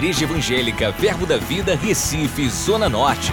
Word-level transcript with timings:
Igreja 0.00 0.24
Evangélica 0.24 0.90
Verbo 0.92 1.26
da 1.26 1.36
Vida, 1.36 1.76
Recife, 1.76 2.48
Zona 2.48 2.88
Norte. 2.88 3.32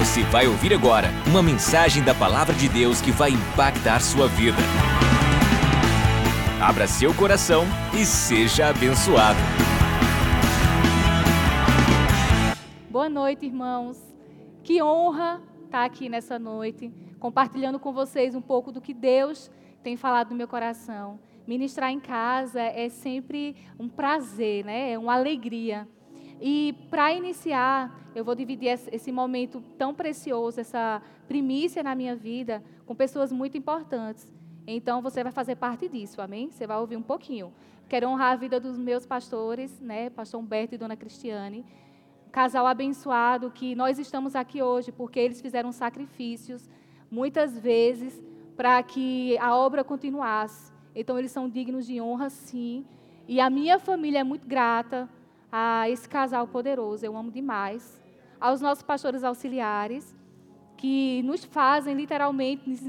Você 0.00 0.24
vai 0.24 0.48
ouvir 0.48 0.74
agora 0.74 1.10
uma 1.28 1.40
mensagem 1.40 2.02
da 2.02 2.12
Palavra 2.12 2.52
de 2.52 2.68
Deus 2.68 3.00
que 3.00 3.12
vai 3.12 3.30
impactar 3.30 4.00
sua 4.00 4.26
vida. 4.26 4.58
Abra 6.60 6.88
seu 6.88 7.14
coração 7.14 7.62
e 7.94 8.04
seja 8.04 8.66
abençoado. 8.66 9.38
Boa 12.90 13.08
noite, 13.08 13.46
irmãos. 13.46 13.96
Que 14.64 14.82
honra 14.82 15.40
estar 15.66 15.84
aqui 15.84 16.08
nessa 16.08 16.36
noite, 16.36 16.92
compartilhando 17.20 17.78
com 17.78 17.92
vocês 17.92 18.34
um 18.34 18.42
pouco 18.42 18.72
do 18.72 18.80
que 18.80 18.92
Deus 18.92 19.52
tem 19.84 19.96
falado 19.96 20.30
no 20.30 20.36
meu 20.36 20.48
coração. 20.48 21.20
Ministrar 21.46 21.90
em 21.90 22.00
casa 22.00 22.60
é 22.60 22.88
sempre 22.88 23.56
um 23.78 23.88
prazer, 23.88 24.64
né? 24.64 24.92
É 24.92 24.98
uma 24.98 25.14
alegria. 25.14 25.88
E 26.40 26.74
para 26.90 27.12
iniciar, 27.12 28.10
eu 28.14 28.24
vou 28.24 28.34
dividir 28.34 28.68
esse 28.68 29.12
momento 29.12 29.60
tão 29.78 29.94
precioso, 29.94 30.60
essa 30.60 31.00
primícia 31.26 31.82
na 31.82 31.94
minha 31.94 32.14
vida, 32.16 32.62
com 32.84 32.94
pessoas 32.94 33.32
muito 33.32 33.56
importantes. 33.56 34.26
Então 34.66 35.02
você 35.02 35.22
vai 35.22 35.32
fazer 35.32 35.56
parte 35.56 35.88
disso, 35.88 36.20
amém? 36.20 36.50
Você 36.50 36.66
vai 36.66 36.78
ouvir 36.78 36.96
um 36.96 37.02
pouquinho. 37.02 37.52
Quero 37.88 38.08
honrar 38.08 38.32
a 38.32 38.36
vida 38.36 38.58
dos 38.58 38.78
meus 38.78 39.04
pastores, 39.04 39.80
né? 39.80 40.10
Pastor 40.10 40.40
Humberto 40.40 40.74
e 40.74 40.78
Dona 40.78 40.96
Cristiane. 40.96 41.64
Casal 42.30 42.66
abençoado 42.66 43.50
que 43.50 43.74
nós 43.74 43.98
estamos 43.98 44.34
aqui 44.34 44.62
hoje 44.62 44.90
porque 44.90 45.20
eles 45.20 45.40
fizeram 45.40 45.70
sacrifícios, 45.72 46.68
muitas 47.10 47.58
vezes, 47.58 48.22
para 48.56 48.82
que 48.82 49.36
a 49.38 49.56
obra 49.56 49.84
continuasse. 49.84 50.72
Então, 50.94 51.18
eles 51.18 51.30
são 51.30 51.48
dignos 51.48 51.86
de 51.86 52.00
honra, 52.00 52.30
sim. 52.30 52.84
E 53.26 53.40
a 53.40 53.48
minha 53.48 53.78
família 53.78 54.20
é 54.20 54.24
muito 54.24 54.46
grata 54.46 55.08
a 55.50 55.88
esse 55.88 56.08
casal 56.08 56.46
poderoso, 56.46 57.04
eu 57.04 57.16
amo 57.16 57.30
demais. 57.30 58.00
Aos 58.40 58.60
nossos 58.60 58.82
pastores 58.82 59.22
auxiliares, 59.22 60.14
que 60.76 61.22
nos 61.22 61.44
fazem 61.44 61.94
literalmente 61.94 62.68
nos, 62.68 62.80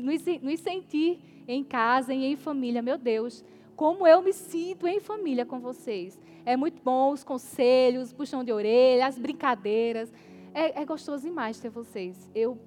nos 0.42 0.60
sentir 0.60 1.20
em 1.48 1.64
casa 1.64 2.12
e 2.12 2.26
em 2.26 2.36
família. 2.36 2.82
Meu 2.82 2.98
Deus, 2.98 3.46
como 3.76 4.08
eu 4.08 4.22
me 4.22 4.34
sinto 4.34 4.88
em 4.88 5.00
família 5.00 5.46
com 5.46 5.60
vocês. 5.60 6.20
É 6.46 6.58
muito 6.58 6.82
bom 6.82 7.12
os 7.12 7.24
conselhos, 7.24 8.12
puxão 8.12 8.44
de 8.44 8.52
orelha, 8.52 9.06
as 9.06 9.18
brincadeiras. 9.18 10.12
É, 10.54 10.82
é 10.82 10.86
gostoso 10.86 11.24
demais 11.24 11.60
ter 11.60 11.70
vocês. 11.70 12.30
Eu 12.34 12.58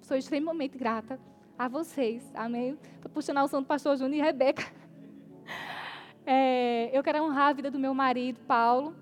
sou 0.00 0.16
extremamente 0.16 0.78
grata 0.78 1.18
a 1.60 1.68
vocês. 1.68 2.22
Amém? 2.34 2.78
Estou 2.94 3.10
puxando 3.10 3.36
a 3.36 3.44
unção 3.44 3.60
do 3.60 3.66
pastor 3.66 3.94
Júnior 3.94 4.22
e 4.22 4.26
Rebeca. 4.26 4.64
É, 6.26 6.96
eu 6.96 7.02
quero 7.02 7.24
honrar 7.24 7.48
a 7.48 7.52
vida 7.52 7.70
do 7.70 7.78
meu 7.78 7.92
marido, 7.92 8.38
Paulo, 8.46 8.94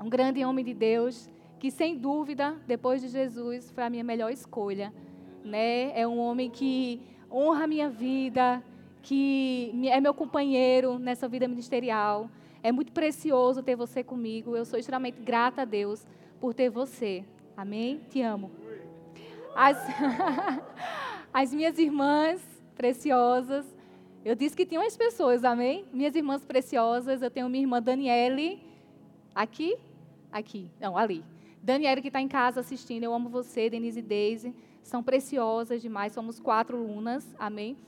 um 0.00 0.08
grande 0.08 0.42
homem 0.42 0.64
de 0.64 0.72
Deus, 0.72 1.28
que 1.58 1.70
sem 1.70 1.98
dúvida, 1.98 2.56
depois 2.66 3.02
de 3.02 3.08
Jesus, 3.08 3.70
foi 3.72 3.84
a 3.84 3.90
minha 3.90 4.04
melhor 4.04 4.30
escolha. 4.32 4.94
Né? 5.44 5.90
É 6.00 6.06
um 6.06 6.18
homem 6.18 6.48
que 6.48 7.02
honra 7.30 7.64
a 7.64 7.66
minha 7.66 7.90
vida, 7.90 8.62
que 9.02 9.74
é 9.90 10.00
meu 10.00 10.14
companheiro 10.14 10.98
nessa 10.98 11.28
vida 11.28 11.46
ministerial. 11.46 12.30
É 12.62 12.72
muito 12.72 12.92
precioso 12.92 13.62
ter 13.62 13.76
você 13.76 14.02
comigo. 14.02 14.56
Eu 14.56 14.64
sou 14.64 14.78
extremamente 14.78 15.20
grata 15.20 15.62
a 15.62 15.66
Deus 15.66 16.06
por 16.40 16.54
ter 16.54 16.70
você. 16.70 17.24
Amém? 17.54 18.00
Te 18.08 18.22
amo. 18.22 18.50
As... 19.54 19.76
As 21.32 21.50
minhas 21.50 21.78
irmãs 21.78 22.42
preciosas, 22.76 23.64
eu 24.22 24.34
disse 24.34 24.54
que 24.54 24.66
tinha 24.66 24.78
umas 24.78 24.98
pessoas, 24.98 25.44
amém? 25.44 25.86
Minhas 25.90 26.14
irmãs 26.14 26.44
preciosas, 26.44 27.22
eu 27.22 27.30
tenho 27.30 27.48
minha 27.48 27.62
irmã 27.62 27.80
Daniele, 27.80 28.62
aqui, 29.34 29.78
aqui, 30.30 30.70
não, 30.78 30.94
ali. 30.94 31.24
Daniele 31.62 32.02
que 32.02 32.08
está 32.08 32.20
em 32.20 32.28
casa 32.28 32.60
assistindo, 32.60 33.04
eu 33.04 33.14
amo 33.14 33.30
você, 33.30 33.70
Denise 33.70 34.00
e 34.00 34.02
Deise, 34.02 34.54
são 34.82 35.02
preciosas 35.02 35.80
demais, 35.80 36.12
somos 36.12 36.38
quatro 36.38 36.76
lunas, 36.76 37.26
amém? 37.38 37.78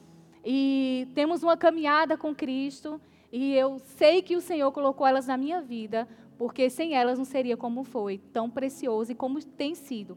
E 0.42 1.06
temos 1.14 1.42
uma 1.42 1.54
caminhada 1.56 2.16
com 2.16 2.34
Cristo, 2.34 2.98
e 3.30 3.52
eu 3.52 3.78
sei 3.78 4.22
que 4.22 4.36
o 4.36 4.40
Senhor 4.40 4.72
colocou 4.72 5.06
elas 5.06 5.26
na 5.26 5.36
minha 5.36 5.60
vida, 5.60 6.08
porque 6.38 6.70
sem 6.70 6.94
elas 6.94 7.18
não 7.18 7.26
seria 7.26 7.58
como 7.58 7.84
foi, 7.84 8.16
tão 8.32 8.48
precioso 8.48 9.12
e 9.12 9.14
como 9.14 9.44
tem 9.44 9.74
sido. 9.74 10.16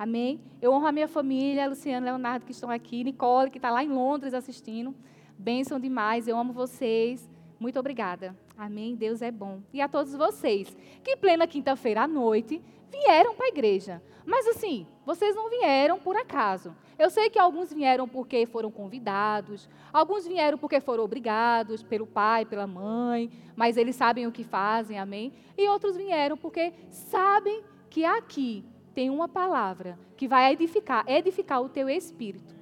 Amém? 0.00 0.40
Eu 0.62 0.72
honro 0.72 0.86
a 0.86 0.92
minha 0.92 1.06
família, 1.06 1.68
Luciano, 1.68 2.06
Leonardo, 2.06 2.46
que 2.46 2.52
estão 2.52 2.70
aqui, 2.70 3.04
Nicole, 3.04 3.50
que 3.50 3.58
está 3.58 3.70
lá 3.70 3.84
em 3.84 3.88
Londres 3.90 4.32
assistindo. 4.32 4.94
Bênção 5.36 5.78
demais, 5.78 6.26
eu 6.26 6.38
amo 6.38 6.54
vocês. 6.54 7.28
Muito 7.58 7.78
obrigada. 7.78 8.34
Amém? 8.56 8.96
Deus 8.96 9.20
é 9.20 9.30
bom. 9.30 9.60
E 9.74 9.78
a 9.82 9.88
todos 9.88 10.14
vocês, 10.14 10.74
que 11.04 11.18
plena 11.18 11.46
quinta-feira 11.46 12.04
à 12.04 12.08
noite 12.08 12.62
vieram 12.90 13.34
para 13.34 13.44
a 13.44 13.48
igreja. 13.50 14.02
Mas 14.24 14.46
assim, 14.46 14.86
vocês 15.04 15.36
não 15.36 15.50
vieram 15.50 15.98
por 15.98 16.16
acaso. 16.16 16.74
Eu 16.98 17.10
sei 17.10 17.28
que 17.28 17.38
alguns 17.38 17.70
vieram 17.70 18.08
porque 18.08 18.46
foram 18.46 18.70
convidados, 18.70 19.68
alguns 19.92 20.26
vieram 20.26 20.56
porque 20.56 20.80
foram 20.80 21.04
obrigados 21.04 21.82
pelo 21.82 22.06
pai, 22.06 22.46
pela 22.46 22.66
mãe, 22.66 23.30
mas 23.54 23.76
eles 23.76 23.96
sabem 23.96 24.26
o 24.26 24.32
que 24.32 24.44
fazem, 24.44 24.98
amém? 24.98 25.30
E 25.58 25.68
outros 25.68 25.94
vieram 25.94 26.38
porque 26.38 26.72
sabem 26.88 27.62
que 27.90 28.02
aqui 28.02 28.64
tem 28.94 29.10
uma 29.10 29.28
palavra 29.28 29.98
que 30.16 30.26
vai 30.26 30.52
edificar, 30.52 31.04
edificar 31.08 31.62
o 31.62 31.68
teu 31.68 31.88
espírito. 31.88 32.54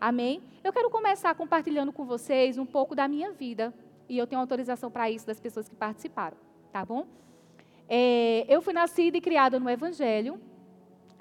Amém? 0.00 0.42
Eu 0.64 0.72
quero 0.72 0.90
começar 0.90 1.34
compartilhando 1.34 1.92
com 1.92 2.04
vocês 2.04 2.58
um 2.58 2.66
pouco 2.66 2.94
da 2.94 3.06
minha 3.08 3.32
vida. 3.32 3.72
E 4.08 4.18
eu 4.18 4.26
tenho 4.26 4.40
autorização 4.40 4.90
para 4.90 5.10
isso 5.10 5.26
das 5.26 5.40
pessoas 5.40 5.68
que 5.68 5.74
participaram, 5.74 6.36
tá 6.72 6.84
bom? 6.84 7.06
É, 7.88 8.44
eu 8.48 8.60
fui 8.60 8.72
nascida 8.72 9.16
e 9.16 9.20
criada 9.20 9.58
no 9.58 9.70
Evangelho. 9.70 10.40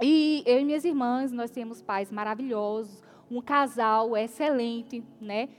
E 0.02 0.44
eu 0.46 0.60
e 0.60 0.66
minhas 0.66 0.84
irmãs, 0.84 1.32
nós 1.32 1.52
temos 1.52 1.82
pais 1.82 2.12
maravilhosos, 2.12 3.04
um 3.30 3.42
casal 3.42 4.18
excelente, 4.18 5.04
né? 5.20 5.50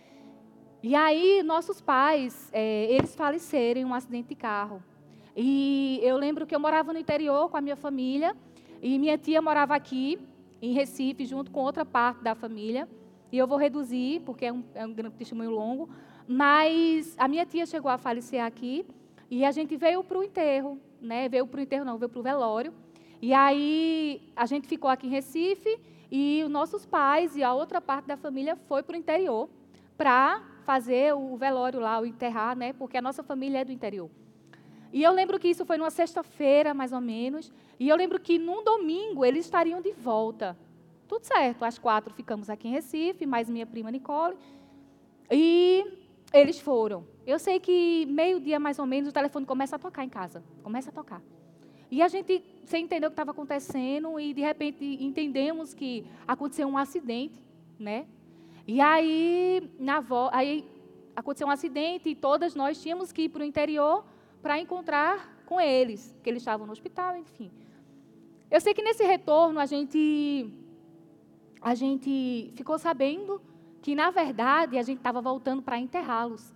E 0.83 0.97
aí, 0.97 1.43
nossos 1.45 1.81
pais, 1.81 2.51
é, 2.53 2.87
eles 2.91 3.15
faleceram 3.15 3.81
em 3.81 3.85
um 3.85 3.95
acidente 3.95 4.31
de 4.31 4.35
carro. 4.35 4.83
E 5.37 6.01
eu 6.03 6.17
lembro 6.17 6.45
que 6.45 6.55
eu 6.55 6.61
morava 6.61 6.93
no 6.93 6.99
interior 6.99 7.49
com 7.49 7.57
a 7.57 7.61
minha 7.61 7.77
família. 7.77 8.37
E 8.83 8.99
minha 8.99 9.17
tia 9.17 9.41
morava 9.41 9.77
aqui, 9.77 10.19
em 10.61 10.73
Recife, 10.73 11.25
junto 11.25 11.53
com 11.53 11.61
outra 11.61 11.85
parte 11.85 12.21
da 12.21 12.35
família. 12.35 12.89
E 13.31 13.39
eu 13.39 13.47
vou 13.47 13.57
reduzir, 13.57 14.21
porque 14.27 14.47
é 14.47 14.53
um, 14.53 14.65
é 14.75 14.85
um 14.85 14.93
testemunho 15.13 15.53
longo. 15.53 15.89
Mas 16.27 17.15
a 17.17 17.29
minha 17.29 17.47
tia 17.47 17.65
chegou 17.65 17.89
a 17.89 17.97
falecer 17.97 18.45
aqui. 18.45 18.85
E 19.31 19.45
a 19.45 19.53
gente 19.53 19.77
veio 19.77 20.03
para 20.03 20.19
o 20.19 20.25
enterro. 20.25 20.81
Né? 21.01 21.29
Veio 21.29 21.47
para 21.47 21.61
o 21.61 21.63
enterro, 21.63 21.85
não, 21.85 21.97
veio 21.97 22.09
para 22.09 22.19
o 22.19 22.23
velório. 22.25 22.75
E 23.21 23.33
aí 23.33 24.21
a 24.35 24.47
gente 24.47 24.67
ficou 24.67 24.91
aqui 24.91 25.07
em 25.07 25.11
Recife. 25.11 25.79
E 26.11 26.43
os 26.45 26.51
nossos 26.51 26.85
pais 26.85 27.37
e 27.37 27.43
a 27.45 27.55
outra 27.55 27.81
parte 27.81 28.07
da 28.07 28.17
família 28.17 28.57
foi 28.67 28.83
para 28.83 28.95
o 28.95 28.99
interior 28.99 29.49
para 29.97 30.43
fazer 30.65 31.15
o 31.15 31.37
velório 31.37 31.79
lá, 31.79 32.01
o 32.01 32.05
enterrar, 32.05 32.57
né? 32.57 32.73
Porque 32.73 32.97
a 32.97 33.03
nossa 33.03 33.23
família 33.23 33.61
é 33.61 33.65
do 33.65 33.71
interior. 33.71 34.11
E 34.93 35.03
eu 35.03 35.13
lembro 35.13 35.39
que 35.39 35.49
isso 35.49 35.65
foi 35.65 35.79
numa 35.79 35.91
sexta-feira, 35.91 36.75
mais 36.75 36.93
ou 36.93 37.01
menos. 37.01 37.51
E 37.81 37.89
eu 37.89 37.97
lembro 37.97 38.21
que 38.21 38.39
num 38.39 38.63
domingo 38.63 39.25
eles 39.25 39.47
estariam 39.47 39.81
de 39.81 39.93
volta. 39.93 40.57
Tudo 41.09 41.25
certo, 41.25 41.65
às 41.65 41.79
quatro 41.79 42.13
ficamos 42.13 42.51
aqui 42.51 42.69
em 42.69 42.73
Recife, 42.73 43.25
mais 43.27 43.49
minha 43.49 43.67
prima 43.67 43.91
Nicole. 43.91 44.37
E 45.31 45.87
eles 46.33 46.61
foram. 46.61 47.07
Eu 47.27 47.39
sei 47.39 47.59
que 47.59 48.07
meio-dia 48.07 48.61
mais 48.61 48.79
ou 48.79 48.87
menos 48.87 49.09
o 49.09 49.13
telefone 49.13 49.47
começa 49.47 49.77
a 49.77 49.79
tocar 49.79 50.05
em 50.05 50.09
casa. 50.09 50.45
Começa 50.63 50.91
a 50.91 50.93
tocar. 50.93 51.23
E 51.91 52.01
a 52.03 52.09
gente, 52.09 52.43
sem 52.65 52.85
entender 52.85 53.07
o 53.07 53.11
que 53.11 53.15
estava 53.15 53.33
acontecendo, 53.33 54.19
e 54.19 54.33
de 54.33 54.41
repente 54.41 54.85
entendemos 55.01 55.75
que 55.75 56.07
aconteceu 56.27 56.67
um 56.67 56.79
acidente, 56.79 57.39
né? 57.79 58.07
E 58.67 58.81
aí, 58.81 59.71
na 59.79 60.01
vo... 60.01 60.29
aí 60.33 60.67
aconteceu 61.15 61.47
um 61.47 61.51
acidente 61.51 62.09
e 62.09 62.15
todas 62.15 62.55
nós 62.55 62.81
tínhamos 62.81 63.13
que 63.13 63.23
ir 63.23 63.29
para 63.29 63.43
o 63.43 63.45
interior 63.45 64.05
para 64.43 64.59
encontrar 64.59 65.43
com 65.47 65.61
eles, 65.61 66.15
que 66.23 66.29
eles 66.29 66.43
estavam 66.43 66.67
no 66.67 66.73
hospital, 66.73 67.17
enfim. 67.17 67.51
Eu 68.51 68.61
sei 68.61 68.75
que 68.75 68.83
nesse 68.83 69.05
retorno 69.05 69.59
a 69.61 69.67
gente 69.67 70.53
a 71.61 71.75
gente 71.75 72.53
ficou 72.57 72.77
sabendo 72.79 73.41
que 73.81 73.95
na 73.95 74.11
verdade 74.11 74.77
a 74.77 74.83
gente 74.83 74.99
estava 74.99 75.21
voltando 75.21 75.63
para 75.63 75.79
enterrá-los, 75.79 76.53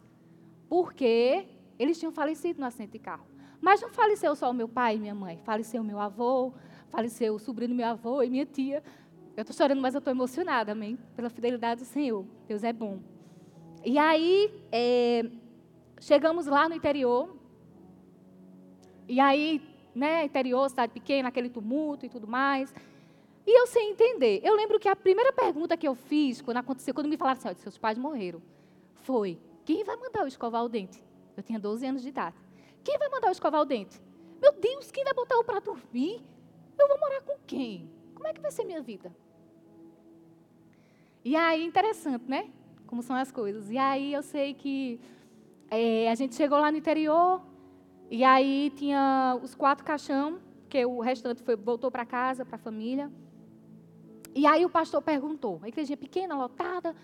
porque 0.68 1.46
eles 1.78 1.98
tinham 1.98 2.12
falecido 2.12 2.60
no 2.60 2.66
acidente 2.66 2.92
de 2.92 2.98
carro. 2.98 3.26
Mas 3.60 3.80
não 3.80 3.90
faleceu 3.90 4.34
só 4.34 4.50
o 4.50 4.54
meu 4.54 4.68
pai 4.68 4.96
e 4.96 4.98
minha 4.98 5.14
mãe, 5.14 5.40
faleceu 5.44 5.82
meu 5.82 6.00
avô, 6.00 6.52
faleceu 6.88 7.34
o 7.34 7.38
sobrinho 7.38 7.70
do 7.70 7.74
meu 7.74 7.86
avô 7.86 8.22
e 8.22 8.30
minha 8.30 8.46
tia. 8.46 8.82
Eu 9.36 9.42
estou 9.42 9.54
chorando, 9.54 9.80
mas 9.80 9.94
eu 9.94 9.98
estou 9.98 10.10
emocionada, 10.10 10.72
amém? 10.72 10.98
Pela 11.14 11.28
fidelidade 11.28 11.82
do 11.82 11.86
Senhor. 11.86 12.24
Deus 12.48 12.64
é 12.64 12.72
bom. 12.72 13.00
E 13.84 13.98
aí, 13.98 14.50
é, 14.72 15.30
chegamos 16.00 16.46
lá 16.46 16.68
no 16.68 16.74
interior, 16.74 17.35
e 19.08 19.20
aí, 19.20 19.60
né, 19.94 20.24
interior, 20.24 20.68
cidade 20.68 20.92
pequena, 20.92 21.28
aquele 21.28 21.48
tumulto 21.48 22.04
e 22.06 22.08
tudo 22.08 22.26
mais. 22.26 22.74
E 23.46 23.60
eu 23.60 23.66
sem 23.66 23.92
entender. 23.92 24.40
Eu 24.42 24.56
lembro 24.56 24.78
que 24.78 24.88
a 24.88 24.96
primeira 24.96 25.32
pergunta 25.32 25.76
que 25.76 25.86
eu 25.86 25.94
fiz 25.94 26.42
quando 26.42 26.56
aconteceu, 26.56 26.92
quando 26.92 27.08
me 27.08 27.16
falaram 27.16 27.38
assim, 27.38 27.60
seus 27.60 27.78
pais 27.78 27.96
morreram, 27.96 28.42
foi: 29.02 29.38
quem 29.64 29.84
vai 29.84 29.96
mandar 29.96 30.20
eu 30.20 30.26
escovar 30.26 30.64
o 30.64 30.68
dente? 30.68 31.02
Eu 31.36 31.42
tinha 31.42 31.58
12 31.58 31.86
anos 31.86 32.02
de 32.02 32.08
idade. 32.08 32.36
Quem 32.82 32.98
vai 32.98 33.08
mandar 33.08 33.28
eu 33.28 33.32
escovar 33.32 33.60
o 33.60 33.64
dente? 33.64 34.00
Meu 34.40 34.52
Deus, 34.52 34.90
quem 34.90 35.04
vai 35.04 35.14
botar 35.14 35.36
eu 35.36 35.44
para 35.44 35.60
dormir? 35.60 36.22
Eu 36.78 36.88
vou 36.88 36.98
morar 36.98 37.20
com 37.22 37.36
quem? 37.46 37.90
Como 38.14 38.26
é 38.26 38.32
que 38.32 38.40
vai 38.40 38.50
ser 38.50 38.64
minha 38.64 38.82
vida? 38.82 39.14
E 41.24 41.34
aí, 41.34 41.64
interessante, 41.64 42.24
né? 42.28 42.50
Como 42.86 43.02
são 43.02 43.16
as 43.16 43.32
coisas. 43.32 43.70
E 43.70 43.78
aí 43.78 44.12
eu 44.12 44.22
sei 44.22 44.54
que 44.54 45.00
é, 45.70 46.10
a 46.10 46.14
gente 46.14 46.34
chegou 46.34 46.58
lá 46.58 46.70
no 46.70 46.78
interior, 46.78 47.42
e 48.10 48.22
aí 48.22 48.72
tinha 48.76 49.38
os 49.42 49.54
quatro 49.54 49.84
caixão, 49.84 50.38
que 50.68 50.84
o 50.84 51.00
restante 51.00 51.42
foi, 51.42 51.56
voltou 51.56 51.90
para 51.90 52.04
casa, 52.04 52.44
para 52.44 52.56
a 52.56 52.58
família. 52.58 53.10
E 54.34 54.46
aí 54.46 54.64
o 54.64 54.70
pastor 54.70 55.02
perguntou, 55.02 55.60
a 55.62 55.68
igreja 55.68 55.96
pequena, 55.96 56.36
lotada. 56.36 56.94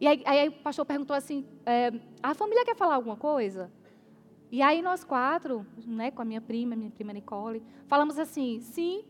E 0.00 0.06
aí, 0.06 0.22
aí 0.24 0.48
o 0.48 0.52
pastor 0.52 0.84
perguntou 0.84 1.14
assim, 1.14 1.44
é, 1.66 1.92
a 2.22 2.34
família 2.34 2.64
quer 2.64 2.76
falar 2.76 2.94
alguma 2.94 3.16
coisa? 3.16 3.70
E 4.50 4.62
aí 4.62 4.80
nós 4.80 5.04
quatro, 5.04 5.66
né, 5.86 6.10
com 6.10 6.22
a 6.22 6.24
minha 6.24 6.40
prima, 6.40 6.74
minha 6.74 6.90
prima 6.90 7.12
Nicole, 7.12 7.62
falamos 7.86 8.18
assim, 8.18 8.60
sim, 8.60 9.04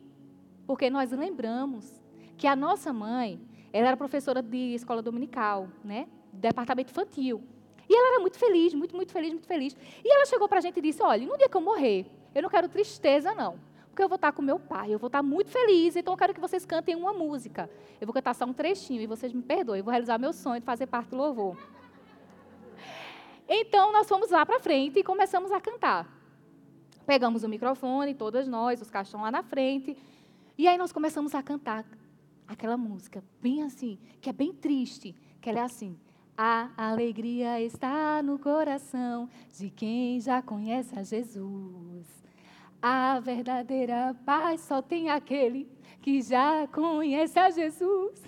porque 0.66 0.90
nós 0.90 1.12
lembramos 1.12 2.02
que 2.36 2.46
a 2.46 2.56
nossa 2.56 2.92
mãe, 2.92 3.40
ela 3.72 3.88
era 3.88 3.96
professora 3.96 4.42
de 4.42 4.74
escola 4.74 5.00
dominical, 5.00 5.68
né, 5.84 6.08
departamento 6.32 6.90
infantil. 6.90 7.42
E 7.88 7.94
ela 7.96 8.08
era 8.14 8.20
muito 8.20 8.38
feliz, 8.38 8.74
muito, 8.74 8.94
muito 8.94 9.12
feliz, 9.12 9.32
muito 9.32 9.46
feliz. 9.46 9.76
E 10.04 10.12
ela 10.12 10.26
chegou 10.26 10.48
para 10.48 10.58
a 10.58 10.60
gente 10.60 10.78
e 10.78 10.82
disse: 10.82 11.02
Olha, 11.02 11.26
no 11.26 11.36
dia 11.38 11.48
que 11.48 11.56
eu 11.56 11.60
morrer, 11.60 12.06
eu 12.34 12.42
não 12.42 12.50
quero 12.50 12.68
tristeza, 12.68 13.34
não. 13.34 13.58
Porque 13.88 14.02
eu 14.02 14.08
vou 14.08 14.16
estar 14.16 14.30
com 14.30 14.42
meu 14.42 14.60
pai, 14.60 14.94
eu 14.94 14.98
vou 14.98 15.08
estar 15.08 15.22
muito 15.22 15.50
feliz, 15.50 15.96
então 15.96 16.12
eu 16.14 16.18
quero 16.18 16.32
que 16.32 16.40
vocês 16.40 16.64
cantem 16.64 16.94
uma 16.94 17.12
música. 17.12 17.68
Eu 18.00 18.06
vou 18.06 18.14
cantar 18.14 18.34
só 18.34 18.44
um 18.44 18.52
trechinho 18.52 19.00
e 19.00 19.06
vocês 19.06 19.32
me 19.32 19.42
perdoem, 19.42 19.78
eu 19.80 19.84
vou 19.84 19.90
realizar 19.90 20.18
meu 20.18 20.32
sonho 20.32 20.60
de 20.60 20.66
fazer 20.66 20.86
parte 20.86 21.10
do 21.10 21.16
louvor. 21.16 21.56
Então 23.48 23.92
nós 23.92 24.06
fomos 24.06 24.30
lá 24.30 24.44
para 24.44 24.60
frente 24.60 24.98
e 24.98 25.02
começamos 25.02 25.50
a 25.50 25.60
cantar. 25.60 26.06
Pegamos 27.06 27.42
o 27.42 27.48
microfone, 27.48 28.14
todas 28.14 28.46
nós, 28.46 28.82
os 28.82 28.90
caixões 28.90 29.22
lá 29.22 29.30
na 29.30 29.42
frente, 29.42 29.96
e 30.56 30.68
aí 30.68 30.76
nós 30.76 30.92
começamos 30.92 31.34
a 31.34 31.42
cantar 31.42 31.84
aquela 32.46 32.76
música, 32.76 33.24
bem 33.40 33.62
assim, 33.62 33.98
que 34.20 34.28
é 34.28 34.32
bem 34.32 34.52
triste, 34.52 35.14
que 35.40 35.48
ela 35.48 35.60
é 35.60 35.62
assim: 35.62 35.98
a 36.40 36.70
alegria 36.76 37.60
está 37.60 38.22
no 38.22 38.38
coração 38.38 39.28
de 39.58 39.68
quem 39.70 40.20
já 40.20 40.40
conhece 40.40 40.96
a 40.96 41.02
Jesus. 41.02 42.06
A 42.80 43.18
verdadeira 43.18 44.14
paz 44.24 44.60
só 44.60 44.80
tem 44.80 45.10
aquele 45.10 45.68
que 46.00 46.22
já 46.22 46.68
conhece 46.68 47.36
a 47.40 47.50
Jesus. 47.50 48.22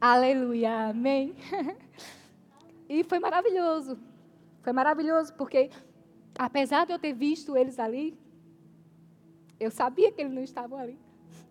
Aleluia, 0.00 0.88
amém. 0.88 1.34
e 2.88 3.04
foi 3.04 3.18
maravilhoso. 3.18 3.98
Foi 4.64 4.72
maravilhoso 4.72 5.34
porque, 5.34 5.70
apesar 6.38 6.86
de 6.86 6.92
eu 6.94 6.98
ter 6.98 7.12
visto 7.12 7.54
eles 7.54 7.78
ali, 7.78 8.18
eu 9.60 9.70
sabia 9.70 10.10
que 10.10 10.22
eles 10.22 10.32
não 10.32 10.42
estavam 10.42 10.78
ali. 10.78 10.98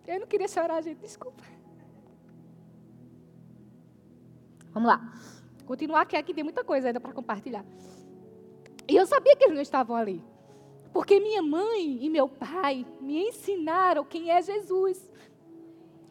Eu 0.04 0.18
não 0.18 0.26
queria 0.26 0.48
chorar, 0.48 0.82
gente, 0.82 0.98
desculpa. 0.98 1.44
Vamos 4.72 4.88
lá. 4.88 5.14
Continuar 5.64 6.04
que 6.06 6.16
aqui 6.16 6.34
tem 6.34 6.42
muita 6.42 6.64
coisa 6.64 6.88
ainda 6.88 6.98
para 6.98 7.12
compartilhar. 7.12 7.64
E 8.88 8.96
eu 8.96 9.06
sabia 9.06 9.36
que 9.36 9.44
eles 9.44 9.54
não 9.54 9.62
estavam 9.62 9.94
ali. 9.94 10.20
Porque 10.92 11.20
minha 11.20 11.40
mãe 11.40 12.04
e 12.04 12.10
meu 12.10 12.28
pai 12.28 12.84
me 13.00 13.28
ensinaram 13.28 14.04
quem 14.04 14.32
é 14.32 14.42
Jesus. 14.42 15.08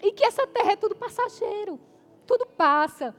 E 0.02 0.14
que 0.14 0.24
essa 0.24 0.48
terra 0.48 0.72
é 0.72 0.78
tudo 0.78 0.96
passageiro. 0.96 1.78
Tudo 2.26 2.46
passa. 2.46 3.14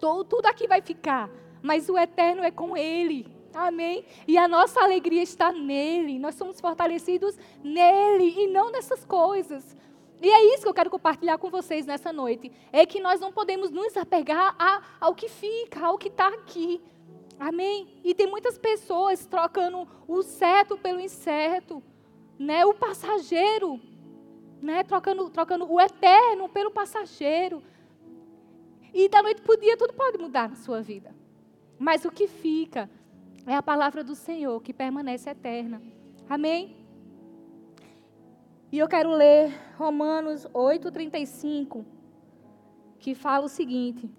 Tudo, 0.00 0.24
tudo 0.24 0.46
aqui 0.46 0.66
vai 0.66 0.80
ficar 0.80 1.30
mas 1.62 1.88
o 1.88 1.98
eterno 1.98 2.42
é 2.42 2.50
com 2.50 2.76
Ele. 2.76 3.36
Amém? 3.56 4.04
E 4.28 4.36
a 4.36 4.46
nossa 4.46 4.80
alegria 4.80 5.22
está 5.22 5.50
nele. 5.50 6.18
Nós 6.18 6.34
somos 6.34 6.60
fortalecidos 6.60 7.38
nele 7.64 8.34
e 8.36 8.46
não 8.48 8.70
nessas 8.70 9.02
coisas. 9.02 9.74
E 10.20 10.28
é 10.28 10.54
isso 10.54 10.62
que 10.62 10.68
eu 10.68 10.74
quero 10.74 10.90
compartilhar 10.90 11.38
com 11.38 11.48
vocês 11.48 11.86
nessa 11.86 12.12
noite. 12.12 12.52
É 12.70 12.84
que 12.84 13.00
nós 13.00 13.18
não 13.18 13.32
podemos 13.32 13.70
nos 13.70 13.96
apegar 13.96 14.54
a, 14.58 14.82
ao 15.00 15.14
que 15.14 15.28
fica, 15.28 15.86
ao 15.86 15.96
que 15.96 16.08
está 16.08 16.28
aqui. 16.28 16.82
Amém? 17.38 17.88
E 18.04 18.14
tem 18.14 18.26
muitas 18.26 18.58
pessoas 18.58 19.24
trocando 19.24 19.88
o 20.06 20.22
certo 20.22 20.76
pelo 20.76 21.00
incerto, 21.00 21.82
né? 22.38 22.64
O 22.66 22.74
passageiro, 22.74 23.80
né? 24.60 24.82
Trocando, 24.82 25.30
trocando 25.30 25.70
o 25.70 25.80
eterno 25.80 26.48
pelo 26.48 26.70
passageiro. 26.70 27.62
E 28.92 29.08
da 29.08 29.22
noite 29.22 29.40
para 29.40 29.54
o 29.54 29.60
dia 29.60 29.76
tudo 29.76 29.94
pode 29.94 30.18
mudar 30.18 30.48
na 30.48 30.56
sua 30.56 30.80
vida. 30.80 31.14
Mas 31.78 32.04
o 32.04 32.10
que 32.10 32.26
fica 32.26 32.90
é 33.46 33.54
a 33.54 33.62
palavra 33.62 34.02
do 34.02 34.14
Senhor 34.14 34.60
que 34.62 34.72
permanece 34.72 35.30
eterna. 35.30 35.80
Amém? 36.28 36.76
E 38.72 38.78
eu 38.78 38.88
quero 38.88 39.10
ler 39.10 39.52
Romanos 39.76 40.46
8,35, 40.52 41.84
que 42.98 43.14
fala 43.14 43.44
o 43.44 43.48
seguinte: 43.48 44.10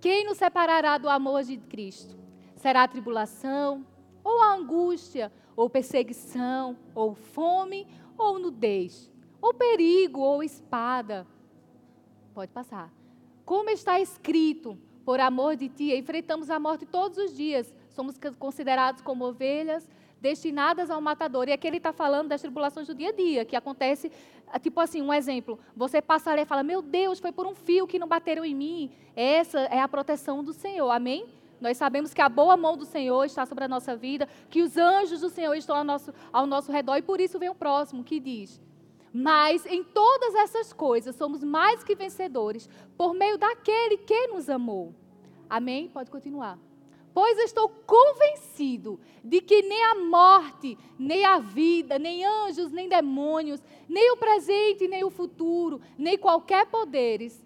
Quem 0.00 0.24
nos 0.24 0.38
separará 0.38 0.96
do 0.96 1.08
amor 1.08 1.42
de 1.42 1.58
Cristo? 1.58 2.16
Será 2.56 2.88
tribulação, 2.88 3.86
ou 4.22 4.42
angústia, 4.42 5.30
ou 5.54 5.68
perseguição, 5.68 6.78
ou 6.94 7.14
fome, 7.14 7.86
ou 8.16 8.38
nudez, 8.38 9.12
ou 9.40 9.52
perigo, 9.52 10.20
ou 10.20 10.42
espada? 10.42 11.26
Pode 12.32 12.50
passar. 12.50 12.90
Como 13.44 13.68
está 13.68 14.00
escrito, 14.00 14.78
por 15.04 15.20
amor 15.20 15.56
de 15.56 15.68
ti, 15.68 15.94
enfrentamos 15.94 16.50
a 16.50 16.58
morte 16.58 16.86
todos 16.86 17.18
os 17.18 17.36
dias. 17.36 17.72
Somos 17.90 18.18
considerados 18.38 19.02
como 19.02 19.24
ovelhas 19.24 19.88
destinadas 20.20 20.90
ao 20.90 21.00
matador. 21.02 21.48
E 21.48 21.52
aqui 21.52 21.66
ele 21.66 21.76
está 21.76 21.92
falando 21.92 22.28
das 22.28 22.40
tribulações 22.40 22.86
do 22.86 22.94
dia 22.94 23.10
a 23.10 23.12
dia, 23.12 23.44
que 23.44 23.54
acontece, 23.54 24.10
ah, 24.48 24.58
tipo 24.58 24.80
assim, 24.80 25.02
um 25.02 25.12
exemplo. 25.12 25.58
Você 25.76 26.00
passa 26.00 26.30
ali 26.30 26.42
e 26.42 26.46
fala, 26.46 26.62
meu 26.62 26.80
Deus, 26.80 27.20
foi 27.20 27.30
por 27.30 27.46
um 27.46 27.54
fio 27.54 27.86
que 27.86 27.98
não 27.98 28.08
bateram 28.08 28.42
em 28.44 28.54
mim. 28.54 28.90
Essa 29.14 29.60
é 29.60 29.78
a 29.78 29.86
proteção 29.86 30.42
do 30.42 30.54
Senhor, 30.54 30.90
amém? 30.90 31.26
Nós 31.60 31.76
sabemos 31.76 32.14
que 32.14 32.22
a 32.22 32.28
boa 32.28 32.56
mão 32.56 32.76
do 32.76 32.86
Senhor 32.86 33.24
está 33.24 33.44
sobre 33.44 33.64
a 33.64 33.68
nossa 33.68 33.94
vida, 33.94 34.26
que 34.48 34.62
os 34.62 34.76
anjos 34.76 35.20
do 35.20 35.28
Senhor 35.28 35.54
estão 35.54 35.76
ao 35.76 35.84
nosso, 35.84 36.12
ao 36.32 36.46
nosso 36.46 36.72
redor, 36.72 36.96
e 36.96 37.02
por 37.02 37.20
isso 37.20 37.38
vem 37.38 37.50
o 37.50 37.54
próximo, 37.54 38.02
que 38.02 38.18
diz, 38.18 38.60
mas 39.14 39.64
em 39.66 39.84
todas 39.84 40.34
essas 40.34 40.72
coisas 40.72 41.14
somos 41.14 41.44
mais 41.44 41.84
que 41.84 41.94
vencedores 41.94 42.68
por 42.98 43.14
meio 43.14 43.38
daquele 43.38 43.98
que 43.98 44.26
nos 44.26 44.50
amou. 44.50 44.92
Amém? 45.48 45.88
Pode 45.88 46.10
continuar. 46.10 46.58
Pois 47.14 47.38
estou 47.38 47.68
convencido 47.68 48.98
de 49.22 49.40
que 49.40 49.62
nem 49.62 49.84
a 49.84 49.94
morte, 49.94 50.76
nem 50.98 51.24
a 51.24 51.38
vida, 51.38 51.96
nem 51.96 52.24
anjos, 52.24 52.72
nem 52.72 52.88
demônios, 52.88 53.62
nem 53.88 54.10
o 54.10 54.16
presente, 54.16 54.88
nem 54.88 55.04
o 55.04 55.10
futuro, 55.10 55.80
nem 55.96 56.18
qualquer 56.18 56.66
poderes, 56.66 57.43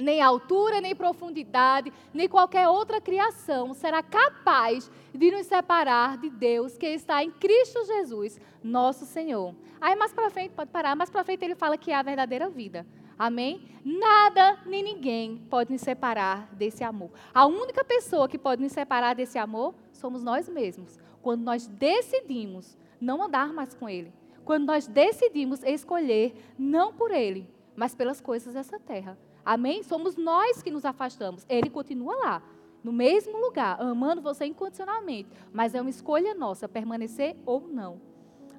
nem 0.00 0.22
altura, 0.22 0.80
nem 0.80 0.94
profundidade, 0.94 1.92
nem 2.12 2.28
qualquer 2.28 2.68
outra 2.68 3.00
criação 3.00 3.74
será 3.74 4.02
capaz 4.02 4.90
de 5.12 5.30
nos 5.30 5.46
separar 5.46 6.18
de 6.18 6.30
Deus 6.30 6.78
que 6.78 6.86
está 6.86 7.22
em 7.22 7.30
Cristo 7.30 7.84
Jesus, 7.84 8.40
nosso 8.62 9.04
Senhor. 9.04 9.54
Aí 9.80 9.96
mais 9.96 10.12
para 10.12 10.30
frente, 10.30 10.54
pode 10.54 10.70
parar, 10.70 10.94
mais 10.94 11.10
para 11.10 11.24
frente 11.24 11.44
ele 11.44 11.54
fala 11.54 11.76
que 11.76 11.90
é 11.90 11.94
a 11.94 12.02
verdadeira 12.02 12.48
vida. 12.48 12.86
Amém? 13.18 13.68
Nada 13.84 14.60
nem 14.64 14.82
ninguém 14.82 15.38
pode 15.50 15.72
nos 15.72 15.80
separar 15.80 16.48
desse 16.54 16.84
amor. 16.84 17.10
A 17.34 17.46
única 17.46 17.82
pessoa 17.84 18.28
que 18.28 18.38
pode 18.38 18.62
nos 18.62 18.70
separar 18.70 19.14
desse 19.14 19.38
amor 19.38 19.74
somos 19.92 20.22
nós 20.22 20.48
mesmos. 20.48 20.98
Quando 21.20 21.42
nós 21.42 21.66
decidimos 21.66 22.76
não 23.00 23.22
andar 23.22 23.52
mais 23.52 23.74
com 23.74 23.88
Ele. 23.88 24.12
Quando 24.44 24.66
nós 24.66 24.86
decidimos 24.86 25.62
escolher 25.64 26.34
não 26.56 26.92
por 26.92 27.10
Ele, 27.10 27.48
mas 27.74 27.94
pelas 27.94 28.20
coisas 28.20 28.54
dessa 28.54 28.78
terra. 28.78 29.18
Amém? 29.48 29.82
Somos 29.82 30.14
nós 30.14 30.62
que 30.62 30.70
nos 30.70 30.84
afastamos. 30.84 31.46
Ele 31.48 31.70
continua 31.70 32.14
lá, 32.16 32.42
no 32.84 32.92
mesmo 32.92 33.38
lugar, 33.38 33.80
amando 33.80 34.20
você 34.20 34.44
incondicionalmente. 34.44 35.30
Mas 35.50 35.74
é 35.74 35.80
uma 35.80 35.88
escolha 35.88 36.34
nossa 36.34 36.68
permanecer 36.68 37.34
ou 37.46 37.66
não. 37.66 37.98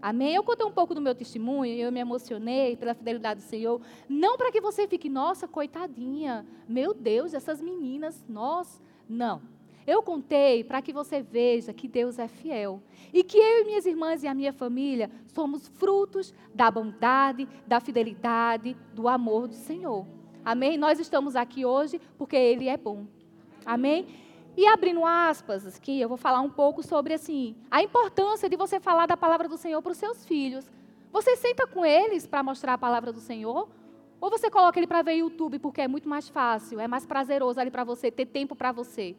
Amém? 0.02 0.34
Eu 0.34 0.44
contei 0.44 0.66
um 0.66 0.72
pouco 0.72 0.96
do 0.96 1.00
meu 1.00 1.14
testemunho, 1.14 1.76
eu 1.76 1.92
me 1.92 2.00
emocionei 2.00 2.76
pela 2.76 2.96
fidelidade 2.96 3.42
do 3.42 3.46
Senhor. 3.46 3.80
Não 4.10 4.36
para 4.36 4.52
que 4.52 4.60
você 4.60 4.88
fique, 4.88 5.08
nossa, 5.10 5.48
coitadinha, 5.48 6.44
meu 6.68 6.92
Deus, 6.92 7.36
essas 7.36 7.62
meninas, 7.62 8.26
nós. 8.28 8.82
Não. 9.08 9.44
Eu 9.86 10.02
contei 10.02 10.64
para 10.64 10.82
que 10.82 10.92
você 10.92 11.22
veja 11.22 11.72
que 11.72 11.88
Deus 11.88 12.18
é 12.18 12.28
fiel. 12.28 12.82
E 13.14 13.24
que 13.24 13.38
eu 13.38 13.62
e 13.62 13.66
minhas 13.66 13.86
irmãs 13.86 14.24
e 14.24 14.28
a 14.28 14.34
minha 14.34 14.52
família 14.52 15.12
somos 15.28 15.68
frutos 15.68 16.34
da 16.52 16.72
bondade, 16.72 17.48
da 17.68 17.80
fidelidade, 17.80 18.76
do 18.92 19.08
amor 19.08 19.48
do 19.48 19.54
Senhor. 19.54 20.18
Amém? 20.50 20.80
Nós 20.80 21.00
estamos 21.00 21.36
aqui 21.36 21.64
hoje 21.64 22.02
porque 22.18 22.36
Ele 22.36 22.68
é 22.68 22.76
bom. 22.76 23.06
Amém? 23.64 24.08
E 24.58 24.66
abrindo 24.66 25.06
aspas, 25.06 25.64
aqui 25.68 26.02
eu 26.02 26.10
vou 26.10 26.18
falar 26.18 26.42
um 26.42 26.50
pouco 26.50 26.82
sobre 26.82 27.14
assim, 27.14 27.56
a 27.70 27.84
importância 27.84 28.50
de 28.50 28.56
você 28.56 28.80
falar 28.80 29.06
da 29.06 29.16
palavra 29.16 29.48
do 29.48 29.58
Senhor 29.58 29.80
para 29.80 29.92
os 29.92 30.00
seus 30.00 30.26
filhos. 30.26 30.66
Você 31.12 31.36
senta 31.36 31.68
com 31.68 31.86
eles 31.86 32.26
para 32.26 32.42
mostrar 32.42 32.74
a 32.74 32.78
palavra 32.80 33.14
do 33.14 33.20
Senhor? 33.20 33.70
Ou 34.20 34.30
você 34.32 34.50
coloca 34.50 34.80
ele 34.80 34.88
para 34.88 35.04
ver 35.04 35.18
YouTube 35.18 35.60
porque 35.60 35.82
é 35.82 35.88
muito 35.88 36.10
mais 36.10 36.28
fácil, 36.28 36.80
é 36.80 36.88
mais 36.88 37.06
prazeroso 37.06 37.60
ali 37.60 37.70
para 37.70 37.84
você, 37.84 38.10
ter 38.10 38.26
tempo 38.26 38.56
para 38.56 38.72
você? 38.72 39.16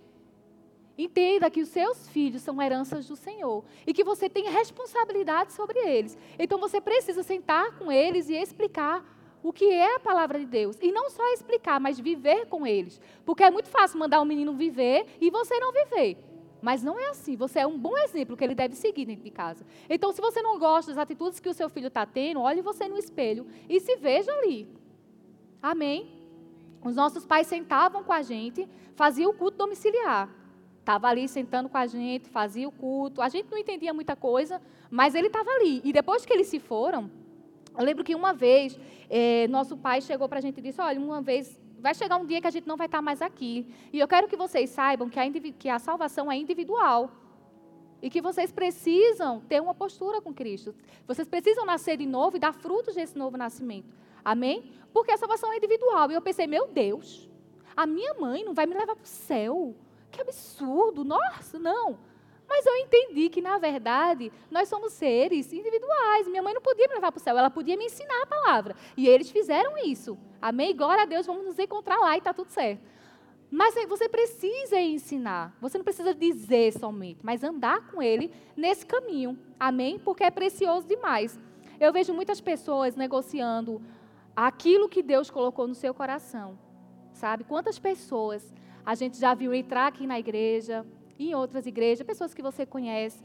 Entenda 0.98 1.48
que 1.48 1.62
os 1.62 1.68
seus 1.68 2.08
filhos 2.08 2.42
são 2.42 2.60
heranças 2.60 3.06
do 3.06 3.14
Senhor 3.14 3.64
e 3.86 3.94
que 3.94 4.02
você 4.02 4.28
tem 4.28 4.50
responsabilidade 4.50 5.52
sobre 5.52 5.78
eles. 5.78 6.18
Então 6.36 6.58
você 6.58 6.80
precisa 6.80 7.22
sentar 7.22 7.78
com 7.78 7.92
eles 7.92 8.28
e 8.28 8.34
explicar 8.34 9.19
o 9.42 9.52
que 9.52 9.64
é 9.64 9.96
a 9.96 10.00
palavra 10.00 10.38
de 10.38 10.46
Deus. 10.46 10.76
E 10.80 10.92
não 10.92 11.10
só 11.10 11.26
explicar, 11.32 11.80
mas 11.80 11.98
viver 11.98 12.46
com 12.46 12.66
eles. 12.66 13.00
Porque 13.24 13.42
é 13.42 13.50
muito 13.50 13.68
fácil 13.68 13.98
mandar 13.98 14.20
um 14.20 14.24
menino 14.24 14.52
viver 14.54 15.06
e 15.20 15.30
você 15.30 15.58
não 15.58 15.72
viver. 15.72 16.18
Mas 16.60 16.82
não 16.82 16.98
é 16.98 17.08
assim. 17.08 17.36
Você 17.36 17.58
é 17.58 17.66
um 17.66 17.78
bom 17.78 17.96
exemplo 17.98 18.36
que 18.36 18.44
ele 18.44 18.54
deve 18.54 18.74
seguir 18.74 19.06
dentro 19.06 19.24
de 19.24 19.30
casa. 19.30 19.64
Então, 19.88 20.12
se 20.12 20.20
você 20.20 20.42
não 20.42 20.58
gosta 20.58 20.90
das 20.90 20.98
atitudes 20.98 21.40
que 21.40 21.48
o 21.48 21.54
seu 21.54 21.68
filho 21.68 21.88
está 21.88 22.04
tendo, 22.04 22.40
olhe 22.40 22.60
você 22.60 22.86
no 22.86 22.98
espelho 22.98 23.46
e 23.68 23.80
se 23.80 23.96
veja 23.96 24.30
ali. 24.32 24.68
Amém? 25.62 26.20
Os 26.82 26.96
nossos 26.96 27.26
pais 27.26 27.46
sentavam 27.46 28.02
com 28.02 28.12
a 28.12 28.22
gente, 28.22 28.68
faziam 28.94 29.30
o 29.30 29.34
culto 29.34 29.58
domiciliar. 29.58 30.28
Estava 30.80 31.08
ali 31.08 31.28
sentando 31.28 31.68
com 31.68 31.76
a 31.76 31.86
gente, 31.86 32.28
fazia 32.28 32.66
o 32.68 32.72
culto. 32.72 33.20
A 33.20 33.28
gente 33.28 33.50
não 33.50 33.58
entendia 33.58 33.92
muita 33.92 34.16
coisa, 34.16 34.60
mas 34.90 35.14
ele 35.14 35.26
estava 35.26 35.50
ali. 35.50 35.80
E 35.84 35.92
depois 35.92 36.24
que 36.24 36.32
eles 36.32 36.46
se 36.48 36.58
foram, 36.58 37.10
eu 37.78 37.84
lembro 37.84 38.04
que 38.04 38.14
uma 38.14 38.32
vez, 38.32 38.78
eh, 39.08 39.46
nosso 39.48 39.76
pai 39.76 40.00
chegou 40.00 40.28
para 40.28 40.38
a 40.38 40.42
gente 40.42 40.58
e 40.58 40.62
disse: 40.62 40.80
Olha, 40.80 40.98
uma 40.98 41.22
vez, 41.22 41.60
vai 41.80 41.94
chegar 41.94 42.16
um 42.16 42.26
dia 42.26 42.40
que 42.40 42.46
a 42.46 42.50
gente 42.50 42.66
não 42.66 42.76
vai 42.76 42.86
estar 42.86 42.98
tá 42.98 43.02
mais 43.02 43.22
aqui. 43.22 43.66
E 43.92 43.98
eu 43.98 44.06
quero 44.06 44.28
que 44.28 44.36
vocês 44.36 44.70
saibam 44.70 45.08
que 45.08 45.18
a, 45.18 45.24
que 45.58 45.68
a 45.68 45.78
salvação 45.78 46.30
é 46.30 46.36
individual. 46.36 47.10
E 48.02 48.08
que 48.08 48.20
vocês 48.20 48.50
precisam 48.50 49.40
ter 49.40 49.60
uma 49.60 49.74
postura 49.74 50.20
com 50.20 50.32
Cristo. 50.32 50.74
Vocês 51.06 51.28
precisam 51.28 51.66
nascer 51.66 51.98
de 51.98 52.06
novo 52.06 52.36
e 52.36 52.40
dar 52.40 52.54
frutos 52.54 52.94
desse 52.94 53.16
novo 53.16 53.36
nascimento. 53.36 53.94
Amém? 54.24 54.72
Porque 54.92 55.12
a 55.12 55.18
salvação 55.18 55.52
é 55.52 55.56
individual. 55.56 56.10
E 56.10 56.14
eu 56.14 56.22
pensei, 56.22 56.46
meu 56.46 56.66
Deus, 56.68 57.28
a 57.76 57.86
minha 57.86 58.14
mãe 58.14 58.42
não 58.44 58.54
vai 58.54 58.66
me 58.66 58.74
levar 58.74 58.96
para 58.96 59.04
o 59.04 59.06
céu. 59.06 59.74
Que 60.10 60.20
absurdo. 60.20 61.04
Nossa, 61.04 61.58
não. 61.58 61.98
Mas 62.50 62.66
eu 62.66 62.74
entendi 62.78 63.28
que, 63.28 63.40
na 63.40 63.58
verdade, 63.58 64.32
nós 64.50 64.68
somos 64.68 64.92
seres 64.92 65.52
individuais. 65.52 66.26
Minha 66.26 66.42
mãe 66.42 66.52
não 66.52 66.60
podia 66.60 66.88
me 66.88 66.94
levar 66.94 67.12
para 67.12 67.20
o 67.20 67.22
céu, 67.22 67.38
ela 67.38 67.48
podia 67.48 67.76
me 67.76 67.84
ensinar 67.84 68.22
a 68.22 68.26
palavra. 68.26 68.74
E 68.96 69.06
eles 69.06 69.30
fizeram 69.30 69.78
isso. 69.78 70.18
Amém? 70.42 70.74
Glória 70.74 71.04
a 71.04 71.06
Deus, 71.06 71.26
vamos 71.26 71.44
nos 71.44 71.58
encontrar 71.60 71.98
lá 72.00 72.16
e 72.16 72.18
está 72.18 72.34
tudo 72.34 72.50
certo. 72.50 72.82
Mas 73.48 73.76
você 73.86 74.08
precisa 74.08 74.80
ensinar. 74.80 75.56
Você 75.60 75.78
não 75.78 75.84
precisa 75.84 76.12
dizer 76.12 76.72
somente, 76.72 77.20
mas 77.22 77.44
andar 77.44 77.86
com 77.88 78.02
ele 78.02 78.32
nesse 78.56 78.84
caminho. 78.84 79.38
Amém? 79.58 79.96
Porque 79.96 80.24
é 80.24 80.30
precioso 80.30 80.88
demais. 80.88 81.38
Eu 81.78 81.92
vejo 81.92 82.12
muitas 82.12 82.40
pessoas 82.40 82.96
negociando 82.96 83.80
aquilo 84.34 84.88
que 84.88 85.04
Deus 85.04 85.30
colocou 85.30 85.68
no 85.68 85.74
seu 85.74 85.94
coração. 85.94 86.58
Sabe? 87.12 87.44
Quantas 87.44 87.78
pessoas 87.78 88.52
a 88.84 88.96
gente 88.96 89.18
já 89.20 89.34
viu 89.34 89.54
entrar 89.54 89.86
aqui 89.86 90.04
na 90.04 90.18
igreja, 90.18 90.84
em 91.28 91.34
outras 91.34 91.66
igrejas, 91.66 92.06
pessoas 92.06 92.32
que 92.32 92.42
você 92.42 92.64
conhece, 92.64 93.18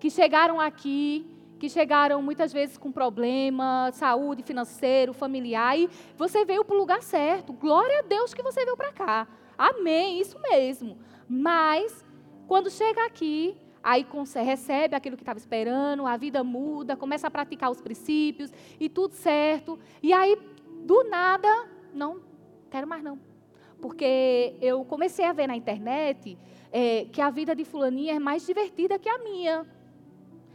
que 0.00 0.10
chegaram 0.10 0.60
aqui, 0.60 1.26
que 1.58 1.68
chegaram 1.68 2.20
muitas 2.20 2.52
vezes 2.52 2.76
com 2.76 2.92
problema, 2.92 3.90
saúde, 3.92 4.42
financeiro, 4.42 5.12
familiar, 5.12 5.78
e 5.78 5.88
você 6.16 6.44
veio 6.44 6.64
para 6.64 6.74
o 6.74 6.78
lugar 6.78 7.02
certo. 7.02 7.52
Glória 7.52 8.00
a 8.00 8.02
Deus 8.02 8.34
que 8.34 8.42
você 8.42 8.64
veio 8.64 8.76
para 8.76 8.92
cá. 8.92 9.28
Amém, 9.56 10.20
isso 10.20 10.38
mesmo. 10.40 10.98
Mas, 11.28 12.04
quando 12.46 12.70
chega 12.70 13.06
aqui, 13.06 13.56
aí 13.82 14.04
recebe 14.44 14.94
aquilo 14.94 15.16
que 15.16 15.22
estava 15.22 15.38
esperando, 15.38 16.06
a 16.06 16.16
vida 16.16 16.44
muda, 16.44 16.96
começa 16.96 17.26
a 17.26 17.30
praticar 17.30 17.70
os 17.70 17.80
princípios 17.80 18.52
e 18.78 18.88
tudo 18.88 19.14
certo. 19.14 19.78
E 20.02 20.12
aí, 20.12 20.36
do 20.84 21.04
nada, 21.04 21.48
não 21.94 22.20
quero 22.70 22.86
mais 22.86 23.02
não. 23.02 23.18
Porque 23.80 24.56
eu 24.60 24.84
comecei 24.84 25.24
a 25.24 25.32
ver 25.32 25.46
na 25.46 25.56
internet 25.56 26.36
é, 26.72 27.04
que 27.06 27.20
a 27.20 27.30
vida 27.30 27.54
de 27.54 27.64
fulaninha 27.64 28.14
é 28.14 28.18
mais 28.18 28.46
divertida 28.46 28.98
que 28.98 29.08
a 29.08 29.18
minha. 29.18 29.66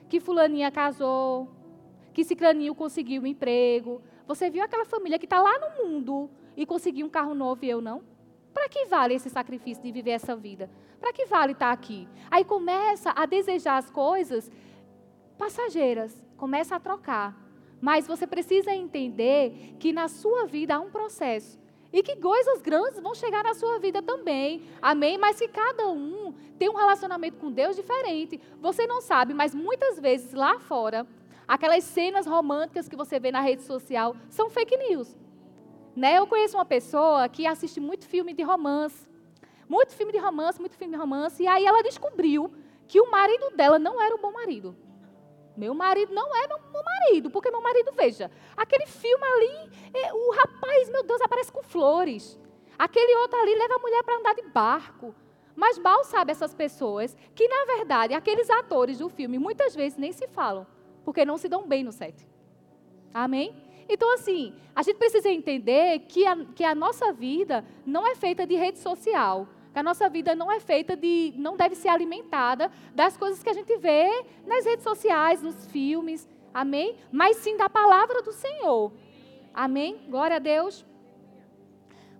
Que 0.10 0.20
fulaninha 0.20 0.70
casou, 0.72 1.50
que 2.14 2.24
ciclaninho 2.24 2.76
conseguiu 2.76 3.22
um 3.22 3.26
emprego. 3.26 4.02
Você 4.28 4.50
viu 4.50 4.64
aquela 4.64 4.86
família 4.86 5.18
que 5.18 5.26
está 5.26 5.42
lá 5.42 5.54
no 5.60 5.84
mundo 5.84 6.30
e 6.56 6.66
conseguiu 6.66 7.06
um 7.06 7.10
carro 7.10 7.34
novo 7.34 7.64
e 7.64 7.70
eu 7.70 7.82
não? 7.82 8.04
Para 8.54 8.68
que 8.68 8.86
vale 8.86 9.14
esse 9.14 9.30
sacrifício 9.30 9.82
de 9.82 9.92
viver 9.92 10.12
essa 10.12 10.36
vida? 10.36 10.70
Para 11.00 11.14
que 11.14 11.26
vale 11.26 11.54
estar 11.54 11.68
tá 11.68 11.72
aqui? 11.72 12.08
Aí 12.30 12.44
começa 12.44 13.12
a 13.16 13.26
desejar 13.26 13.78
as 13.78 13.90
coisas 13.90 14.52
passageiras, 15.38 16.22
começa 16.38 16.76
a 16.76 16.80
trocar. 16.80 17.38
Mas 17.80 18.06
você 18.06 18.28
precisa 18.28 18.74
entender 18.74 19.76
que 19.80 19.92
na 19.92 20.08
sua 20.08 20.46
vida 20.46 20.76
há 20.76 20.80
um 20.80 20.92
processo. 20.92 21.61
E 21.94 22.02
que 22.02 22.16
coisas 22.16 22.62
grandes 22.62 23.00
vão 23.00 23.14
chegar 23.14 23.44
na 23.44 23.54
sua 23.54 23.78
vida 23.80 24.02
também. 24.02 24.64
Amém? 24.82 25.18
Mas 25.18 25.38
que 25.38 25.48
cada 25.48 25.90
um 25.90 26.34
tem 26.58 26.70
um 26.70 26.76
relacionamento 26.76 27.38
com 27.38 27.52
Deus 27.52 27.76
diferente. 27.76 28.40
Você 28.62 28.88
não 28.88 29.02
sabe, 29.02 29.34
mas 29.34 29.54
muitas 29.54 30.00
vezes 30.00 30.34
lá 30.34 30.60
fora, 30.60 31.06
aquelas 31.48 31.84
cenas 31.84 32.26
românticas 32.26 32.88
que 32.88 32.96
você 32.96 33.20
vê 33.20 33.32
na 33.32 33.42
rede 33.42 33.64
social 33.64 34.16
são 34.30 34.50
fake 34.50 34.78
news. 34.78 35.18
Né? 35.96 36.18
Eu 36.18 36.28
conheço 36.28 36.56
uma 36.56 36.66
pessoa 36.66 37.28
que 37.28 37.46
assiste 37.46 37.80
muito 37.80 38.08
filme 38.08 38.34
de 38.34 38.44
romance. 38.44 39.10
Muito 39.68 39.94
filme 39.94 40.12
de 40.12 40.18
romance, 40.18 40.60
muito 40.60 40.78
filme 40.78 40.94
de 40.94 41.00
romance. 41.00 41.44
E 41.44 41.48
aí 41.48 41.66
ela 41.66 41.82
descobriu 41.84 42.52
que 42.88 43.00
o 43.02 43.10
marido 43.12 43.52
dela 43.56 43.78
não 43.78 44.02
era 44.02 44.16
um 44.16 44.20
bom 44.20 44.32
marido. 44.32 44.76
Meu 45.62 45.76
marido 45.76 46.12
não 46.12 46.36
é 46.36 46.48
meu, 46.48 46.58
marido, 46.84 47.30
porque 47.30 47.52
meu 47.52 47.62
marido, 47.62 47.92
veja, 47.92 48.32
aquele 48.58 48.88
filme 48.88 49.24
ali, 49.24 49.70
é, 49.94 50.12
o 50.12 50.32
rapaz, 50.32 50.90
meu 50.90 51.04
Deus, 51.04 51.22
aparece 51.22 51.52
com 51.52 51.62
flores. 51.62 52.36
Aquele 52.80 53.16
outro 53.18 53.40
ali 53.40 53.54
leva 53.54 53.76
a 53.76 53.78
mulher 53.78 54.02
para 54.02 54.18
andar 54.18 54.34
de 54.34 54.42
barco. 54.42 55.14
Mas 55.56 55.78
mal 55.78 56.04
sabe 56.04 56.32
essas 56.32 56.56
pessoas 56.56 57.16
que, 57.36 57.48
na 57.48 57.66
verdade, 57.76 58.16
aqueles 58.16 58.50
atores 58.50 58.98
do 58.98 59.08
filme 59.08 59.38
muitas 59.38 59.76
vezes 59.76 60.00
nem 60.00 60.12
se 60.12 60.28
falam, 60.30 60.66
porque 61.06 61.24
não 61.24 61.38
se 61.38 61.48
dão 61.48 61.68
bem 61.68 61.84
no 61.84 61.92
set. 61.92 62.28
Amém? 63.14 63.56
Então, 63.88 64.12
assim, 64.16 64.56
a 64.76 64.82
gente 64.82 64.98
precisa 64.98 65.30
entender 65.30 66.00
que 66.08 66.26
a, 66.26 66.44
que 66.56 66.64
a 66.64 66.74
nossa 66.74 67.14
vida 67.14 67.64
não 67.86 68.08
é 68.08 68.16
feita 68.16 68.48
de 68.48 68.56
rede 68.56 68.80
social 68.80 69.48
que 69.72 69.80
a 69.80 69.84
nossa 69.84 70.10
vida 70.10 70.36
não 70.36 70.52
é 70.52 70.60
feita 70.60 70.96
de, 70.96 71.34
não 71.38 71.56
deve 71.56 71.76
ser 71.76 71.88
alimentada 71.88 72.72
das 72.94 73.16
coisas 73.16 73.42
que 73.42 73.50
a 73.50 73.54
gente 73.54 73.76
vê 73.78 74.26
nas 74.46 74.66
redes 74.66 74.84
sociais, 74.84 75.42
nos 75.42 75.66
filmes, 75.68 76.28
amém? 76.54 76.96
Mas 77.12 77.38
sim 77.38 77.56
da 77.56 77.70
palavra 77.70 78.22
do 78.22 78.32
Senhor, 78.34 78.92
amém? 79.54 80.06
Glória 80.10 80.36
a 80.36 80.40
Deus. 80.40 80.86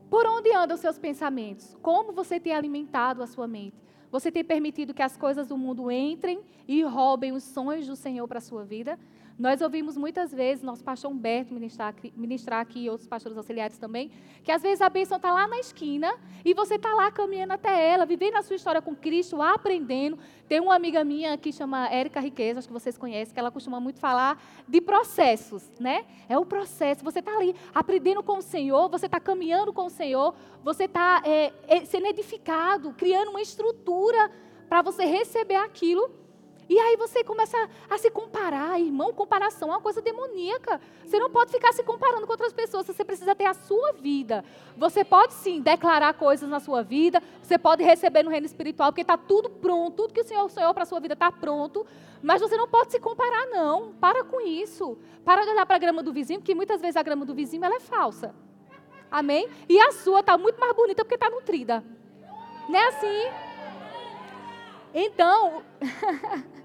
Por 0.10 0.26
onde 0.26 0.54
andam 0.54 0.76
os 0.76 0.82
seus 0.82 0.98
pensamentos? 0.98 1.78
Como 1.82 2.12
você 2.12 2.40
tem 2.40 2.54
alimentado 2.54 3.24
a 3.24 3.28
sua 3.28 3.48
mente? 3.48 3.82
Você 4.12 4.32
tem 4.32 4.44
permitido 4.44 4.94
que 4.94 5.02
as 5.02 5.16
coisas 5.16 5.48
do 5.48 5.58
mundo 5.58 5.90
entrem 5.90 6.42
e 6.68 6.84
roubem 6.84 7.32
os 7.32 7.44
sonhos 7.44 7.88
do 7.88 7.96
Senhor 7.96 8.28
para 8.28 8.40
a 8.40 8.42
sua 8.42 8.64
vida? 8.64 9.00
Nós 9.42 9.60
ouvimos 9.60 9.98
muitas 9.98 10.32
vezes, 10.32 10.64
nosso 10.64 10.84
pastor 10.84 11.12
Humberto 11.12 11.52
ministrar, 11.52 11.96
ministrar 12.16 12.60
aqui, 12.60 12.84
e 12.84 12.90
outros 12.92 13.08
pastores 13.08 13.36
auxiliares 13.36 13.76
também, 13.78 14.12
que 14.44 14.52
às 14.52 14.62
vezes 14.62 14.82
a 14.82 14.90
bênção 14.90 15.18
está 15.18 15.32
lá 15.32 15.48
na 15.48 15.58
esquina 15.58 16.14
e 16.46 16.54
você 16.54 16.76
está 16.76 16.94
lá 16.94 17.10
caminhando 17.10 17.54
até 17.54 17.90
ela, 17.90 18.06
vivendo 18.06 18.36
a 18.36 18.44
sua 18.44 18.56
história 18.56 18.82
com 18.84 18.96
Cristo, 18.96 19.42
aprendendo. 19.42 20.20
Tem 20.48 20.60
uma 20.60 20.76
amiga 20.76 21.04
minha 21.04 21.36
que 21.38 21.52
chama 21.52 21.88
Érica 21.90 22.20
Riqueza, 22.20 22.60
acho 22.60 22.68
que 22.68 22.74
vocês 22.74 22.98
conhecem, 22.98 23.34
que 23.34 23.40
ela 23.40 23.50
costuma 23.50 23.80
muito 23.80 24.00
falar 24.00 24.40
de 24.68 24.80
processos, 24.80 25.72
né? 25.80 26.06
É 26.30 26.38
o 26.38 26.46
processo. 26.46 27.04
Você 27.04 27.18
está 27.20 27.36
ali 27.36 27.56
aprendendo 27.74 28.22
com 28.22 28.38
o 28.38 28.42
Senhor, 28.44 28.90
você 28.90 29.08
está 29.08 29.20
caminhando 29.20 29.74
com 29.74 29.86
o 29.86 29.90
Senhor, 29.90 30.36
você 30.64 30.84
está 30.84 31.24
é, 31.26 31.52
é, 31.68 31.86
sendo 31.86 32.06
edificado, 32.06 32.94
criando 32.94 33.30
uma 33.30 33.42
estrutura 33.42 34.01
para 34.68 34.82
você 34.82 35.06
receber 35.06 35.56
aquilo 35.56 36.22
e 36.72 36.80
aí 36.80 36.96
você 36.96 37.22
começa 37.22 37.58
a 37.90 37.98
se 37.98 38.10
comparar, 38.10 38.80
irmão, 38.80 39.12
comparação 39.12 39.68
é 39.68 39.72
uma 39.74 39.82
coisa 39.82 40.02
demoníaca. 40.02 40.80
Você 41.04 41.20
não 41.20 41.30
pode 41.30 41.52
ficar 41.52 41.74
se 41.74 41.84
comparando 41.84 42.26
com 42.26 42.32
outras 42.32 42.54
pessoas, 42.54 42.86
você 42.86 43.04
precisa 43.04 43.36
ter 43.36 43.44
a 43.44 43.54
sua 43.54 43.92
vida. 43.92 44.42
Você 44.78 45.04
pode 45.04 45.34
sim 45.34 45.60
declarar 45.60 46.14
coisas 46.14 46.50
na 46.50 46.62
sua 46.62 46.82
vida, 46.82 47.22
você 47.44 47.58
pode 47.58 47.84
receber 47.84 48.24
no 48.24 48.30
reino 48.30 48.46
espiritual, 48.46 48.90
porque 48.90 49.02
está 49.02 49.18
tudo 49.18 49.50
pronto, 49.50 49.98
tudo 49.98 50.14
que 50.14 50.22
o 50.22 50.24
Senhor 50.24 50.50
sonhou 50.50 50.74
para 50.74 50.84
a 50.84 50.86
sua 50.86 51.02
vida 51.02 51.14
está 51.14 51.30
pronto. 51.30 51.86
Mas 52.24 52.40
você 52.40 52.56
não 52.56 52.70
pode 52.70 52.92
se 52.92 53.02
comparar, 53.02 53.48
não. 53.48 53.92
Para 53.96 54.24
com 54.24 54.40
isso. 54.40 54.98
Para 55.26 55.44
de 55.44 55.50
olhar 55.50 55.66
para 55.66 55.76
a 55.76 55.80
grama 55.80 56.02
do 56.02 56.14
vizinho, 56.14 56.40
porque 56.40 56.56
muitas 56.56 56.80
vezes 56.80 56.96
a 56.96 57.04
grama 57.04 57.26
do 57.26 57.34
vizinho 57.34 57.66
ela 57.66 57.76
é 57.76 57.82
falsa. 57.82 58.34
Amém? 59.12 59.50
E 59.68 59.78
a 59.78 59.92
sua 59.92 60.22
está 60.22 60.38
muito 60.38 60.58
mais 60.58 60.74
bonita 60.74 61.04
porque 61.04 61.16
está 61.16 61.30
nutrida. 61.30 61.84
Não 62.70 62.80
é 62.80 62.88
assim? 62.88 63.51
Então, 64.94 65.64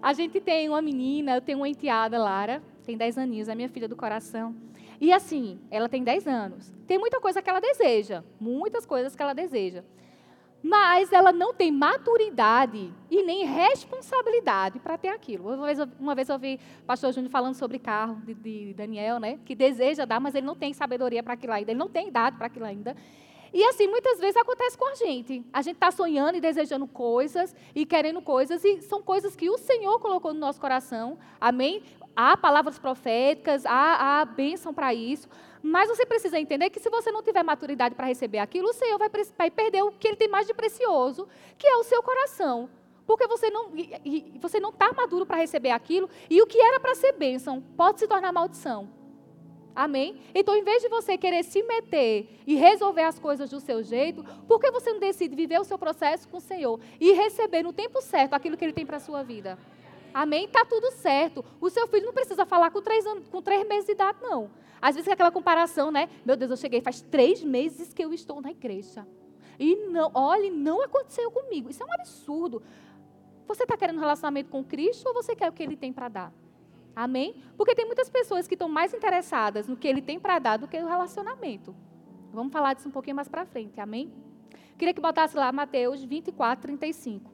A 0.00 0.12
gente 0.12 0.40
tem 0.40 0.68
uma 0.68 0.80
menina, 0.80 1.34
eu 1.34 1.40
tenho 1.40 1.58
uma 1.58 1.68
enteada, 1.68 2.18
Lara, 2.18 2.62
tem 2.84 2.96
10 2.96 3.18
aninhos, 3.18 3.48
é 3.48 3.54
minha 3.54 3.68
filha 3.68 3.88
do 3.88 3.96
coração. 3.96 4.54
E 5.00 5.12
assim, 5.12 5.58
ela 5.70 5.88
tem 5.88 6.04
10 6.04 6.26
anos. 6.28 6.72
Tem 6.86 6.98
muita 6.98 7.20
coisa 7.20 7.42
que 7.42 7.50
ela 7.50 7.60
deseja, 7.60 8.22
muitas 8.40 8.86
coisas 8.86 9.14
que 9.16 9.22
ela 9.22 9.34
deseja. 9.34 9.82
mas 10.62 11.12
ela 11.12 11.30
não 11.32 11.54
tem 11.54 11.70
maturidade 11.70 12.92
e 13.08 13.22
nem 13.22 13.44
responsabilidade 13.46 14.80
para 14.80 14.98
ter 14.98 15.08
aquilo. 15.08 15.54
Uma 15.54 15.66
vez, 15.66 15.78
uma 16.00 16.14
vez 16.16 16.28
eu 16.28 16.34
ouvi 16.34 16.58
o 16.82 16.84
pastor 16.84 17.12
Júnior 17.12 17.30
falando 17.30 17.54
sobre 17.54 17.78
carro 17.78 18.16
de, 18.24 18.34
de 18.34 18.74
Daniel, 18.74 19.20
né? 19.20 19.38
Que 19.44 19.54
deseja 19.54 20.04
dar, 20.04 20.18
mas 20.20 20.34
ele 20.34 20.46
não 20.46 20.56
tem 20.56 20.72
sabedoria 20.72 21.22
para 21.22 21.34
aquilo 21.34 21.52
ainda, 21.52 21.70
ele 21.70 21.78
não 21.78 21.88
tem 21.88 22.08
idade 22.08 22.36
para 22.36 22.46
aquilo 22.46 22.64
ainda. 22.64 22.96
E 23.52 23.64
assim, 23.64 23.86
muitas 23.86 24.18
vezes 24.18 24.36
acontece 24.36 24.76
com 24.76 24.88
a 24.88 24.94
gente. 24.94 25.44
A 25.52 25.62
gente 25.62 25.76
está 25.76 25.90
sonhando 25.90 26.36
e 26.36 26.40
desejando 26.40 26.86
coisas 26.86 27.54
e 27.74 27.86
querendo 27.86 28.20
coisas, 28.20 28.64
e 28.64 28.82
são 28.82 29.02
coisas 29.02 29.34
que 29.34 29.48
o 29.48 29.58
Senhor 29.58 29.98
colocou 29.98 30.34
no 30.34 30.40
nosso 30.40 30.60
coração. 30.60 31.18
Amém? 31.40 31.82
Há 32.14 32.36
palavras 32.36 32.78
proféticas, 32.78 33.64
há, 33.64 34.20
há 34.20 34.24
bênção 34.24 34.74
para 34.74 34.92
isso. 34.92 35.28
Mas 35.62 35.88
você 35.88 36.04
precisa 36.04 36.38
entender 36.38 36.70
que 36.70 36.80
se 36.80 36.90
você 36.90 37.10
não 37.10 37.22
tiver 37.22 37.42
maturidade 37.42 37.94
para 37.94 38.06
receber 38.06 38.38
aquilo, 38.38 38.68
o 38.68 38.72
Senhor 38.72 38.98
vai, 38.98 39.08
vai, 39.36 39.50
perder 39.50 39.82
o 39.82 39.92
que 39.92 40.08
ele 40.08 40.16
tem 40.16 40.28
mais 40.28 40.46
de 40.46 40.54
precioso, 40.54 41.28
que 41.56 41.66
é 41.66 41.76
o 41.76 41.84
seu 41.84 42.02
coração. 42.02 42.68
Porque 43.06 43.26
você 43.26 43.50
não 43.50 43.70
você 44.40 44.60
não 44.60 44.70
está 44.70 44.92
maduro 44.92 45.24
para 45.24 45.38
receber 45.38 45.70
aquilo, 45.70 46.10
e 46.28 46.42
o 46.42 46.46
que 46.46 46.60
era 46.60 46.78
para 46.78 46.94
ser 46.94 47.12
bênção 47.12 47.62
pode 47.76 48.00
se 48.00 48.06
tornar 48.06 48.32
maldição. 48.32 48.97
Amém? 49.78 50.16
Então, 50.34 50.56
em 50.56 50.64
vez 50.64 50.82
de 50.82 50.88
você 50.88 51.16
querer 51.16 51.44
se 51.44 51.62
meter 51.62 52.28
e 52.44 52.56
resolver 52.56 53.02
as 53.02 53.16
coisas 53.16 53.48
do 53.48 53.60
seu 53.60 53.80
jeito, 53.80 54.24
por 54.48 54.58
que 54.58 54.72
você 54.72 54.92
não 54.92 54.98
decide 54.98 55.36
viver 55.36 55.60
o 55.60 55.62
seu 55.62 55.78
processo 55.78 56.28
com 56.28 56.38
o 56.38 56.40
Senhor 56.40 56.80
e 56.98 57.12
receber 57.12 57.62
no 57.62 57.72
tempo 57.72 58.02
certo 58.02 58.34
aquilo 58.34 58.56
que 58.56 58.64
Ele 58.64 58.72
tem 58.72 58.84
para 58.84 58.96
a 58.96 59.00
sua 59.00 59.22
vida? 59.22 59.56
Amém? 60.12 60.46
Está 60.46 60.64
tudo 60.64 60.90
certo. 60.90 61.44
O 61.60 61.70
seu 61.70 61.86
filho 61.86 62.06
não 62.06 62.12
precisa 62.12 62.44
falar 62.44 62.72
com 62.72 62.82
três, 62.82 63.06
anos, 63.06 63.28
com 63.28 63.40
três 63.40 63.64
meses 63.68 63.86
de 63.86 63.92
idade, 63.92 64.18
não. 64.20 64.50
Às 64.82 64.96
vezes 64.96 65.08
aquela 65.08 65.30
comparação, 65.30 65.92
né? 65.92 66.08
Meu 66.24 66.34
Deus, 66.34 66.50
eu 66.50 66.56
cheguei 66.56 66.80
faz 66.80 67.00
três 67.00 67.44
meses 67.44 67.94
que 67.94 68.04
eu 68.04 68.12
estou 68.12 68.42
na 68.42 68.50
igreja. 68.50 69.06
E 69.60 69.76
não, 69.76 70.10
olhe, 70.12 70.50
não 70.50 70.82
aconteceu 70.82 71.30
comigo. 71.30 71.70
Isso 71.70 71.84
é 71.84 71.86
um 71.86 71.92
absurdo. 71.92 72.64
Você 73.46 73.62
está 73.62 73.76
querendo 73.76 73.98
um 73.98 74.00
relacionamento 74.00 74.50
com 74.50 74.64
Cristo 74.64 75.06
ou 75.06 75.14
você 75.14 75.36
quer 75.36 75.48
o 75.48 75.52
que 75.52 75.62
Ele 75.62 75.76
tem 75.76 75.92
para 75.92 76.08
dar? 76.08 76.47
Amém? 76.98 77.36
Porque 77.56 77.76
tem 77.76 77.86
muitas 77.86 78.10
pessoas 78.10 78.48
que 78.48 78.56
estão 78.56 78.68
mais 78.68 78.92
interessadas 78.92 79.68
no 79.68 79.76
que 79.76 79.86
ele 79.86 80.02
tem 80.02 80.18
para 80.18 80.40
dar 80.40 80.56
do 80.56 80.66
que 80.66 80.80
no 80.80 80.88
relacionamento. 80.88 81.72
Vamos 82.32 82.52
falar 82.52 82.74
disso 82.74 82.88
um 82.88 82.90
pouquinho 82.90 83.14
mais 83.14 83.28
para 83.28 83.46
frente, 83.46 83.80
amém? 83.80 84.12
Queria 84.76 84.92
que 84.92 85.00
botasse 85.00 85.36
lá 85.36 85.52
Mateus 85.52 86.02
24, 86.02 86.60
35. 86.60 87.30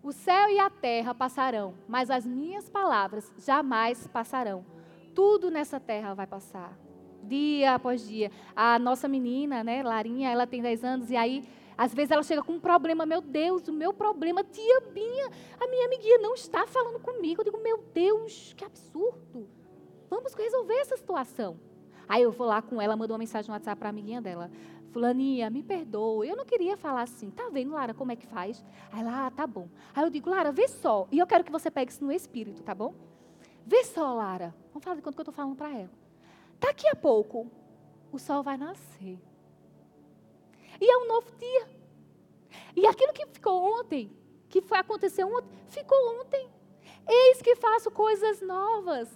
O 0.00 0.12
céu 0.12 0.48
e 0.48 0.60
a 0.60 0.70
terra 0.70 1.12
passarão, 1.12 1.74
mas 1.88 2.08
as 2.08 2.24
minhas 2.24 2.70
palavras 2.70 3.32
jamais 3.36 4.06
passarão. 4.06 4.64
Tudo 5.12 5.50
nessa 5.50 5.80
terra 5.80 6.14
vai 6.14 6.28
passar, 6.28 6.78
dia 7.24 7.74
após 7.74 8.06
dia. 8.06 8.30
A 8.54 8.78
nossa 8.78 9.08
menina, 9.08 9.64
né, 9.64 9.82
Larinha, 9.82 10.30
ela 10.30 10.46
tem 10.46 10.62
10 10.62 10.84
anos 10.84 11.10
e 11.10 11.16
aí 11.16 11.42
às 11.82 11.92
vezes 11.92 12.12
ela 12.12 12.22
chega 12.22 12.44
com 12.44 12.52
um 12.52 12.60
problema, 12.60 13.04
meu 13.04 13.20
Deus, 13.20 13.66
o 13.66 13.72
meu 13.72 13.92
problema, 13.92 14.44
tia 14.44 14.80
Binha, 14.92 15.28
a 15.58 15.66
minha 15.66 15.86
amiguinha 15.86 16.16
não 16.18 16.32
está 16.32 16.64
falando 16.64 17.00
comigo. 17.00 17.40
Eu 17.40 17.44
digo, 17.44 17.58
meu 17.60 17.78
Deus, 17.92 18.54
que 18.56 18.64
absurdo. 18.64 19.48
Vamos 20.08 20.32
resolver 20.32 20.74
essa 20.74 20.96
situação. 20.96 21.58
Aí 22.08 22.22
eu 22.22 22.30
vou 22.30 22.46
lá 22.46 22.62
com 22.62 22.80
ela, 22.80 22.94
mando 22.94 23.12
uma 23.12 23.18
mensagem 23.18 23.48
no 23.48 23.54
WhatsApp 23.54 23.80
para 23.80 23.88
a 23.88 23.90
amiguinha 23.90 24.22
dela. 24.22 24.48
Fulaninha, 24.92 25.50
me 25.50 25.60
perdoa, 25.60 26.24
eu 26.24 26.36
não 26.36 26.44
queria 26.44 26.76
falar 26.76 27.02
assim. 27.02 27.32
Tá 27.32 27.48
vendo, 27.50 27.72
Lara, 27.72 27.92
como 27.92 28.12
é 28.12 28.16
que 28.16 28.28
faz? 28.28 28.64
Aí 28.92 29.00
ela, 29.00 29.26
ah, 29.26 29.30
tá 29.32 29.44
bom. 29.44 29.68
Aí 29.92 30.04
eu 30.04 30.10
digo, 30.10 30.30
Lara, 30.30 30.52
vê 30.52 30.68
só. 30.68 31.08
E 31.10 31.18
eu 31.18 31.26
quero 31.26 31.42
que 31.42 31.50
você 31.50 31.68
pegue 31.68 31.90
isso 31.90 32.04
no 32.04 32.12
espírito, 32.12 32.62
tá 32.62 32.76
bom? 32.76 32.94
Vê 33.66 33.82
só, 33.82 34.14
Lara. 34.14 34.54
Vamos 34.68 34.84
falar 34.84 34.94
de 34.94 35.02
quanto 35.02 35.16
que 35.16 35.20
eu 35.20 35.24
estou 35.24 35.34
falando 35.34 35.56
para 35.56 35.76
ela. 35.76 35.90
Daqui 36.60 36.86
a 36.86 36.94
pouco, 36.94 37.50
o 38.12 38.20
sol 38.20 38.44
vai 38.44 38.56
nascer. 38.56 39.18
E 40.80 40.90
é 40.90 40.98
um 40.98 41.06
novo 41.06 41.30
dia. 41.36 41.68
E 42.76 42.86
aquilo 42.86 43.12
que 43.12 43.26
ficou 43.26 43.80
ontem, 43.80 44.10
que 44.48 44.60
foi 44.60 44.78
acontecer 44.78 45.24
ontem, 45.24 45.48
ficou 45.68 46.20
ontem. 46.20 46.48
Eis 47.08 47.42
que 47.42 47.56
faço 47.56 47.90
coisas 47.90 48.40
novas. 48.40 49.08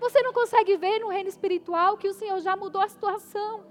Você 0.00 0.22
não 0.22 0.32
consegue 0.32 0.76
ver 0.76 1.00
no 1.00 1.08
reino 1.08 1.28
espiritual 1.28 1.96
que 1.96 2.08
o 2.08 2.14
Senhor 2.14 2.40
já 2.40 2.56
mudou 2.56 2.80
a 2.80 2.88
situação. 2.88 3.64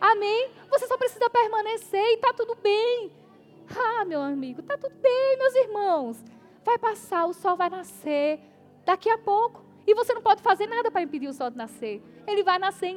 Amém? 0.00 0.50
Você 0.68 0.86
só 0.86 0.96
precisa 0.98 1.30
permanecer 1.30 2.04
e 2.04 2.14
está 2.14 2.32
tudo 2.32 2.54
bem. 2.56 3.10
Ah, 3.74 4.04
meu 4.04 4.20
amigo, 4.20 4.60
está 4.60 4.76
tudo 4.76 4.94
bem, 4.96 5.38
meus 5.38 5.54
irmãos. 5.54 6.24
Vai 6.62 6.78
passar, 6.78 7.26
o 7.26 7.32
sol 7.32 7.56
vai 7.56 7.70
nascer 7.70 8.38
daqui 8.84 9.08
a 9.08 9.16
pouco. 9.16 9.64
E 9.86 9.94
você 9.94 10.12
não 10.14 10.22
pode 10.22 10.42
fazer 10.42 10.66
nada 10.66 10.90
para 10.90 11.02
impedir 11.02 11.28
o 11.28 11.32
sol 11.32 11.50
de 11.50 11.56
nascer. 11.56 12.02
Ele 12.26 12.42
vai 12.42 12.58
nascer 12.58 12.88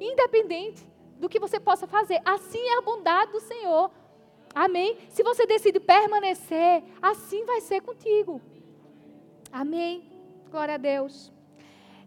independente 0.00 0.86
do 1.22 1.28
que 1.28 1.38
você 1.38 1.60
possa 1.60 1.86
fazer. 1.86 2.20
Assim 2.24 2.58
é 2.58 2.78
a 2.78 2.82
bondade 2.82 3.30
do 3.30 3.38
Senhor. 3.38 3.92
Amém? 4.52 4.96
Se 5.08 5.22
você 5.22 5.46
decide 5.46 5.78
permanecer, 5.78 6.82
assim 7.00 7.44
vai 7.44 7.60
ser 7.60 7.80
contigo. 7.80 8.40
Amém? 9.52 10.10
Glória 10.50 10.74
a 10.74 10.78
Deus. 10.78 11.32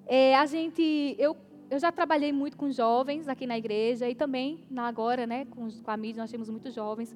É, 0.06 0.36
a 0.36 0.46
gente, 0.46 1.16
eu, 1.18 1.34
eu 1.70 1.80
já 1.80 1.94
trabalhei 1.94 2.34
muito 2.34 2.58
com 2.58 2.70
jovens 2.70 3.30
aqui 3.30 3.48
na 3.48 3.58
igreja 3.58 4.10
e 4.10 4.14
também 4.14 4.66
na 4.70 4.86
agora, 4.86 5.26
né, 5.26 5.46
com, 5.46 5.72
com 5.72 5.92
a 5.92 5.96
mídia, 5.96 6.22
nós 6.22 6.30
temos 6.30 6.50
muitos 6.50 6.74
jovens. 6.74 7.16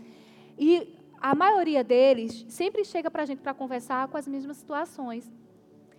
E 0.57 0.95
a 1.19 1.35
maioria 1.35 1.83
deles 1.83 2.45
sempre 2.47 2.85
chega 2.85 3.11
para 3.11 3.23
a 3.23 3.25
gente 3.25 3.41
para 3.41 3.53
conversar 3.53 4.07
com 4.07 4.15
as 4.15 4.25
mesmas 4.25 4.55
situações. 4.55 5.29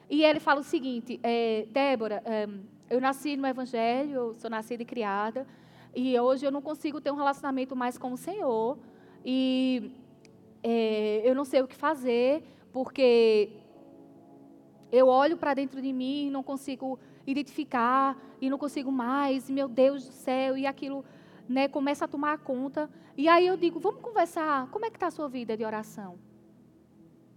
E 0.09 0.25
ele 0.25 0.41
fala 0.41 0.61
o 0.61 0.65
seguinte, 0.65 1.21
é, 1.23 1.67
Débora, 1.71 2.23
é, 2.25 2.49
eu 2.89 3.03
nasci 3.03 3.37
no 3.37 3.47
Evangelho, 3.47 4.15
eu 4.15 4.35
sou 4.35 4.49
nascida 4.49 4.83
e 4.83 4.87
criada, 4.87 5.47
e 5.95 6.19
hoje 6.19 6.47
eu 6.47 6.53
não 6.53 6.63
consigo 6.63 7.01
ter 7.01 7.11
um 7.11 7.17
relacionamento 7.17 7.75
mais 7.75 7.99
com 7.99 8.13
o 8.13 8.17
Senhor. 8.17 8.79
E 9.25 9.93
é, 10.63 11.23
eu 11.25 11.35
não 11.35 11.45
sei 11.45 11.63
o 11.63 11.69
que 11.69 11.75
fazer, 11.75 12.43
porque 12.73 13.51
eu 14.93 15.09
olho 15.09 15.37
para 15.37 15.55
dentro 15.55 15.81
de 15.81 15.93
mim 15.93 16.27
e 16.27 16.31
não 16.31 16.43
consigo 16.43 16.99
identificar, 17.27 18.17
e 18.41 18.49
não 18.49 18.59
consigo 18.59 18.91
mais, 18.91 19.49
e 19.49 19.53
meu 19.53 19.69
Deus 19.69 20.05
do 20.05 20.13
céu, 20.13 20.57
e 20.57 20.67
aquilo 20.67 21.05
né, 21.49 21.69
começa 21.69 22.05
a 22.05 22.09
tomar 22.09 22.39
conta. 22.39 22.91
E 23.17 23.29
aí 23.29 23.47
eu 23.47 23.57
digo, 23.57 23.79
vamos 23.79 24.01
conversar, 24.01 24.69
como 24.71 24.87
é 24.87 24.91
que 24.91 24.97
está 24.97 25.09
a 25.09 25.11
sua 25.11 25.29
vida 25.29 25.57
de 25.57 25.65
oração? 25.65 26.19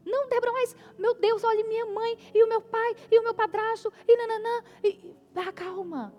Não, 0.05 0.27
Débora, 0.27 0.51
mas, 0.51 0.75
meu 0.97 1.15
Deus, 1.15 1.43
olha 1.43 1.65
minha 1.65 1.85
mãe, 1.85 2.17
e 2.33 2.43
o 2.43 2.47
meu 2.47 2.61
pai, 2.61 2.95
e 3.09 3.19
o 3.19 3.23
meu 3.23 3.33
padrasto, 3.33 3.91
e 4.07 4.17
nananã. 4.17 4.63
E, 4.83 5.15
ah, 5.35 5.51
calma. 5.51 6.13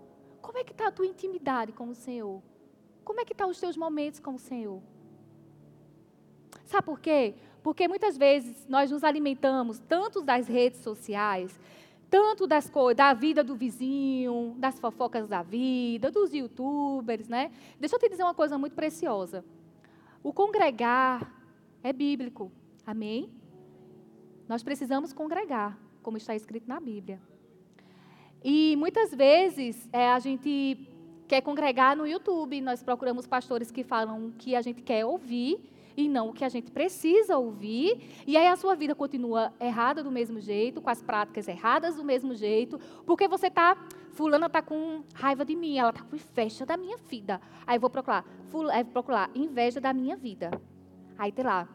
Como 0.44 0.58
é 0.58 0.62
que 0.62 0.72
está 0.72 0.88
a 0.88 0.92
tua 0.92 1.06
intimidade 1.06 1.72
com 1.72 1.88
o 1.88 1.94
Senhor? 1.94 2.42
Como 3.02 3.18
é 3.18 3.24
que 3.24 3.32
estão 3.32 3.46
tá 3.46 3.50
os 3.50 3.58
teus 3.58 3.78
momentos 3.78 4.20
com 4.20 4.34
o 4.34 4.38
Senhor? 4.38 4.82
Sabe 6.66 6.84
por 6.84 7.00
quê? 7.00 7.34
Porque 7.62 7.88
muitas 7.88 8.18
vezes 8.18 8.66
nós 8.68 8.90
nos 8.90 9.02
alimentamos 9.02 9.78
tanto 9.78 10.20
das 10.20 10.46
redes 10.46 10.80
sociais, 10.80 11.58
tanto 12.10 12.46
das 12.46 12.70
da 12.94 13.14
vida 13.14 13.42
do 13.42 13.56
vizinho, 13.56 14.54
das 14.58 14.78
fofocas 14.78 15.26
da 15.26 15.42
vida, 15.42 16.10
dos 16.10 16.34
youtubers, 16.34 17.26
né? 17.26 17.50
Deixa 17.80 17.96
eu 17.96 17.98
te 17.98 18.10
dizer 18.10 18.22
uma 18.22 18.34
coisa 18.34 18.58
muito 18.58 18.74
preciosa. 18.74 19.42
O 20.22 20.30
congregar 20.30 21.26
é 21.82 21.90
bíblico. 21.90 22.52
Amém? 22.86 23.32
Nós 24.46 24.62
precisamos 24.62 25.10
congregar, 25.14 25.78
como 26.02 26.18
está 26.18 26.34
escrito 26.34 26.68
na 26.68 26.78
Bíblia. 26.80 27.18
E 28.44 28.76
muitas 28.76 29.10
vezes 29.14 29.88
é, 29.90 30.10
a 30.10 30.18
gente 30.18 30.86
quer 31.26 31.40
congregar 31.40 31.96
no 31.96 32.06
YouTube, 32.06 32.60
nós 32.60 32.82
procuramos 32.82 33.26
pastores 33.26 33.70
que 33.70 33.82
falam 33.82 34.26
o 34.26 34.32
que 34.32 34.54
a 34.54 34.60
gente 34.60 34.82
quer 34.82 35.06
ouvir 35.06 35.58
e 35.96 36.08
não 36.08 36.28
o 36.28 36.32
que 36.34 36.44
a 36.44 36.48
gente 36.50 36.70
precisa 36.70 37.38
ouvir. 37.38 38.22
E 38.26 38.36
aí 38.36 38.46
a 38.46 38.56
sua 38.56 38.74
vida 38.74 38.94
continua 38.94 39.50
errada 39.58 40.02
do 40.02 40.10
mesmo 40.10 40.38
jeito, 40.40 40.82
com 40.82 40.90
as 40.90 41.02
práticas 41.02 41.48
erradas 41.48 41.96
do 41.96 42.04
mesmo 42.04 42.34
jeito, 42.34 42.78
porque 43.06 43.26
você 43.26 43.46
está, 43.46 43.78
fulana 44.12 44.46
está 44.46 44.60
com 44.60 45.02
raiva 45.14 45.42
de 45.42 45.56
mim, 45.56 45.78
ela 45.78 45.90
está 45.90 46.02
com 46.02 46.14
inveja 46.14 46.66
da 46.66 46.76
minha 46.76 46.98
vida. 46.98 47.40
Aí 47.66 47.78
vou 47.78 47.88
procurar, 47.88 48.26
ful, 48.48 48.70
é, 48.70 48.84
procurar 48.84 49.30
inveja 49.34 49.80
da 49.80 49.94
minha 49.94 50.16
vida. 50.16 50.50
Aí 51.16 51.32
tem 51.32 51.44
lá, 51.46 51.66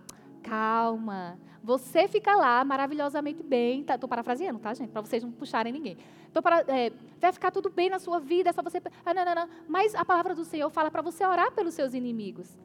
calma. 0.43 1.39
Você 1.63 2.08
fica 2.08 2.36
lá 2.36 2.63
maravilhosamente 2.63 3.43
bem. 3.43 3.84
Tá, 3.84 3.97
parafraseando, 3.97 4.60
tá, 4.60 4.73
gente? 4.73 4.91
Para 4.91 5.01
vocês 5.01 5.23
não 5.23 5.32
puxarem 5.32 5.73
ninguém. 5.73 5.97
Então, 6.29 6.41
para, 6.41 6.63
é, 6.67 6.91
vai 7.19 7.31
ficar 7.33 7.51
tudo 7.51 7.69
bem 7.69 7.89
na 7.89 7.99
sua 7.99 8.19
vida, 8.19 8.49
é 8.49 8.53
só 8.53 8.61
você. 8.61 8.81
Ah, 9.05 9.13
não, 9.13 9.25
não, 9.25 9.35
não. 9.35 9.49
Mas 9.67 9.95
a 9.95 10.05
palavra 10.05 10.35
do 10.35 10.45
Senhor 10.45 10.69
fala 10.69 10.91
para 10.91 11.01
você 11.01 11.25
orar 11.25 11.51
pelos 11.51 11.73
seus 11.73 11.93
inimigos. 11.93 12.57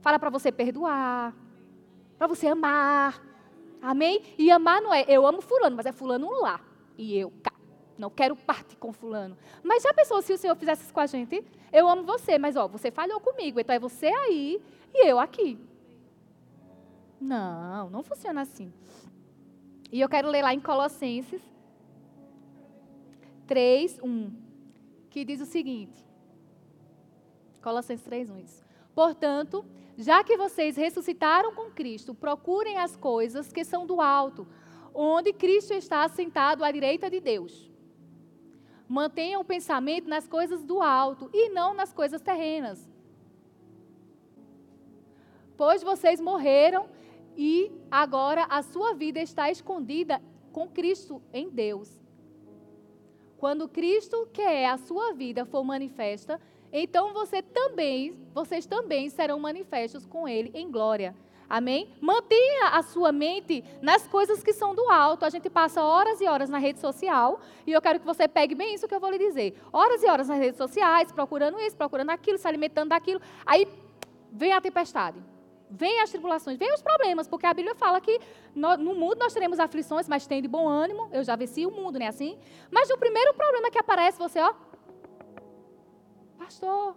Fala 0.00 0.18
para 0.18 0.30
você 0.30 0.50
perdoar, 0.50 1.34
para 2.16 2.26
você 2.26 2.48
amar. 2.48 3.20
Amém? 3.80 4.22
E 4.38 4.50
amar 4.50 4.80
não 4.80 4.94
é 4.94 5.04
eu 5.08 5.26
amo 5.26 5.40
fulano, 5.40 5.76
mas 5.76 5.86
é 5.86 5.92
fulano 5.92 6.30
lá. 6.40 6.60
E 6.96 7.16
eu 7.18 7.32
cá. 7.42 7.52
Não 7.98 8.08
quero 8.08 8.34
partir 8.34 8.76
com 8.76 8.92
fulano. 8.92 9.36
Mas 9.62 9.82
já 9.82 9.92
pensou 9.92 10.22
se 10.22 10.32
o 10.32 10.38
Senhor 10.38 10.56
fizesse 10.56 10.84
isso 10.84 10.94
com 10.94 11.00
a 11.00 11.06
gente? 11.06 11.44
Eu 11.72 11.88
amo 11.88 12.04
você, 12.04 12.38
mas 12.38 12.56
ó, 12.56 12.66
você 12.66 12.90
falhou 12.90 13.20
comigo, 13.20 13.60
então 13.60 13.74
é 13.74 13.78
você 13.78 14.06
aí 14.06 14.62
e 14.94 15.08
eu 15.08 15.18
aqui. 15.18 15.58
Não, 17.20 17.90
não 17.90 18.02
funciona 18.02 18.40
assim. 18.40 18.72
E 19.90 20.00
eu 20.00 20.08
quero 20.08 20.28
ler 20.28 20.42
lá 20.42 20.54
em 20.54 20.60
Colossenses 20.60 21.51
3, 23.46 23.98
1, 24.02 24.30
que 25.10 25.24
diz 25.24 25.40
o 25.40 25.46
seguinte. 25.46 26.04
Colossenses 27.62 28.04
3, 28.04 28.30
1, 28.30 28.38
isso. 28.38 28.64
Portanto, 28.94 29.64
já 29.96 30.24
que 30.24 30.36
vocês 30.36 30.76
ressuscitaram 30.76 31.54
com 31.54 31.70
Cristo, 31.70 32.14
procurem 32.14 32.78
as 32.78 32.96
coisas 32.96 33.52
que 33.52 33.64
são 33.64 33.86
do 33.86 34.00
alto, 34.00 34.46
onde 34.94 35.32
Cristo 35.32 35.72
está 35.72 36.04
assentado 36.04 36.64
à 36.64 36.70
direita 36.70 37.08
de 37.08 37.20
Deus. 37.20 37.70
Mantenham 38.88 39.40
o 39.40 39.44
pensamento 39.44 40.08
nas 40.08 40.26
coisas 40.26 40.62
do 40.62 40.82
alto 40.82 41.30
e 41.32 41.48
não 41.50 41.72
nas 41.72 41.92
coisas 41.92 42.20
terrenas. 42.20 42.90
Pois 45.56 45.82
vocês 45.82 46.20
morreram 46.20 46.88
e 47.36 47.70
agora 47.90 48.44
a 48.50 48.62
sua 48.62 48.92
vida 48.94 49.20
está 49.20 49.50
escondida 49.50 50.20
com 50.52 50.68
Cristo 50.68 51.22
em 51.32 51.48
Deus. 51.48 52.01
Quando 53.42 53.66
Cristo, 53.66 54.28
que 54.32 54.40
é 54.40 54.68
a 54.68 54.78
sua 54.78 55.14
vida, 55.14 55.44
for 55.44 55.64
manifesta, 55.64 56.40
então 56.72 57.12
você 57.12 57.42
também, 57.42 58.16
vocês 58.32 58.66
também 58.66 59.10
serão 59.10 59.40
manifestos 59.40 60.06
com 60.06 60.28
ele 60.28 60.52
em 60.54 60.70
glória. 60.70 61.12
Amém? 61.50 61.92
Mantenha 62.00 62.68
a 62.68 62.84
sua 62.84 63.10
mente 63.10 63.64
nas 63.82 64.06
coisas 64.06 64.44
que 64.44 64.52
são 64.52 64.76
do 64.76 64.88
alto. 64.88 65.24
A 65.24 65.28
gente 65.28 65.50
passa 65.50 65.82
horas 65.82 66.20
e 66.20 66.28
horas 66.28 66.48
na 66.48 66.58
rede 66.58 66.78
social 66.78 67.40
e 67.66 67.72
eu 67.72 67.82
quero 67.82 67.98
que 67.98 68.06
você 68.06 68.28
pegue 68.28 68.54
bem 68.54 68.76
isso 68.76 68.86
que 68.86 68.94
eu 68.94 69.00
vou 69.00 69.10
lhe 69.10 69.18
dizer. 69.18 69.60
Horas 69.72 70.04
e 70.04 70.06
horas 70.06 70.28
nas 70.28 70.38
redes 70.38 70.56
sociais, 70.56 71.10
procurando 71.10 71.58
isso, 71.58 71.76
procurando 71.76 72.10
aquilo, 72.10 72.38
se 72.38 72.46
alimentando 72.46 72.90
daquilo. 72.90 73.20
Aí 73.44 73.66
vem 74.30 74.52
a 74.52 74.60
tempestade. 74.60 75.18
Vem 75.74 76.00
as 76.00 76.10
tribulações, 76.10 76.58
vem 76.58 76.72
os 76.74 76.82
problemas, 76.82 77.26
porque 77.26 77.46
a 77.46 77.54
Bíblia 77.54 77.74
fala 77.74 77.98
que 77.98 78.20
no, 78.54 78.76
no 78.76 78.94
mundo 78.94 79.16
nós 79.18 79.32
teremos 79.32 79.58
aflições, 79.58 80.06
mas 80.06 80.26
tem 80.26 80.42
de 80.42 80.48
bom 80.48 80.68
ânimo. 80.68 81.08
Eu 81.10 81.24
já 81.24 81.34
venci 81.34 81.64
o 81.64 81.70
mundo, 81.70 81.98
não 81.98 82.04
é 82.04 82.08
assim? 82.08 82.38
Mas 82.70 82.90
o 82.90 82.98
primeiro 82.98 83.32
problema 83.32 83.70
que 83.70 83.78
aparece, 83.78 84.18
você, 84.18 84.38
ó, 84.38 84.52
pastor, 86.38 86.94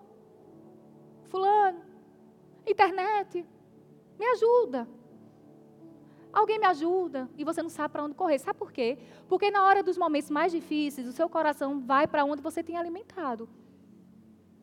fulano, 1.29 1.81
internet, 2.67 3.45
me 4.19 4.25
ajuda. 4.25 4.85
Alguém 6.33 6.59
me 6.59 6.65
ajuda 6.65 7.29
e 7.37 7.45
você 7.45 7.63
não 7.63 7.69
sabe 7.69 7.93
para 7.93 8.03
onde 8.03 8.13
correr. 8.13 8.39
Sabe 8.39 8.59
por 8.59 8.73
quê? 8.73 8.97
Porque 9.29 9.49
na 9.49 9.63
hora 9.63 9.81
dos 9.81 9.97
momentos 9.97 10.29
mais 10.29 10.51
difíceis, 10.51 11.07
o 11.07 11.13
seu 11.13 11.29
coração 11.29 11.79
vai 11.79 12.07
para 12.07 12.25
onde 12.25 12.41
você 12.41 12.61
tem 12.61 12.75
alimentado. 12.75 13.47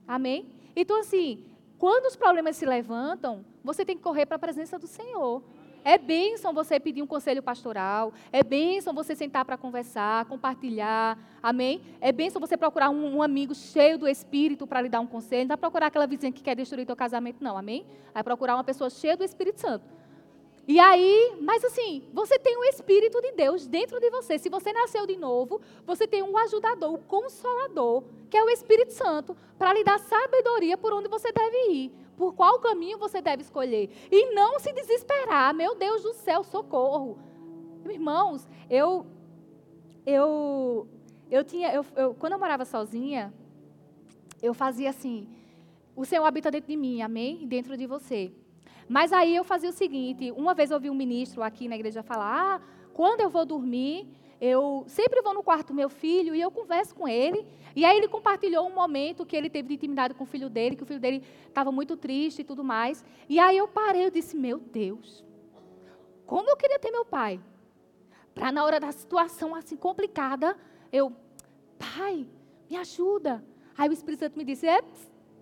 Amém? 0.07 0.53
Então, 0.77 1.01
assim, 1.01 1.46
quando 1.83 2.07
os 2.07 2.14
problemas 2.14 2.57
se 2.57 2.64
levantam, 2.64 3.45
você 3.64 3.85
tem 3.85 3.97
que 3.97 4.05
correr 4.05 4.25
para 4.25 4.37
a 4.37 4.38
presença 4.38 4.79
do 4.79 4.87
Senhor. 4.87 5.42
É 5.83 5.99
bênção 5.99 6.55
você 6.55 6.79
pedir 6.79 7.03
um 7.03 7.09
conselho 7.09 7.42
pastoral. 7.42 8.12
É 8.31 8.40
bênção 8.40 8.95
você 8.95 9.16
sentar 9.16 9.45
para 9.45 9.57
conversar, 9.57 10.27
compartilhar. 10.27 11.18
Amém? 11.42 11.83
É 12.01 12.12
bênção 12.12 12.40
você 12.40 12.57
procurar 12.57 12.88
um, 12.88 13.16
um 13.16 13.21
amigo 13.21 13.53
cheio 13.53 13.99
do 13.99 14.07
Espírito 14.07 14.64
para 14.64 14.81
lhe 14.81 14.88
dar 14.88 15.01
um 15.01 15.09
conselho. 15.09 15.42
Não 15.42 15.49
vai 15.49 15.57
procurar 15.57 15.88
aquela 15.88 16.07
vizinha 16.07 16.31
que 16.31 16.40
quer 16.40 16.55
destruir 16.55 16.87
teu 16.87 16.95
casamento, 16.95 17.42
não. 17.42 17.59
Amém? 17.59 17.85
Vai 18.14 18.23
procurar 18.23 18.55
uma 18.55 18.62
pessoa 18.62 18.88
cheia 18.88 19.16
do 19.16 19.25
Espírito 19.25 19.61
Santo. 19.61 19.85
E 20.66 20.79
aí, 20.79 21.37
mas 21.40 21.64
assim, 21.64 22.05
você 22.12 22.38
tem 22.38 22.57
o 22.57 22.64
Espírito 22.64 23.20
de 23.20 23.33
Deus 23.33 23.66
dentro 23.66 23.98
de 23.98 24.11
você. 24.11 24.38
Se 24.38 24.48
você 24.48 24.72
nasceu 24.72 25.07
de 25.07 25.16
novo, 25.16 25.61
você 25.85 26.07
tem 26.07 26.22
um 26.22 26.37
ajudador, 26.38 26.94
um 26.94 27.03
consolador, 27.03 28.05
que 28.31 28.37
é 28.37 28.44
o 28.44 28.48
Espírito 28.48 28.92
Santo, 28.92 29.37
para 29.59 29.75
lhe 29.75 29.83
dar 29.83 29.98
sabedoria 29.98 30.79
por 30.79 30.92
onde 30.92 31.09
você 31.09 31.33
deve 31.33 31.57
ir 31.72 32.03
por 32.16 32.35
qual 32.35 32.61
caminho 32.61 32.98
você 32.98 33.20
deve 33.20 33.42
escolher. 33.42 33.90
E 34.11 34.33
não 34.35 34.59
se 34.61 34.72
desesperar. 34.72 35.53
Meu 35.55 35.75
Deus 35.75 36.03
do 36.03 36.12
céu, 36.12 36.44
socorro. 36.44 37.18
Irmãos, 37.88 38.46
eu 38.70 39.05
eu 40.07 40.87
eu 41.31 41.42
tinha 41.44 41.72
eu, 41.72 41.85
eu, 41.96 42.14
quando 42.14 42.35
eu 42.35 42.38
morava 42.38 42.64
sozinha, 42.64 43.33
eu 44.40 44.55
fazia 44.55 44.90
assim: 44.90 45.29
o 45.96 46.05
Senhor 46.05 46.25
habita 46.25 46.51
dentro 46.51 46.68
de 46.68 46.77
mim, 46.77 47.03
amém? 47.03 47.46
Dentro 47.46 47.77
de 47.77 47.87
você. 47.87 48.33
Mas 48.88 49.12
aí 49.12 49.35
eu 49.35 49.45
fazia 49.45 49.71
o 49.71 49.73
seguinte: 49.73 50.33
uma 50.33 50.55
vez 50.55 50.71
eu 50.71 50.77
ouvi 50.77 50.90
um 50.90 50.95
ministro 50.95 51.42
aqui 51.42 51.68
na 51.68 51.77
igreja 51.77 52.03
falar: 52.03 52.57
ah, 52.57 52.61
quando 52.92 53.21
eu 53.21 53.31
vou 53.31 53.45
dormir, 53.45 54.09
eu 54.40 54.85
sempre 54.88 55.23
vou 55.23 55.33
no 55.33 55.42
quarto 55.42 55.68
do 55.68 55.75
meu 55.75 55.88
filho 55.88 56.35
e 56.35 56.40
eu 56.40 56.51
converso 56.51 56.95
com 56.95 57.07
ele. 57.07 57.47
E 57.77 57.85
aí 57.85 57.97
ele 57.97 58.09
compartilhou 58.09 58.66
um 58.66 58.75
momento 58.75 59.25
que 59.25 59.37
ele 59.37 59.49
teve 59.49 59.68
de 59.68 59.75
intimidade 59.75 60.14
com 60.14 60.25
o 60.25 60.27
filho 60.27 60.51
dele, 60.51 60.75
que 60.75 60.83
o 60.83 60.87
filho 60.87 60.99
dele 60.99 61.23
estava 61.47 61.71
muito 61.71 61.97
triste 61.97 62.40
e 62.40 62.45
tudo 62.45 62.64
mais. 62.64 63.05
E 63.29 63.38
aí 63.38 63.57
eu 63.57 63.68
parei, 63.68 64.05
eu 64.05 64.11
disse, 64.11 64.37
meu 64.37 64.59
Deus, 64.59 65.25
como 66.27 66.51
eu 66.51 66.57
queria 66.57 66.79
ter 66.79 66.90
meu 66.90 67.05
pai. 67.05 67.40
Para 68.35 68.51
na 68.51 68.64
hora 68.64 68.81
da 68.81 68.90
situação 68.90 69.55
assim 69.55 69.77
complicada, 69.77 70.57
eu, 70.90 71.12
pai, 71.79 72.27
me 72.68 72.77
ajuda. 72.77 73.45
Aí 73.79 73.88
o 73.88 73.92
Espírito 73.92 74.21
Santo 74.21 74.37
me 74.37 74.45
disse, 74.45 74.66
é, 74.66 74.83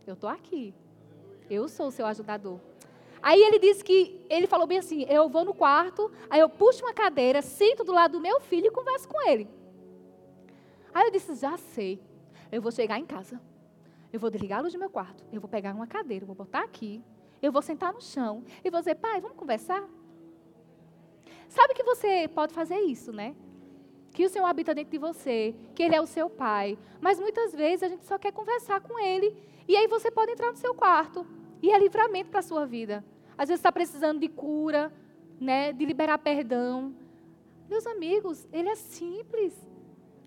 eu 0.06 0.12
estou 0.12 0.28
aqui. 0.28 0.74
Eu 1.48 1.68
sou 1.68 1.86
o 1.86 1.90
seu 1.90 2.04
ajudador. 2.04 2.60
Aí 3.22 3.42
ele 3.42 3.58
disse 3.58 3.84
que, 3.84 4.24
ele 4.30 4.46
falou 4.46 4.66
bem 4.66 4.78
assim, 4.78 5.04
eu 5.08 5.28
vou 5.28 5.44
no 5.44 5.52
quarto, 5.52 6.10
aí 6.28 6.40
eu 6.40 6.48
puxo 6.48 6.84
uma 6.84 6.94
cadeira, 6.94 7.42
sento 7.42 7.84
do 7.84 7.92
lado 7.92 8.12
do 8.12 8.20
meu 8.20 8.40
filho 8.40 8.68
e 8.68 8.70
converso 8.70 9.06
com 9.08 9.28
ele. 9.28 9.48
Aí 10.94 11.06
eu 11.06 11.10
disse, 11.10 11.34
já 11.34 11.56
sei, 11.56 12.00
eu 12.50 12.62
vou 12.62 12.72
chegar 12.72 12.98
em 12.98 13.04
casa, 13.04 13.40
eu 14.12 14.18
vou 14.18 14.30
desligar 14.30 14.58
a 14.58 14.62
luz 14.62 14.72
do 14.72 14.78
meu 14.78 14.90
quarto, 14.90 15.24
eu 15.32 15.40
vou 15.40 15.48
pegar 15.48 15.74
uma 15.74 15.86
cadeira, 15.86 16.24
eu 16.24 16.26
vou 16.26 16.34
botar 16.34 16.60
aqui, 16.60 17.02
eu 17.42 17.52
vou 17.52 17.62
sentar 17.62 17.92
no 17.92 18.00
chão 18.00 18.42
e 18.64 18.70
vou 18.70 18.80
dizer, 18.80 18.94
pai, 18.96 19.20
vamos 19.20 19.36
conversar? 19.36 19.86
Sabe 21.48 21.74
que 21.74 21.82
você 21.82 22.28
pode 22.28 22.54
fazer 22.54 22.78
isso, 22.80 23.12
né? 23.12 23.34
Que 24.12 24.24
o 24.24 24.28
Senhor 24.28 24.46
habita 24.46 24.74
dentro 24.74 24.92
de 24.92 24.98
você, 24.98 25.54
que 25.74 25.82
Ele 25.82 25.94
é 25.94 26.00
o 26.00 26.06
seu 26.06 26.28
pai. 26.30 26.78
Mas 27.00 27.18
muitas 27.18 27.52
vezes 27.52 27.82
a 27.82 27.88
gente 27.88 28.04
só 28.04 28.18
quer 28.18 28.32
conversar 28.32 28.80
com 28.80 28.98
Ele. 28.98 29.36
E 29.66 29.76
aí 29.76 29.86
você 29.86 30.10
pode 30.10 30.32
entrar 30.32 30.50
no 30.50 30.56
seu 30.56 30.74
quarto 30.74 31.26
e 31.62 31.70
é 31.70 31.78
livramento 31.78 32.30
para 32.30 32.40
a 32.40 32.42
sua 32.42 32.66
vida. 32.66 33.04
Às 33.36 33.48
vezes 33.48 33.60
está 33.60 33.72
precisando 33.72 34.20
de 34.20 34.28
cura, 34.28 34.92
né, 35.40 35.72
de 35.72 35.84
liberar 35.84 36.18
perdão. 36.18 36.94
Meus 37.68 37.86
amigos, 37.86 38.46
ele 38.52 38.68
é 38.68 38.74
simples. 38.74 39.54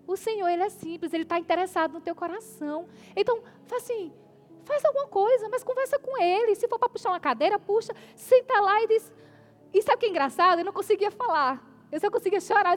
O 0.06 0.16
Senhor, 0.16 0.48
ele 0.48 0.62
é 0.62 0.68
simples, 0.68 1.12
ele 1.12 1.22
está 1.22 1.38
interessado 1.38 1.92
no 1.92 2.00
teu 2.00 2.14
coração. 2.14 2.86
Então, 3.16 3.42
faz 3.66 3.82
assim, 3.84 4.12
faz 4.64 4.84
alguma 4.84 5.06
coisa, 5.06 5.48
mas 5.48 5.62
conversa 5.62 5.98
com 5.98 6.20
ele. 6.20 6.54
Se 6.54 6.68
for 6.68 6.78
para 6.78 6.88
puxar 6.88 7.10
uma 7.10 7.20
cadeira, 7.20 7.58
puxa, 7.58 7.94
senta 8.16 8.60
lá 8.60 8.82
e 8.82 8.88
diz. 8.88 9.12
E 9.72 9.82
sabe 9.82 9.96
o 9.96 9.98
que 10.00 10.06
é 10.06 10.08
engraçado? 10.10 10.58
Eu 10.60 10.64
não 10.64 10.72
conseguia 10.72 11.10
falar. 11.10 11.64
Eu 11.90 12.00
só 12.00 12.10
conseguia 12.10 12.40
chorar. 12.40 12.76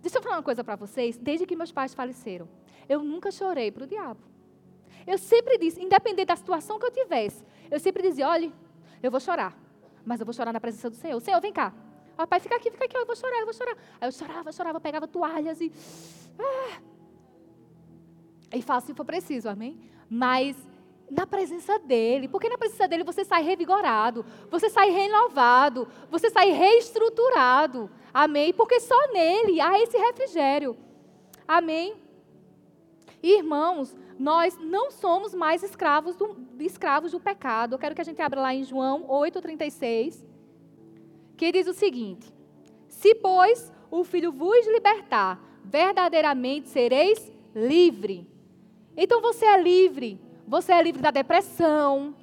Deixa 0.00 0.18
eu 0.18 0.22
falar 0.22 0.36
uma 0.36 0.42
coisa 0.42 0.62
para 0.62 0.76
vocês. 0.76 1.16
Desde 1.16 1.46
que 1.46 1.56
meus 1.56 1.72
pais 1.72 1.94
faleceram, 1.94 2.48
eu 2.88 3.02
nunca 3.02 3.30
chorei 3.30 3.70
para 3.70 3.84
o 3.84 3.86
diabo. 3.86 4.33
Eu 5.06 5.18
sempre 5.18 5.58
disse, 5.58 5.82
independente 5.82 6.26
da 6.26 6.36
situação 6.36 6.78
que 6.78 6.86
eu 6.86 6.90
tivesse, 6.90 7.44
eu 7.70 7.78
sempre 7.78 8.02
dizia: 8.02 8.28
olha, 8.28 8.52
eu 9.02 9.10
vou 9.10 9.20
chorar, 9.20 9.56
mas 10.04 10.20
eu 10.20 10.26
vou 10.26 10.32
chorar 10.32 10.52
na 10.52 10.60
presença 10.60 10.88
do 10.88 10.96
Senhor. 10.96 11.20
Senhor, 11.20 11.40
vem 11.40 11.52
cá. 11.52 11.72
Ó, 12.16 12.26
pai, 12.26 12.40
fica 12.40 12.56
aqui, 12.56 12.70
fica 12.70 12.84
aqui, 12.84 12.96
eu 12.96 13.06
vou 13.06 13.16
chorar, 13.16 13.38
eu 13.40 13.44
vou 13.44 13.54
chorar. 13.54 13.76
Aí 14.00 14.08
eu 14.08 14.12
chorava, 14.12 14.52
chorava, 14.52 14.80
pegava 14.80 15.06
toalhas 15.06 15.60
e. 15.60 15.72
Ah, 16.38 16.80
e 18.56 18.62
faço 18.62 18.86
se 18.86 18.94
for 18.94 19.04
preciso, 19.04 19.48
amém? 19.48 19.78
Mas 20.08 20.56
na 21.10 21.26
presença 21.26 21.78
dele, 21.78 22.28
porque 22.28 22.48
na 22.48 22.56
presença 22.56 22.88
dele 22.88 23.04
você 23.04 23.24
sai 23.24 23.42
revigorado, 23.42 24.24
você 24.50 24.70
sai 24.70 24.90
renovado, 24.90 25.88
você 26.10 26.30
sai 26.30 26.50
reestruturado, 26.50 27.90
amém? 28.12 28.52
Porque 28.52 28.80
só 28.80 28.96
nele 29.12 29.60
há 29.60 29.80
esse 29.80 29.96
refrigério, 29.98 30.76
amém? 31.46 31.94
Irmãos, 33.22 33.94
nós 34.18 34.56
não 34.58 34.90
somos 34.90 35.34
mais 35.34 35.62
escravos 35.62 36.16
do, 36.16 36.36
escravos 36.60 37.12
do 37.12 37.20
pecado. 37.20 37.74
Eu 37.74 37.78
quero 37.78 37.94
que 37.94 38.00
a 38.00 38.04
gente 38.04 38.20
abra 38.22 38.40
lá 38.40 38.54
em 38.54 38.64
João 38.64 39.06
8,36, 39.08 40.24
que 41.36 41.52
diz 41.52 41.66
o 41.66 41.74
seguinte: 41.74 42.32
Se, 42.88 43.14
pois, 43.14 43.72
o 43.90 44.04
Filho 44.04 44.32
vos 44.32 44.66
libertar, 44.66 45.40
verdadeiramente 45.64 46.68
sereis 46.68 47.32
livre. 47.54 48.28
Então 48.96 49.20
você 49.20 49.44
é 49.44 49.60
livre. 49.60 50.20
Você 50.46 50.72
é 50.72 50.82
livre 50.82 51.00
da 51.00 51.10
depressão. 51.10 52.14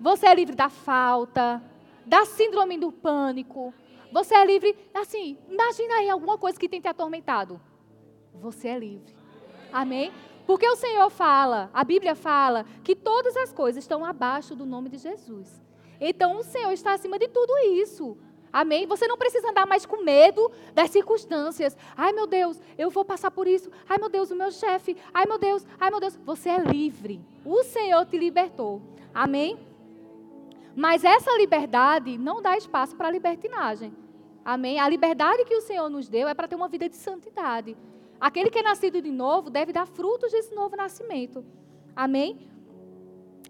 Você 0.00 0.26
é 0.26 0.34
livre 0.34 0.56
da 0.56 0.68
falta, 0.68 1.62
da 2.04 2.24
síndrome 2.24 2.76
do 2.76 2.90
pânico. 2.90 3.72
Você 4.10 4.34
é 4.34 4.44
livre, 4.44 4.76
assim, 4.92 5.38
imagina 5.48 5.94
aí 5.94 6.10
alguma 6.10 6.36
coisa 6.36 6.58
que 6.58 6.68
tem 6.68 6.80
te 6.80 6.88
atormentado. 6.88 7.60
Você 8.34 8.68
é 8.68 8.78
livre. 8.78 9.14
Amém? 9.72 10.12
Porque 10.46 10.66
o 10.68 10.76
Senhor 10.76 11.08
fala, 11.10 11.70
a 11.72 11.84
Bíblia 11.84 12.14
fala, 12.14 12.64
que 12.82 12.96
todas 12.96 13.36
as 13.36 13.52
coisas 13.52 13.82
estão 13.82 14.04
abaixo 14.04 14.54
do 14.54 14.66
nome 14.66 14.88
de 14.88 14.98
Jesus. 14.98 15.62
Então 16.00 16.38
o 16.38 16.42
Senhor 16.42 16.72
está 16.72 16.92
acima 16.94 17.18
de 17.18 17.28
tudo 17.28 17.56
isso. 17.58 18.16
Amém? 18.52 18.86
Você 18.86 19.06
não 19.06 19.16
precisa 19.16 19.48
andar 19.48 19.66
mais 19.66 19.86
com 19.86 20.02
medo 20.02 20.50
das 20.74 20.90
circunstâncias. 20.90 21.76
Ai, 21.96 22.12
meu 22.12 22.26
Deus, 22.26 22.60
eu 22.76 22.90
vou 22.90 23.04
passar 23.04 23.30
por 23.30 23.46
isso. 23.48 23.70
Ai, 23.88 23.96
meu 23.98 24.10
Deus, 24.10 24.30
o 24.30 24.36
meu 24.36 24.50
chefe. 24.50 24.96
Ai, 25.14 25.24
meu 25.24 25.38
Deus, 25.38 25.66
ai, 25.80 25.90
meu 25.90 26.00
Deus. 26.00 26.18
Você 26.24 26.50
é 26.50 26.58
livre. 26.58 27.24
O 27.44 27.62
Senhor 27.62 28.04
te 28.04 28.18
libertou. 28.18 28.82
Amém? 29.14 29.58
Mas 30.76 31.02
essa 31.02 31.34
liberdade 31.38 32.18
não 32.18 32.42
dá 32.42 32.56
espaço 32.56 32.94
para 32.94 33.10
libertinagem. 33.10 33.96
Amém? 34.44 34.78
A 34.78 34.88
liberdade 34.88 35.44
que 35.44 35.54
o 35.54 35.60
Senhor 35.60 35.88
nos 35.88 36.08
deu 36.08 36.28
é 36.28 36.34
para 36.34 36.48
ter 36.48 36.56
uma 36.56 36.68
vida 36.68 36.88
de 36.88 36.96
santidade. 36.96 37.76
Aquele 38.22 38.50
que 38.50 38.60
é 38.60 38.62
nascido 38.62 39.02
de 39.02 39.10
novo 39.10 39.50
deve 39.50 39.72
dar 39.72 39.84
frutos 39.84 40.30
desse 40.30 40.54
novo 40.54 40.76
nascimento. 40.76 41.44
Amém? 41.94 42.48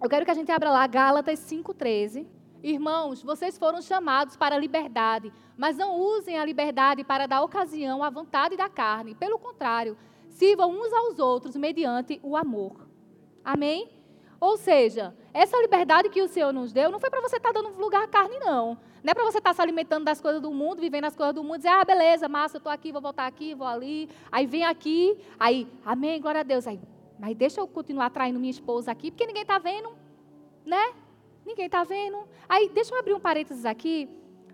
Eu 0.03 0.09
quero 0.09 0.25
que 0.25 0.31
a 0.31 0.35
gente 0.35 0.51
abra 0.51 0.71
lá 0.71 0.87
Gálatas 0.87 1.41
5,13. 1.41 2.27
Irmãos, 2.63 3.23
vocês 3.23 3.59
foram 3.59 3.83
chamados 3.83 4.35
para 4.35 4.55
a 4.55 4.59
liberdade, 4.59 5.31
mas 5.59 5.77
não 5.77 6.01
usem 6.01 6.39
a 6.39 6.45
liberdade 6.47 7.05
para 7.05 7.27
dar 7.27 7.43
ocasião 7.43 8.03
à 8.03 8.09
vontade 8.09 8.57
da 8.57 8.67
carne. 8.71 9.15
Pelo 9.15 9.39
contrário, 9.39 9.95
sirvam 10.31 10.71
uns 10.71 10.91
aos 10.91 11.19
outros 11.19 11.55
mediante 11.55 12.19
o 12.23 12.35
amor. 12.35 12.89
Amém? 13.45 13.91
Ou 14.41 14.57
seja, 14.57 15.15
essa 15.35 15.57
liberdade 15.61 16.11
que 16.11 16.21
o 16.21 16.29
Senhor 16.29 16.53
nos 16.53 16.73
deu 16.73 16.91
não 16.91 17.01
foi 17.01 17.09
para 17.09 17.21
você 17.21 17.37
estar 17.37 17.53
tá 17.53 17.61
dando 17.61 17.79
lugar 17.81 18.03
à 18.03 18.09
carne, 18.09 18.39
não. 18.39 18.77
Não 19.03 19.11
é 19.11 19.15
para 19.15 19.25
você 19.25 19.39
estar 19.39 19.51
tá 19.51 19.55
se 19.55 19.63
alimentando 19.63 20.05
das 20.05 20.21
coisas 20.21 20.41
do 20.41 20.53
mundo, 20.53 20.81
vivendo 20.81 21.05
as 21.05 21.17
coisas 21.17 21.35
do 21.35 21.43
mundo, 21.43 21.57
dizer, 21.57 21.71
ah, 21.71 21.85
beleza, 21.85 22.29
massa, 22.29 22.57
eu 22.57 22.59
estou 22.59 22.73
aqui, 22.73 22.93
vou 22.93 23.01
voltar 23.01 23.27
aqui, 23.27 23.55
vou 23.55 23.67
ali. 23.67 24.09
Aí 24.31 24.47
vem 24.47 24.65
aqui, 24.65 25.19
aí, 25.41 25.67
amém, 25.85 26.21
glória 26.21 26.41
a 26.41 26.45
Deus. 26.45 26.67
Aí, 26.67 26.79
mas 27.19 27.37
deixa 27.37 27.61
eu 27.61 27.67
continuar 27.67 28.11
traindo 28.11 28.39
minha 28.39 28.51
esposa 28.51 28.93
aqui, 28.93 29.11
porque 29.11 29.27
ninguém 29.27 29.43
está 29.43 29.59
vendo, 29.59 29.91
né? 30.65 30.93
Ninguém 31.45 31.67
está 31.67 31.83
vendo. 31.83 32.19
Aí, 32.49 32.69
deixa 32.69 32.95
eu 32.95 32.99
abrir 32.99 33.15
um 33.15 33.21
parênteses 33.21 33.65
aqui. 33.65 34.09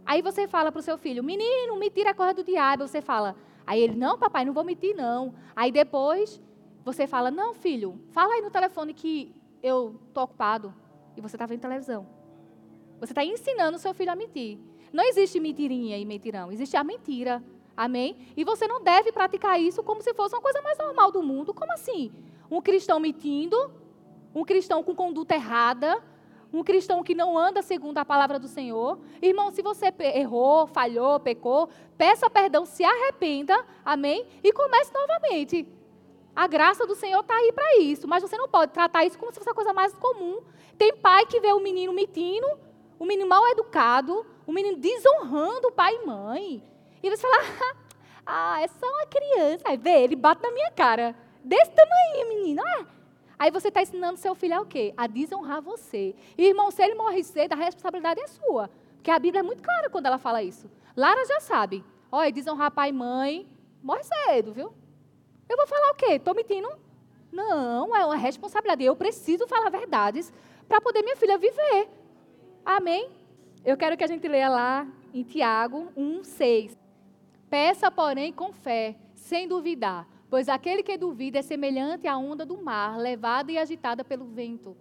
Aí 0.07 0.23
você 0.23 0.49
fala 0.49 0.73
para 0.73 0.79
o 0.79 0.83
seu 0.83 0.97
filho, 0.97 1.23
menino, 1.23 1.77
me 1.77 1.91
tira 1.91 2.11
a 2.11 2.15
coisa 2.15 2.33
do 2.33 2.43
diabo. 2.43 2.87
Você 2.87 3.03
fala, 3.03 3.37
aí 3.67 3.83
ele, 3.83 3.95
não, 3.97 4.17
papai, 4.17 4.45
não 4.45 4.55
vou 4.55 4.65
mentir, 4.65 4.97
não. 4.97 5.35
Aí 5.55 5.71
depois, 5.71 6.41
você 6.83 7.07
fala, 7.07 7.31
não, 7.31 7.53
filho, 7.53 8.01
fala 8.11 8.33
aí 8.33 8.41
no 8.41 8.51
telefone 8.51 8.95
que 8.95 9.35
eu 9.63 10.01
estou 10.09 10.25
ocupado 10.25 10.75
e 11.17 11.21
você 11.21 11.37
está 11.37 11.47
vendo 11.47 11.61
televisão. 11.61 12.07
Você 13.01 13.13
está 13.13 13.25
ensinando 13.25 13.77
o 13.77 13.81
seu 13.81 13.95
filho 13.95 14.13
a 14.13 14.17
mentir. 14.17 14.59
Não 14.93 15.05
existe 15.05 15.39
mentirinha 15.39 15.99
e 15.99 16.05
mentirão, 16.05 16.51
existe 16.51 16.77
a 16.77 16.85
mentira. 16.85 17.43
Amém? 17.77 18.17
E 18.37 18.43
você 18.43 18.67
não 18.67 18.83
deve 18.83 19.13
praticar 19.13 19.61
isso 19.61 19.83
como 19.85 20.03
se 20.03 20.13
fosse 20.13 20.35
uma 20.35 20.43
coisa 20.43 20.61
mais 20.63 20.77
normal 20.79 21.13
do 21.13 21.23
mundo. 21.23 21.55
Como 21.55 21.73
assim? 21.73 22.11
Um 22.51 22.61
cristão 22.61 22.99
mentindo, 22.99 23.57
um 24.35 24.45
cristão 24.45 24.83
com 24.83 24.95
conduta 24.95 25.35
errada, 25.35 26.03
um 26.53 26.65
cristão 26.65 27.03
que 27.03 27.15
não 27.15 27.39
anda 27.39 27.63
segundo 27.63 27.99
a 27.99 28.05
palavra 28.05 28.39
do 28.39 28.49
Senhor. 28.49 28.99
Irmão, 29.23 29.51
se 29.51 29.63
você 29.63 29.95
errou, 30.15 30.67
falhou, 30.67 31.21
pecou, 31.21 31.69
peça 31.97 32.29
perdão, 32.29 32.65
se 32.65 32.83
arrependa, 32.83 33.65
amém? 33.85 34.27
E 34.43 34.53
comece 34.53 34.93
novamente. 34.93 35.69
A 36.39 36.47
graça 36.47 36.87
do 36.87 36.95
Senhor 36.95 37.19
está 37.19 37.35
aí 37.35 37.51
para 37.53 37.79
isso, 37.79 38.07
mas 38.07 38.23
você 38.23 38.37
não 38.37 38.49
pode 38.49 38.71
tratar 38.71 39.05
isso 39.05 39.19
como 39.19 39.33
se 39.33 39.39
fosse 39.41 39.51
a 39.51 39.55
coisa 39.55 39.73
mais 39.73 39.93
comum. 39.95 40.41
Tem 40.79 40.95
pai 40.95 41.27
que 41.27 41.41
vê 41.41 41.53
o 41.53 41.59
menino 41.59 41.93
mentindo, 41.93 42.47
o 42.97 43.05
menino 43.05 43.29
mal 43.29 43.45
educado, 43.49 44.25
o 44.47 44.53
menino 44.53 44.77
desonrando 44.77 45.67
o 45.67 45.73
pai 45.73 45.97
e 45.97 46.07
mãe. 46.07 46.63
E 47.03 47.11
você 47.11 47.23
fala, 47.23 47.43
ah, 48.25 48.63
é 48.63 48.69
só 48.69 48.87
uma 48.87 49.07
criança. 49.07 49.65
Aí 49.65 49.77
vê, 49.77 50.05
ele 50.05 50.15
bate 50.15 50.41
na 50.41 50.53
minha 50.53 50.71
cara. 50.71 51.13
Desse 51.43 51.73
tamanho, 51.73 52.29
menino. 52.29 52.63
Ah. 52.65 52.87
Aí 53.37 53.51
você 53.51 53.67
está 53.67 53.83
ensinando 53.83 54.17
seu 54.17 54.37
filho 54.37 54.59
a 54.59 54.61
o 54.61 54.67
quê? 54.67 54.95
A 54.97 55.09
desonrar 55.09 55.61
você. 55.61 56.15
E, 56.37 56.47
irmão, 56.47 56.71
se 56.71 56.81
ele 56.81 56.95
morre 56.95 57.25
cedo, 57.25 57.55
a 57.55 57.57
responsabilidade 57.57 58.21
é 58.21 58.29
sua. 58.29 58.71
Porque 58.95 59.11
a 59.11 59.19
Bíblia 59.19 59.41
é 59.41 59.43
muito 59.43 59.61
clara 59.61 59.91
quando 59.91 60.07
ela 60.07 60.19
fala 60.19 60.41
isso. 60.41 60.71
Lara 60.97 61.25
já 61.27 61.41
sabe. 61.41 61.85
Olha, 62.13 62.31
desonrar 62.31 62.71
pai 62.71 62.91
e 62.91 62.93
mãe, 62.93 63.49
morre 63.83 64.05
cedo, 64.05 64.53
viu? 64.53 64.73
Eu 65.49 65.57
vou 65.57 65.67
falar 65.67 65.93
o 65.93 65.95
quê? 65.95 66.13
Estou 66.13 66.35
mentindo? 66.35 66.69
Não, 67.33 67.95
é 67.95 68.05
uma 68.05 68.17
responsabilidade. 68.17 68.85
Eu 68.85 68.97
preciso 68.97 69.47
falar 69.47 69.71
verdades 69.71 70.33
para 70.69 70.81
poder 70.81 71.03
minha 71.03 71.17
filha 71.17 71.39
viver. 71.39 71.89
Amém? 72.65 73.11
Eu 73.65 73.77
quero 73.77 73.97
que 73.97 74.05
a 74.05 74.07
gente 74.07 74.27
leia 74.29 74.49
lá 74.49 74.87
em 75.13 75.23
Tiago 75.23 75.89
1, 75.97 76.25
6. 76.25 76.79
Peça, 77.49 77.91
porém, 77.91 78.33
com 78.33 78.53
fé, 78.53 78.97
sem 79.15 79.49
duvidar, 79.49 80.07
pois 80.29 80.49
aquele 80.49 80.83
que 80.83 80.99
duvida 80.99 81.39
é 81.39 81.43
semelhante 81.43 82.07
à 82.07 82.17
onda 82.17 82.45
do 82.45 82.63
mar, 82.63 82.99
levada 82.99 83.51
e 83.51 83.59
agitada 83.59 84.05
pelo 84.05 84.27
vento. 84.27 84.77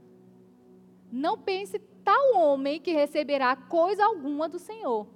Não 1.09 1.37
pense 1.37 1.79
tal 2.03 2.35
homem 2.35 2.79
que 2.81 2.91
receberá 2.91 3.55
coisa 3.55 4.03
alguma 4.05 4.49
do 4.49 4.59
Senhor. 4.59 5.07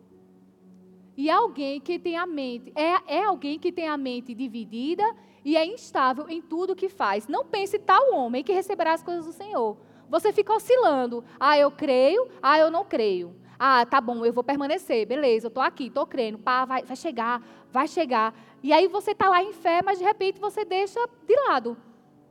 E 1.18 1.30
alguém 1.30 1.82
que 1.82 2.00
tem 2.00 2.18
a 2.18 2.26
mente, 2.26 2.72
é, 2.74 3.18
é 3.18 3.24
alguém 3.26 3.60
que 3.60 3.72
tem 3.72 3.88
a 3.88 3.98
mente 3.98 4.34
dividida 4.34 5.04
e 5.44 5.58
é 5.58 5.66
instável 5.66 6.30
em 6.30 6.42
tudo 6.42 6.76
que 6.76 6.90
faz. 6.90 7.28
Não 7.28 7.46
pense 7.46 7.80
tal 7.80 8.14
homem 8.14 8.44
que 8.44 8.54
receberá 8.54 8.94
as 8.94 9.04
coisas 9.04 9.26
do 9.26 9.32
Senhor. 9.32 9.78
Você 10.10 10.32
fica 10.34 10.54
oscilando. 10.54 11.24
Ah, 11.40 11.58
eu 11.58 11.72
creio, 11.72 12.28
ah, 12.42 12.60
eu 12.60 12.70
não 12.70 12.84
creio. 12.84 13.36
Ah, 13.58 13.86
tá 13.86 14.02
bom, 14.02 14.26
eu 14.26 14.34
vou 14.34 14.44
permanecer, 14.44 15.06
beleza, 15.06 15.46
eu 15.46 15.50
estou 15.50 15.62
aqui, 15.62 15.86
estou 15.86 16.08
crendo, 16.08 16.40
pá, 16.40 16.66
vai, 16.66 16.84
vai 16.84 16.96
chegar, 16.96 17.44
vai 17.72 17.88
chegar. 17.88 18.34
E 18.64 18.74
aí 18.74 18.88
você 18.88 19.12
está 19.12 19.30
lá 19.30 19.44
em 19.44 19.54
fé, 19.54 19.82
mas 19.84 20.00
de 20.00 20.04
repente 20.04 20.40
você 20.40 20.66
deixa 20.66 21.00
de 21.28 21.36
lado 21.48 21.78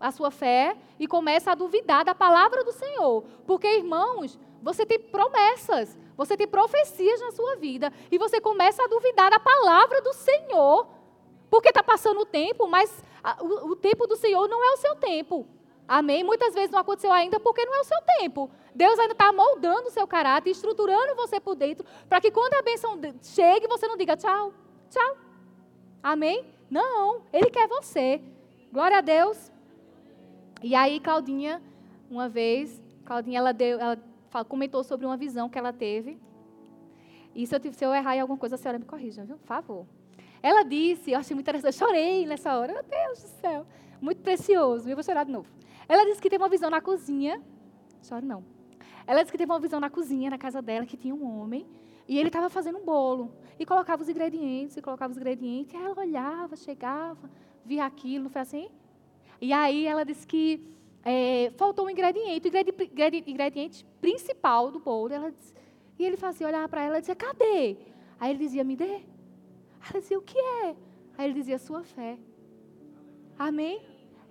a 0.00 0.10
sua 0.10 0.30
fé 0.30 0.76
e 0.98 1.06
começa 1.06 1.52
a 1.52 1.54
duvidar 1.54 2.04
da 2.04 2.14
palavra 2.14 2.64
do 2.64 2.72
Senhor. 2.72 3.22
Porque, 3.46 3.66
irmãos, 3.76 4.38
você 4.60 4.84
tem 4.84 4.98
promessas, 4.98 5.96
você 6.16 6.36
tem 6.36 6.48
profecias 6.48 7.20
na 7.20 7.30
sua 7.30 7.56
vida, 7.56 7.92
e 8.10 8.18
você 8.18 8.40
começa 8.40 8.82
a 8.82 8.88
duvidar 8.88 9.30
da 9.30 9.38
palavra 9.38 10.02
do 10.02 10.12
Senhor. 10.12 10.88
Porque 11.50 11.68
está 11.68 11.82
passando 11.82 12.20
o 12.20 12.26
tempo, 12.26 12.68
mas 12.68 13.02
o, 13.40 13.72
o 13.72 13.76
tempo 13.76 14.06
do 14.06 14.16
Senhor 14.16 14.48
não 14.48 14.64
é 14.64 14.72
o 14.72 14.76
seu 14.76 14.94
tempo. 14.96 15.46
Amém? 15.86 16.22
Muitas 16.22 16.54
vezes 16.54 16.70
não 16.70 16.78
aconteceu 16.78 17.12
ainda 17.12 17.40
porque 17.40 17.64
não 17.64 17.74
é 17.74 17.80
o 17.80 17.84
seu 17.84 18.00
tempo. 18.18 18.48
Deus 18.72 18.96
ainda 19.00 19.12
está 19.12 19.32
moldando 19.32 19.88
o 19.88 19.90
seu 19.90 20.06
caráter, 20.06 20.50
estruturando 20.50 21.16
você 21.16 21.40
por 21.40 21.56
dentro, 21.56 21.84
para 22.08 22.20
que 22.20 22.30
quando 22.30 22.54
a 22.54 22.62
bênção 22.62 22.96
chegue, 23.20 23.66
você 23.66 23.88
não 23.88 23.96
diga 23.96 24.16
tchau, 24.16 24.54
tchau. 24.88 25.16
Amém? 26.00 26.46
Não, 26.70 27.22
Ele 27.32 27.50
quer 27.50 27.66
você. 27.66 28.22
Glória 28.72 28.98
a 28.98 29.00
Deus. 29.00 29.50
E 30.62 30.76
aí, 30.76 31.00
Claudinha, 31.00 31.60
uma 32.08 32.28
vez, 32.28 32.80
Claudinha, 33.04 33.38
ela, 33.38 33.52
deu, 33.52 33.80
ela 33.80 33.98
comentou 34.48 34.84
sobre 34.84 35.04
uma 35.04 35.16
visão 35.16 35.48
que 35.48 35.58
ela 35.58 35.72
teve. 35.72 36.20
E 37.34 37.46
se 37.46 37.56
eu, 37.56 37.72
se 37.72 37.84
eu 37.84 37.92
errar 37.92 38.14
em 38.14 38.20
alguma 38.20 38.38
coisa, 38.38 38.54
a 38.54 38.58
senhora 38.58 38.78
me 38.78 38.84
corrija, 38.84 39.24
viu? 39.24 39.38
Por 39.38 39.46
favor. 39.46 39.86
Ela 40.42 40.62
disse, 40.62 41.10
eu 41.10 41.18
achei 41.18 41.34
muito 41.34 41.44
interessante, 41.44 41.74
eu 41.74 41.86
chorei 41.86 42.26
nessa 42.26 42.58
hora, 42.58 42.72
meu 42.72 42.82
Deus 42.82 43.22
do 43.22 43.28
céu, 43.40 43.66
muito 44.00 44.22
precioso, 44.22 44.88
eu 44.88 44.96
vou 44.96 45.02
chorar 45.02 45.24
de 45.24 45.32
novo. 45.32 45.48
Ela 45.88 46.04
disse 46.04 46.20
que 46.20 46.30
teve 46.30 46.42
uma 46.42 46.48
visão 46.48 46.70
na 46.70 46.80
cozinha, 46.80 47.42
choro 48.02 48.24
não. 48.24 48.44
Ela 49.06 49.20
disse 49.22 49.32
que 49.32 49.38
teve 49.38 49.50
uma 49.50 49.60
visão 49.60 49.80
na 49.80 49.90
cozinha, 49.90 50.30
na 50.30 50.38
casa 50.38 50.62
dela, 50.62 50.86
que 50.86 50.96
tinha 50.96 51.14
um 51.14 51.40
homem, 51.40 51.66
e 52.08 52.18
ele 52.18 52.28
estava 52.28 52.48
fazendo 52.48 52.78
um 52.78 52.84
bolo, 52.84 53.34
e 53.58 53.66
colocava 53.66 54.02
os 54.02 54.08
ingredientes, 54.08 54.76
e 54.76 54.82
colocava 54.82 55.10
os 55.10 55.18
ingredientes, 55.18 55.74
e 55.74 55.76
ela 55.76 55.98
olhava, 55.98 56.56
chegava, 56.56 57.30
via 57.64 57.84
aquilo, 57.84 58.30
foi 58.30 58.40
assim? 58.40 58.70
E 59.40 59.52
aí 59.52 59.86
ela 59.86 60.04
disse 60.04 60.26
que 60.26 60.74
é, 61.04 61.52
faltou 61.56 61.86
um 61.86 61.90
ingrediente, 61.90 62.48
o 62.48 63.30
ingrediente, 63.30 63.84
principal 64.00 64.70
do 64.70 64.80
bolo, 64.80 65.12
ela 65.12 65.30
disse, 65.30 65.52
e 65.98 66.04
ele 66.04 66.16
fazia, 66.16 66.46
olhava 66.46 66.68
para 66.68 66.82
ela 66.82 66.98
e 66.98 67.00
dizia, 67.00 67.14
cadê? 67.14 67.76
Aí 68.18 68.30
ele 68.30 68.38
dizia, 68.38 68.64
me 68.64 68.74
dê. 68.74 69.02
Ela 69.88 70.00
dizia, 70.00 70.18
o 70.18 70.22
que 70.22 70.38
é? 70.38 70.76
Aí 71.16 71.26
ele 71.26 71.34
dizia, 71.34 71.58
sua 71.58 71.82
fé. 71.82 72.18
Amém? 73.38 73.82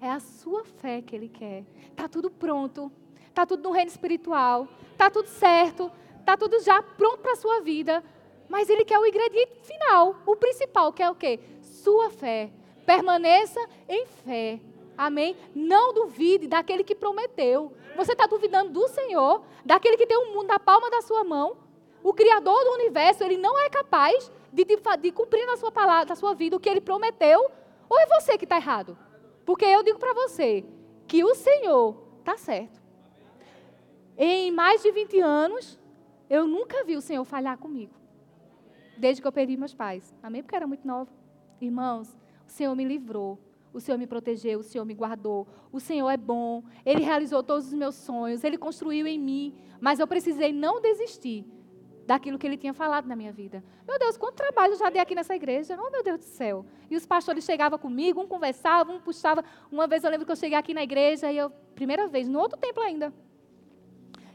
É 0.02 0.10
a 0.10 0.20
sua 0.20 0.64
fé 0.64 1.02
que 1.02 1.16
ele 1.16 1.30
quer. 1.30 1.66
Está 1.90 2.08
tudo 2.08 2.30
pronto. 2.30 2.92
Está 3.28 3.46
tudo 3.46 3.64
no 3.64 3.72
reino 3.72 3.90
espiritual. 3.90 4.68
Está 4.92 5.10
tudo 5.10 5.28
certo. 5.28 5.92
Está 6.20 6.38
tudo 6.38 6.60
já 6.62 6.82
pronto 6.82 7.20
para 7.20 7.34
a 7.34 7.36
sua 7.36 7.62
vida. 7.62 8.04
Mas 8.48 8.70
ele 8.70 8.86
quer 8.86 8.98
o 8.98 9.06
ingrediente 9.06 9.60
final, 9.64 10.16
o 10.26 10.36
principal, 10.36 10.92
que 10.92 11.04
é 11.04 11.10
o 11.10 11.16
quê? 11.16 11.40
Sua 11.62 12.10
fé. 12.10 12.52
Permaneça 12.86 13.60
em 13.88 14.06
fé. 14.08 14.60
Amém? 14.98 15.38
Não 15.54 15.94
duvide 15.94 16.48
daquele 16.48 16.84
que 16.84 16.96
prometeu. 16.96 17.72
Você 17.96 18.14
está 18.14 18.26
duvidando 18.26 18.72
do 18.72 18.88
Senhor, 18.88 19.44
daquele 19.64 19.98
que 19.98 20.08
tem 20.08 20.18
o 20.18 20.34
mundo 20.34 20.48
na 20.48 20.60
palma 20.60 20.90
da 20.90 21.02
sua 21.02 21.24
mão. 21.24 21.58
O 22.04 22.14
Criador 22.14 22.64
do 22.64 22.72
universo, 22.72 23.24
ele 23.24 23.38
não 23.38 23.58
é 23.60 23.70
capaz 23.70 24.32
de, 24.52 24.66
de, 24.66 24.78
de 25.02 25.12
cumprir 25.12 25.46
na 25.46 25.58
sua 25.58 25.72
palavra, 25.72 26.10
na 26.10 26.16
sua 26.16 26.34
vida, 26.34 26.56
o 26.56 26.60
que 26.60 26.70
ele 26.70 26.82
prometeu, 26.82 27.50
ou 27.88 28.00
é 28.00 28.06
você 28.06 28.38
que 28.38 28.46
está 28.46 28.58
errado? 28.58 28.98
Porque 29.46 29.66
eu 29.66 29.82
digo 29.84 29.98
para 29.98 30.14
você 30.14 30.64
que 31.08 31.24
o 31.24 31.34
Senhor 31.34 31.98
está 32.20 32.38
certo. 32.38 32.80
Em 34.18 34.52
mais 34.52 34.84
de 34.84 34.92
20 34.92 35.20
anos, 35.22 35.80
eu 36.30 36.48
nunca 36.48 36.84
vi 36.84 36.96
o 36.96 37.02
Senhor 37.02 37.24
falhar 37.24 37.58
comigo. 37.58 37.94
Desde 38.98 39.22
que 39.22 39.28
eu 39.28 39.32
perdi 39.32 39.58
meus 39.58 39.74
pais. 39.74 40.14
Amém? 40.22 40.44
Porque 40.44 40.56
era 40.56 40.68
muito 40.68 40.86
nova. 40.86 41.10
Irmãos, 41.60 42.16
o 42.46 42.52
Senhor 42.52 42.76
me 42.76 42.84
livrou. 42.84 43.40
O 43.72 43.80
Senhor 43.80 43.98
me 43.98 44.08
protegeu, 44.08 44.60
o 44.60 44.64
Senhor 44.64 44.84
me 44.84 44.94
guardou. 44.94 45.48
O 45.72 45.80
Senhor 45.80 46.10
é 46.10 46.18
bom. 46.18 46.64
Ele 46.86 47.02
realizou 47.04 47.42
todos 47.42 47.68
os 47.68 47.74
meus 47.74 47.96
sonhos. 47.96 48.44
Ele 48.44 48.58
construiu 48.58 49.08
em 49.08 49.18
mim. 49.18 49.56
Mas 49.80 50.00
eu 50.00 50.08
precisei 50.08 50.52
não 50.52 50.82
desistir 50.82 51.46
daquilo 52.10 52.39
que 52.39 52.48
ele 52.48 52.58
tinha 52.58 52.74
falado 52.74 53.06
na 53.06 53.15
minha 53.15 53.32
vida. 53.32 53.63
Meu 53.88 54.00
Deus, 54.00 54.17
quanto 54.17 54.34
trabalho 54.34 54.74
eu 54.74 54.78
já 54.80 54.89
dei 54.89 55.00
aqui 55.00 55.13
nessa 55.13 55.36
igreja. 55.36 55.78
Oh, 55.80 55.91
meu 55.91 56.02
Deus 56.02 56.17
do 56.17 56.24
céu. 56.24 56.65
E 56.89 56.95
os 56.95 57.06
pastores 57.06 57.43
chegavam 57.45 57.78
comigo, 57.78 58.19
um 58.19 58.26
conversava, 58.26 58.91
um 58.91 59.00
puxava. 59.00 59.45
Uma 59.72 59.86
vez 59.86 60.04
eu 60.04 60.10
lembro 60.10 60.26
que 60.26 60.32
eu 60.32 60.36
cheguei 60.36 60.58
aqui 60.58 60.74
na 60.74 60.82
igreja 60.82 61.32
e 61.32 61.38
eu, 61.38 61.52
primeira 61.76 62.08
vez, 62.08 62.28
no 62.28 62.39
outro 62.39 62.58
templo 62.58 62.82
ainda, 62.82 63.13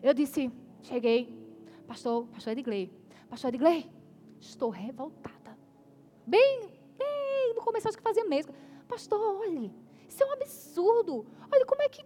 eu 0.00 0.14
disse, 0.14 0.52
cheguei, 0.84 1.36
pastor, 1.84 2.28
pastor 2.28 2.52
Edgley, 2.52 2.92
pastor 3.28 3.48
Edgley, 3.48 3.90
estou 4.38 4.70
revoltada. 4.70 5.58
Bem, 6.24 6.70
bem, 6.96 7.54
no 7.56 7.62
começo 7.62 7.88
acho 7.88 7.96
que 7.96 8.04
fazia 8.04 8.24
mesmo. 8.24 8.54
Pastor, 8.86 9.18
olhe, 9.40 9.74
isso 10.08 10.22
é 10.22 10.26
um 10.26 10.32
absurdo. 10.32 11.26
Olha 11.52 11.66
como 11.66 11.82
é 11.82 11.88
que 11.88 12.04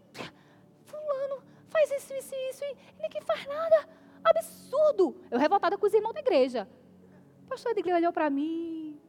fulano 0.86 1.42
faz 1.68 1.90
isso, 1.90 2.14
isso, 2.14 2.34
isso, 2.48 2.64
e 2.64 3.02
ninguém 3.02 3.20
faz 3.20 3.46
nada. 3.46 3.97
Absurdo. 4.24 5.16
Eu 5.30 5.38
revoltada 5.38 5.76
com 5.76 5.86
os 5.86 5.94
irmãos 5.94 6.12
da 6.12 6.20
igreja. 6.20 6.68
O 7.44 7.48
pastor 7.48 7.72
Edgley 7.72 7.94
olhou 7.94 8.12
para 8.12 8.28
mim, 8.28 9.00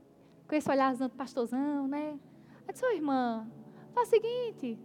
com 0.47 0.55
esse 0.55 0.69
olharzão 0.69 1.07
do 1.07 1.15
pastorzão, 1.15 1.87
né? 1.87 2.17
Eu 2.67 2.73
disse, 2.73 2.85
ô 2.85 2.89
irmã, 2.89 3.47
faz 3.93 4.07
o 4.07 4.11
seguinte, 4.11 4.79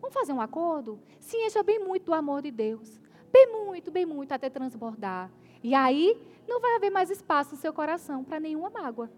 vamos 0.00 0.14
fazer 0.14 0.32
um 0.32 0.40
acordo? 0.40 0.98
Se 1.20 1.36
encha 1.36 1.62
bem 1.62 1.78
muito 1.78 2.06
do 2.06 2.14
amor 2.14 2.42
de 2.42 2.50
Deus. 2.50 3.00
Bem 3.32 3.46
muito, 3.50 3.90
bem 3.90 4.06
muito, 4.06 4.32
até 4.32 4.48
transbordar. 4.50 5.30
E 5.62 5.74
aí, 5.74 6.16
não 6.46 6.60
vai 6.60 6.76
haver 6.76 6.90
mais 6.90 7.10
espaço 7.10 7.54
no 7.54 7.60
seu 7.60 7.72
coração 7.72 8.22
para 8.22 8.38
nenhuma 8.38 8.70
mágoa. 8.70 9.10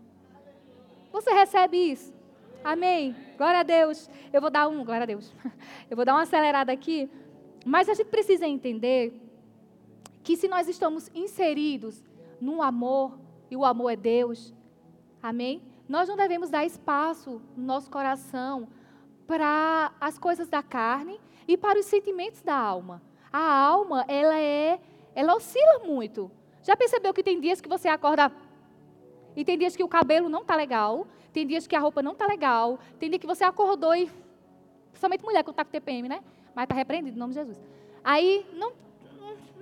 Você 1.12 1.30
recebe 1.30 1.76
isso? 1.76 2.14
Amém? 2.62 3.14
Glória 3.36 3.60
a 3.60 3.62
Deus. 3.62 4.10
Eu 4.32 4.40
vou 4.40 4.50
dar 4.50 4.68
um, 4.68 4.84
glória 4.84 5.02
a 5.04 5.06
Deus. 5.06 5.32
Eu 5.90 5.96
vou 5.96 6.04
dar 6.04 6.14
uma 6.14 6.22
acelerada 6.22 6.72
aqui. 6.72 7.08
Mas 7.64 7.88
a 7.88 7.94
gente 7.94 8.08
precisa 8.08 8.46
entender 8.46 9.12
que 10.26 10.36
se 10.36 10.48
nós 10.48 10.66
estamos 10.66 11.08
inseridos 11.14 12.02
no 12.40 12.60
amor, 12.60 13.16
e 13.48 13.56
o 13.56 13.64
amor 13.64 13.90
é 13.90 13.94
Deus, 13.94 14.52
amém? 15.22 15.62
Nós 15.88 16.08
não 16.08 16.16
devemos 16.16 16.50
dar 16.50 16.66
espaço 16.66 17.40
no 17.56 17.64
nosso 17.64 17.88
coração 17.88 18.66
para 19.24 19.92
as 20.00 20.18
coisas 20.18 20.48
da 20.48 20.64
carne 20.64 21.20
e 21.46 21.56
para 21.56 21.78
os 21.78 21.86
sentimentos 21.86 22.42
da 22.42 22.56
alma. 22.56 23.00
A 23.32 23.38
alma, 23.38 24.04
ela 24.08 24.36
é, 24.36 24.80
ela 25.14 25.36
oscila 25.36 25.78
muito. 25.86 26.28
Já 26.60 26.76
percebeu 26.76 27.14
que 27.14 27.22
tem 27.22 27.40
dias 27.40 27.60
que 27.60 27.68
você 27.68 27.86
acorda 27.86 28.32
e 29.36 29.44
tem 29.44 29.56
dias 29.56 29.76
que 29.76 29.84
o 29.84 29.88
cabelo 29.88 30.28
não 30.28 30.44
tá 30.44 30.56
legal, 30.56 31.06
tem 31.32 31.46
dias 31.46 31.68
que 31.68 31.76
a 31.76 31.78
roupa 31.78 32.02
não 32.02 32.16
tá 32.16 32.26
legal, 32.26 32.80
tem 32.98 33.08
dia 33.08 33.20
que 33.20 33.28
você 33.28 33.44
acordou 33.44 33.94
e 33.94 34.10
somente 34.94 35.22
mulher 35.22 35.44
que 35.44 35.52
tá 35.52 35.64
com 35.64 35.70
TPM, 35.70 36.08
né? 36.08 36.20
Mas 36.52 36.66
tá 36.66 36.74
repreendido 36.74 37.16
em 37.16 37.20
nome 37.20 37.32
de 37.32 37.38
Jesus. 37.38 37.64
Aí 38.02 38.44
não, 38.54 38.72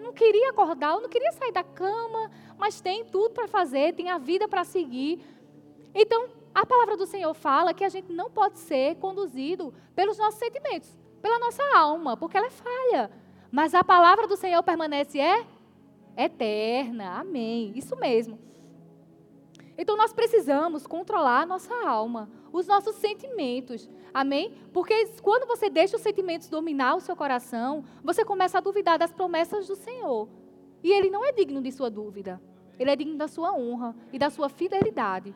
não, 0.04 0.12
queria 0.12 0.50
acordar, 0.50 0.94
eu 0.94 1.00
não 1.00 1.08
queria 1.08 1.32
sair 1.32 1.52
da 1.52 1.64
cama, 1.64 2.30
mas 2.56 2.80
tem 2.80 3.04
tudo 3.04 3.30
para 3.30 3.48
fazer, 3.48 3.94
tem 3.94 4.10
a 4.10 4.18
vida 4.18 4.46
para 4.46 4.64
seguir. 4.64 5.20
Então, 5.94 6.28
a 6.54 6.64
palavra 6.64 6.96
do 6.96 7.06
Senhor 7.06 7.34
fala 7.34 7.74
que 7.74 7.84
a 7.84 7.88
gente 7.88 8.12
não 8.12 8.30
pode 8.30 8.58
ser 8.58 8.96
conduzido 8.96 9.74
pelos 9.94 10.18
nossos 10.18 10.38
sentimentos, 10.38 10.88
pela 11.20 11.38
nossa 11.38 11.62
alma, 11.76 12.16
porque 12.16 12.36
ela 12.36 12.46
é 12.46 12.50
falha. 12.50 13.10
Mas 13.50 13.74
a 13.74 13.82
palavra 13.82 14.26
do 14.26 14.36
Senhor 14.36 14.62
permanece 14.62 15.20
é 15.20 15.44
eterna. 16.16 17.18
Amém. 17.18 17.72
Isso 17.74 17.96
mesmo. 17.96 18.38
Então 19.76 19.96
nós 19.96 20.12
precisamos 20.12 20.86
controlar 20.86 21.42
a 21.42 21.46
nossa 21.46 21.74
alma, 21.86 22.30
os 22.52 22.66
nossos 22.66 22.96
sentimentos. 22.96 23.90
Amém? 24.12 24.54
Porque 24.72 25.06
quando 25.20 25.46
você 25.46 25.68
deixa 25.68 25.96
os 25.96 26.02
sentimentos 26.02 26.48
dominar 26.48 26.94
o 26.94 27.00
seu 27.00 27.16
coração, 27.16 27.84
você 28.02 28.24
começa 28.24 28.58
a 28.58 28.60
duvidar 28.60 28.98
das 28.98 29.12
promessas 29.12 29.66
do 29.66 29.74
Senhor. 29.74 30.28
E 30.82 30.92
ele 30.92 31.10
não 31.10 31.24
é 31.24 31.32
digno 31.32 31.60
de 31.60 31.72
sua 31.72 31.90
dúvida. 31.90 32.40
Ele 32.78 32.90
é 32.90 32.96
digno 32.96 33.16
da 33.16 33.26
sua 33.26 33.52
honra 33.52 33.94
e 34.12 34.18
da 34.18 34.30
sua 34.30 34.48
fidelidade. 34.48 35.34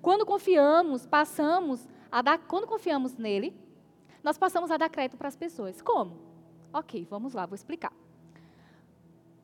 Quando 0.00 0.24
confiamos, 0.24 1.06
passamos 1.06 1.88
a 2.10 2.22
dar, 2.22 2.38
quando 2.38 2.66
confiamos 2.66 3.16
nele, 3.16 3.54
nós 4.22 4.38
passamos 4.38 4.70
a 4.70 4.76
dar 4.76 4.88
crédito 4.88 5.16
para 5.16 5.28
as 5.28 5.36
pessoas. 5.36 5.82
Como? 5.82 6.16
Ok, 6.72 7.06
vamos 7.10 7.34
lá, 7.34 7.46
vou 7.46 7.54
explicar. 7.54 7.92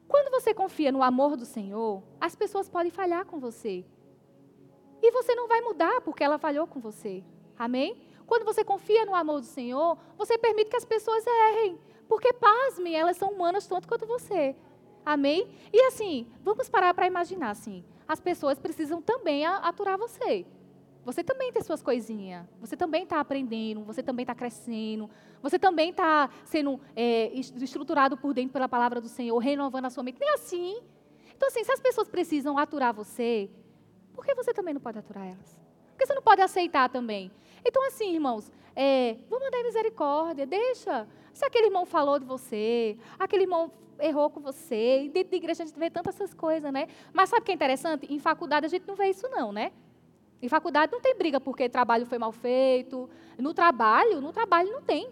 Quando 0.08 0.30
você 0.30 0.54
confia 0.54 0.92
no 0.92 1.02
amor 1.02 1.36
do 1.36 1.44
Senhor, 1.44 2.02
as 2.20 2.34
pessoas 2.34 2.68
podem 2.68 2.90
falhar 2.90 3.24
com 3.24 3.38
você. 3.38 3.84
E 5.02 5.10
você 5.10 5.34
não 5.34 5.48
vai 5.48 5.60
mudar 5.60 6.00
porque 6.00 6.22
ela 6.22 6.38
falhou 6.38 6.66
com 6.66 6.80
você. 6.80 7.24
Amém? 7.58 8.00
Quando 8.26 8.44
você 8.44 8.64
confia 8.64 9.04
no 9.04 9.14
amor 9.14 9.40
do 9.40 9.46
Senhor, 9.46 9.98
você 10.16 10.36
permite 10.36 10.70
que 10.70 10.76
as 10.76 10.84
pessoas 10.84 11.24
errem. 11.26 11.78
Porque, 12.08 12.32
pasmem, 12.32 12.94
elas 12.94 13.16
são 13.16 13.30
humanas 13.30 13.66
tanto 13.66 13.88
quanto 13.88 14.06
você. 14.06 14.56
Amém? 15.04 15.48
E 15.72 15.80
assim, 15.82 16.26
vamos 16.42 16.68
parar 16.68 16.92
para 16.94 17.06
imaginar 17.06 17.50
assim. 17.50 17.84
As 18.06 18.20
pessoas 18.20 18.58
precisam 18.58 19.00
também 19.00 19.46
aturar 19.46 19.98
você. 19.98 20.46
Você 21.06 21.22
também 21.22 21.52
tem 21.52 21.62
suas 21.62 21.80
coisinhas. 21.80 22.44
Você 22.60 22.76
também 22.76 23.04
está 23.04 23.20
aprendendo. 23.20 23.84
Você 23.84 24.02
também 24.02 24.24
está 24.24 24.34
crescendo. 24.34 25.08
Você 25.40 25.56
também 25.56 25.90
está 25.90 26.28
sendo 26.44 26.80
é, 26.96 27.30
estruturado 27.32 28.16
por 28.16 28.34
dentro 28.34 28.52
pela 28.52 28.68
palavra 28.68 29.00
do 29.00 29.08
Senhor, 29.08 29.38
renovando 29.38 29.84
a 29.84 29.90
sua 29.90 30.02
mente. 30.02 30.18
Nem 30.18 30.30
assim. 30.30 30.82
Então, 31.36 31.46
assim, 31.46 31.62
se 31.62 31.70
as 31.70 31.78
pessoas 31.78 32.08
precisam 32.08 32.58
aturar 32.58 32.92
você, 32.92 33.48
por 34.12 34.26
que 34.26 34.34
você 34.34 34.52
também 34.52 34.74
não 34.74 34.80
pode 34.80 34.98
aturar 34.98 35.24
elas? 35.24 35.56
Por 35.92 35.98
que 35.98 36.06
você 36.06 36.14
não 36.14 36.22
pode 36.22 36.42
aceitar 36.42 36.88
também? 36.88 37.30
Então, 37.64 37.86
assim, 37.86 38.12
irmãos, 38.12 38.50
é, 38.74 39.16
vamos 39.30 39.44
mandar 39.44 39.62
misericórdia, 39.62 40.44
deixa. 40.44 41.06
Se 41.32 41.44
aquele 41.44 41.66
irmão 41.66 41.86
falou 41.86 42.18
de 42.18 42.24
você, 42.24 42.98
aquele 43.16 43.44
irmão 43.44 43.70
errou 44.00 44.28
com 44.28 44.40
você, 44.40 45.08
dentro 45.14 45.30
da 45.30 45.36
igreja 45.36 45.62
a 45.62 45.66
gente 45.66 45.78
vê 45.78 45.88
tantas 45.88 46.16
essas 46.16 46.34
coisas, 46.34 46.72
né? 46.72 46.88
Mas 47.12 47.30
sabe 47.30 47.42
o 47.42 47.44
que 47.44 47.52
é 47.52 47.54
interessante? 47.54 48.12
Em 48.12 48.18
faculdade 48.18 48.66
a 48.66 48.68
gente 48.68 48.88
não 48.88 48.96
vê 48.96 49.08
isso, 49.08 49.28
não, 49.28 49.52
né? 49.52 49.70
Em 50.40 50.48
faculdade 50.48 50.92
não 50.92 51.00
tem 51.00 51.16
briga 51.16 51.40
porque 51.40 51.68
trabalho 51.68 52.06
foi 52.06 52.18
mal 52.18 52.32
feito. 52.32 53.08
No 53.38 53.54
trabalho, 53.54 54.20
no 54.20 54.32
trabalho 54.32 54.70
não 54.70 54.82
tem. 54.82 55.10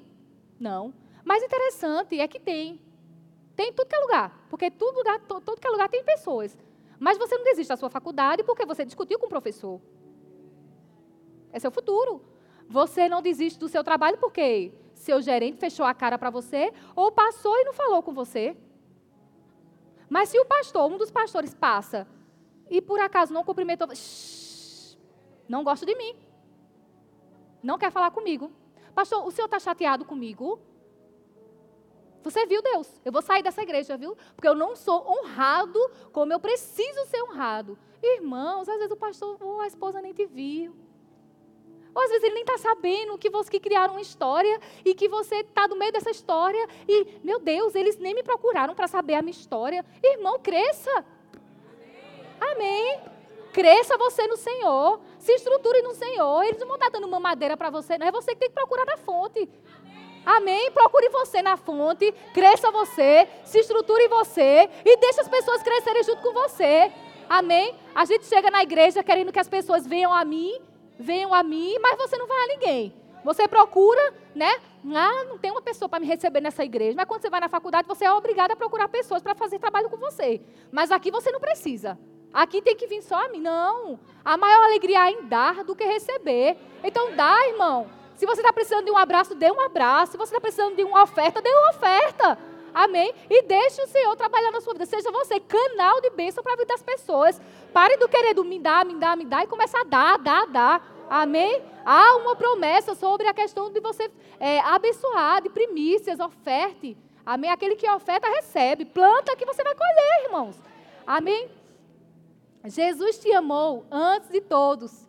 Não. 0.61 0.93
Mas 1.25 1.43
interessante 1.43 2.21
é 2.21 2.29
que 2.29 2.39
tem. 2.39 2.81
Tem 3.57 3.71
em 3.71 3.73
tudo 3.73 3.89
que 3.89 3.97
é 3.97 3.99
lugar. 4.01 4.47
Porque 4.51 4.71
tudo 4.71 4.99
lugar, 4.99 5.19
todo 5.21 5.61
que 5.61 5.67
é 5.67 5.71
lugar 5.71 5.89
tem 5.89 6.05
pessoas. 6.05 6.57
Mas 6.99 7.19
você 7.19 7.37
não 7.37 7.45
desiste 7.45 7.69
da 7.69 7.77
sua 7.77 7.89
faculdade 7.89 8.43
porque 8.45 8.67
você 8.67 8.85
discutiu 8.85 9.19
com 9.19 9.27
o 9.27 9.29
professor. 9.29 9.81
É 11.53 11.59
seu 11.59 11.71
futuro. 11.71 12.23
Você 12.69 13.09
não 13.09 13.23
desiste 13.23 13.59
do 13.59 13.69
seu 13.69 13.83
trabalho 13.83 14.19
porque 14.19 14.73
seu 14.95 15.21
gerente 15.21 15.59
fechou 15.59 15.85
a 15.85 15.95
cara 15.95 16.19
para 16.19 16.31
você 16.31 16.73
ou 16.95 17.13
passou 17.13 17.57
e 17.59 17.65
não 17.65 17.73
falou 17.73 18.03
com 18.03 18.13
você. 18.13 18.57
Mas 20.09 20.29
se 20.29 20.39
o 20.39 20.45
pastor, 20.45 20.91
um 20.91 20.97
dos 20.97 21.11
pastores, 21.11 21.55
passa 21.55 22.07
e 22.71 22.81
por 22.81 23.01
acaso 23.01 23.33
não 23.33 23.45
cumprimentou, 23.45 23.89
não 25.49 25.65
gosta 25.65 25.85
de 25.87 25.95
mim. 25.95 26.17
Não 27.63 27.79
quer 27.79 27.91
falar 27.91 28.11
comigo. 28.11 28.53
Pastor, 28.95 29.27
o 29.27 29.31
senhor 29.31 29.47
está 29.47 29.59
chateado 29.59 30.05
comigo? 30.05 30.61
Você 32.23 32.47
viu 32.47 32.63
Deus? 32.63 32.89
Eu 33.05 33.13
vou 33.13 33.21
sair 33.21 33.43
dessa 33.43 33.63
igreja, 33.63 33.97
viu? 33.97 34.17
Porque 34.35 34.49
eu 34.49 34.55
não 34.55 34.75
sou 34.75 35.07
honrado 35.07 35.79
como 36.11 36.33
eu 36.33 36.41
preciso 36.41 37.05
ser 37.07 37.23
honrado. 37.23 37.79
Irmãos, 38.03 38.69
às 38.69 38.77
vezes 38.77 38.93
o 38.93 38.97
pastor 38.97 39.37
ou 39.41 39.61
a 39.61 39.67
esposa 39.67 40.01
nem 40.01 40.15
te 40.15 40.25
viu. 40.25 40.75
Ou 41.95 42.03
às 42.03 42.09
vezes 42.09 42.25
ele 42.25 42.35
nem 42.35 42.43
está 42.43 42.59
sabendo 42.59 43.17
que 43.19 43.31
você 43.31 43.51
que 43.51 43.61
criaram 43.61 43.95
uma 43.95 44.01
história 44.01 44.59
e 44.85 44.95
que 44.95 45.09
você 45.09 45.37
está 45.37 45.69
no 45.69 45.77
meio 45.77 45.93
dessa 45.93 46.11
história 46.11 46.67
e, 46.89 47.21
meu 47.23 47.39
Deus, 47.39 47.75
eles 47.75 47.99
nem 47.99 48.15
me 48.15 48.23
procuraram 48.23 48.75
para 48.75 48.89
saber 48.89 49.15
a 49.15 49.23
minha 49.23 49.31
história. 49.31 49.85
Irmão, 50.03 50.41
cresça. 50.41 51.05
Amém. 52.41 53.01
Cresça 53.53 53.97
você 53.97 54.27
no 54.27 54.37
Senhor. 54.37 55.01
Se 55.25 55.33
estruture 55.33 55.81
no 55.81 55.95
Senhor. 55.95 56.43
Eles 56.45 56.61
não 56.61 56.67
vão 56.67 56.77
estar 56.77 56.91
dando 56.91 57.07
uma 57.07 57.19
madeira 57.19 57.57
para 57.57 57.71
você, 57.71 57.97
não. 57.97 58.07
É 58.07 58.13
você 58.13 58.33
que 58.33 58.41
tem 58.41 58.49
que 58.51 58.55
procurar 58.55 58.85
na 58.85 58.99
fonte. 58.99 59.49
Amém? 60.25 60.71
Procure 60.71 61.09
você 61.09 61.41
na 61.41 61.57
fonte, 61.57 62.13
cresça 62.35 62.71
você, 62.71 63.27
se 63.43 63.59
estruture 63.59 64.07
você 64.09 64.69
e 64.85 64.97
deixe 64.99 65.21
as 65.21 65.29
pessoas 65.29 65.63
crescerem 65.63 66.05
junto 66.05 66.21
com 66.21 66.33
você. 66.35 66.93
Amém? 67.27 67.75
A 67.95 68.05
gente 68.05 68.27
chega 68.27 68.51
na 68.51 68.63
igreja 68.63 69.03
querendo 69.03 69.33
que 69.33 69.39
as 69.39 69.49
pessoas 69.49 69.87
venham 69.87 70.13
a 70.13 70.27
mim, 70.27 70.61
venham 70.99 71.33
a 71.33 71.43
mim, 71.43 71.75
mas 71.81 71.97
você 71.97 72.19
não 72.19 72.27
vai 72.27 72.45
a 72.45 72.49
ninguém. 72.49 72.95
Você 73.25 73.49
procura, 73.49 74.15
né? 74.35 74.51
Ah, 74.95 75.25
não 75.25 75.39
tem 75.39 75.51
uma 75.51 75.63
pessoa 75.63 75.89
para 75.89 76.01
me 76.01 76.07
receber 76.07 76.43
nessa 76.43 76.63
igreja. 76.63 76.95
Mas 76.95 77.07
quando 77.07 77.23
você 77.23 77.31
vai 77.31 77.41
na 77.41 77.49
faculdade, 77.49 77.89
você 77.89 78.05
é 78.05 78.13
obrigado 78.13 78.51
a 78.51 78.57
procurar 78.57 78.89
pessoas 78.89 79.23
para 79.23 79.35
fazer 79.35 79.59
trabalho 79.59 79.89
com 79.89 79.97
você. 79.97 80.43
Mas 80.71 80.91
aqui 80.91 81.11
você 81.11 81.33
não 81.33 81.41
precisa. 81.41 81.99
Aqui 82.35 82.61
tem 82.61 82.75
que 82.75 82.89
vir 82.89 83.01
só 83.01 83.15
a 83.25 83.29
mim. 83.29 83.41
Não. 83.41 83.99
A 84.25 84.37
maior 84.37 84.65
alegria 84.65 85.09
é 85.09 85.13
em 85.13 85.25
dar 85.27 85.63
do 85.63 85.77
que 85.77 85.85
receber. 85.85 86.57
Então 86.83 87.15
dá, 87.15 87.47
irmão. 87.47 87.89
Se 88.17 88.27
você 88.27 88.41
está 88.41 88.53
precisando 88.53 88.85
de 88.85 88.91
um 88.91 88.99
abraço, 88.99 89.37
dê 89.37 89.51
um 89.53 89.61
abraço. 89.61 90.13
Se 90.13 90.19
você 90.19 90.35
está 90.35 90.41
precisando 90.41 90.75
de 90.75 90.83
uma 90.83 91.05
oferta, 91.05 91.41
dê 91.41 91.49
uma 91.49 91.71
oferta. 91.71 92.37
Amém? 92.75 93.15
E 93.31 93.43
deixe 93.43 93.81
o 93.83 93.87
Senhor 93.87 94.17
trabalhar 94.17 94.51
na 94.51 94.61
sua 94.61 94.73
vida. 94.73 94.85
Seja 94.85 95.13
você 95.13 95.39
canal 95.39 96.01
de 96.01 96.11
bênção 96.11 96.43
para 96.43 96.55
a 96.55 96.57
vida 96.57 96.67
das 96.67 96.83
pessoas. 96.83 97.41
Pare 97.73 97.97
do 97.99 98.09
querer 98.09 98.35
do 98.35 98.45
me 98.45 98.59
dar, 98.59 98.85
me 98.85 98.95
dar, 98.95 99.17
me 99.17 99.25
dar 99.25 99.45
e 99.45 99.47
comece 99.47 99.77
a 99.77 99.85
dar, 99.85 100.19
dar, 100.19 100.47
dar. 100.49 101.07
Amém? 101.09 101.63
Há 101.85 102.17
uma 102.17 102.35
promessa 102.35 102.97
sobre 102.97 103.29
a 103.29 103.35
questão 103.35 103.71
de 103.71 103.79
você 103.79 104.11
é, 104.41 104.59
abençoar, 104.61 105.41
de 105.41 105.51
primícias, 105.51 106.19
oferte. 106.19 106.97
Amém? 107.25 107.51
Aquele 107.51 107.77
que 107.77 107.89
oferta, 107.89 108.27
recebe. 108.29 108.85
Planta 108.85 109.37
que 109.37 109.47
você 109.47 109.63
vai 109.63 109.75
colher, 109.75 110.25
irmãos. 110.25 110.57
Amém? 111.07 111.49
Jesus 112.65 113.19
te 113.19 113.33
amou 113.33 113.87
antes 113.91 114.31
de 114.31 114.41
todos. 114.41 115.07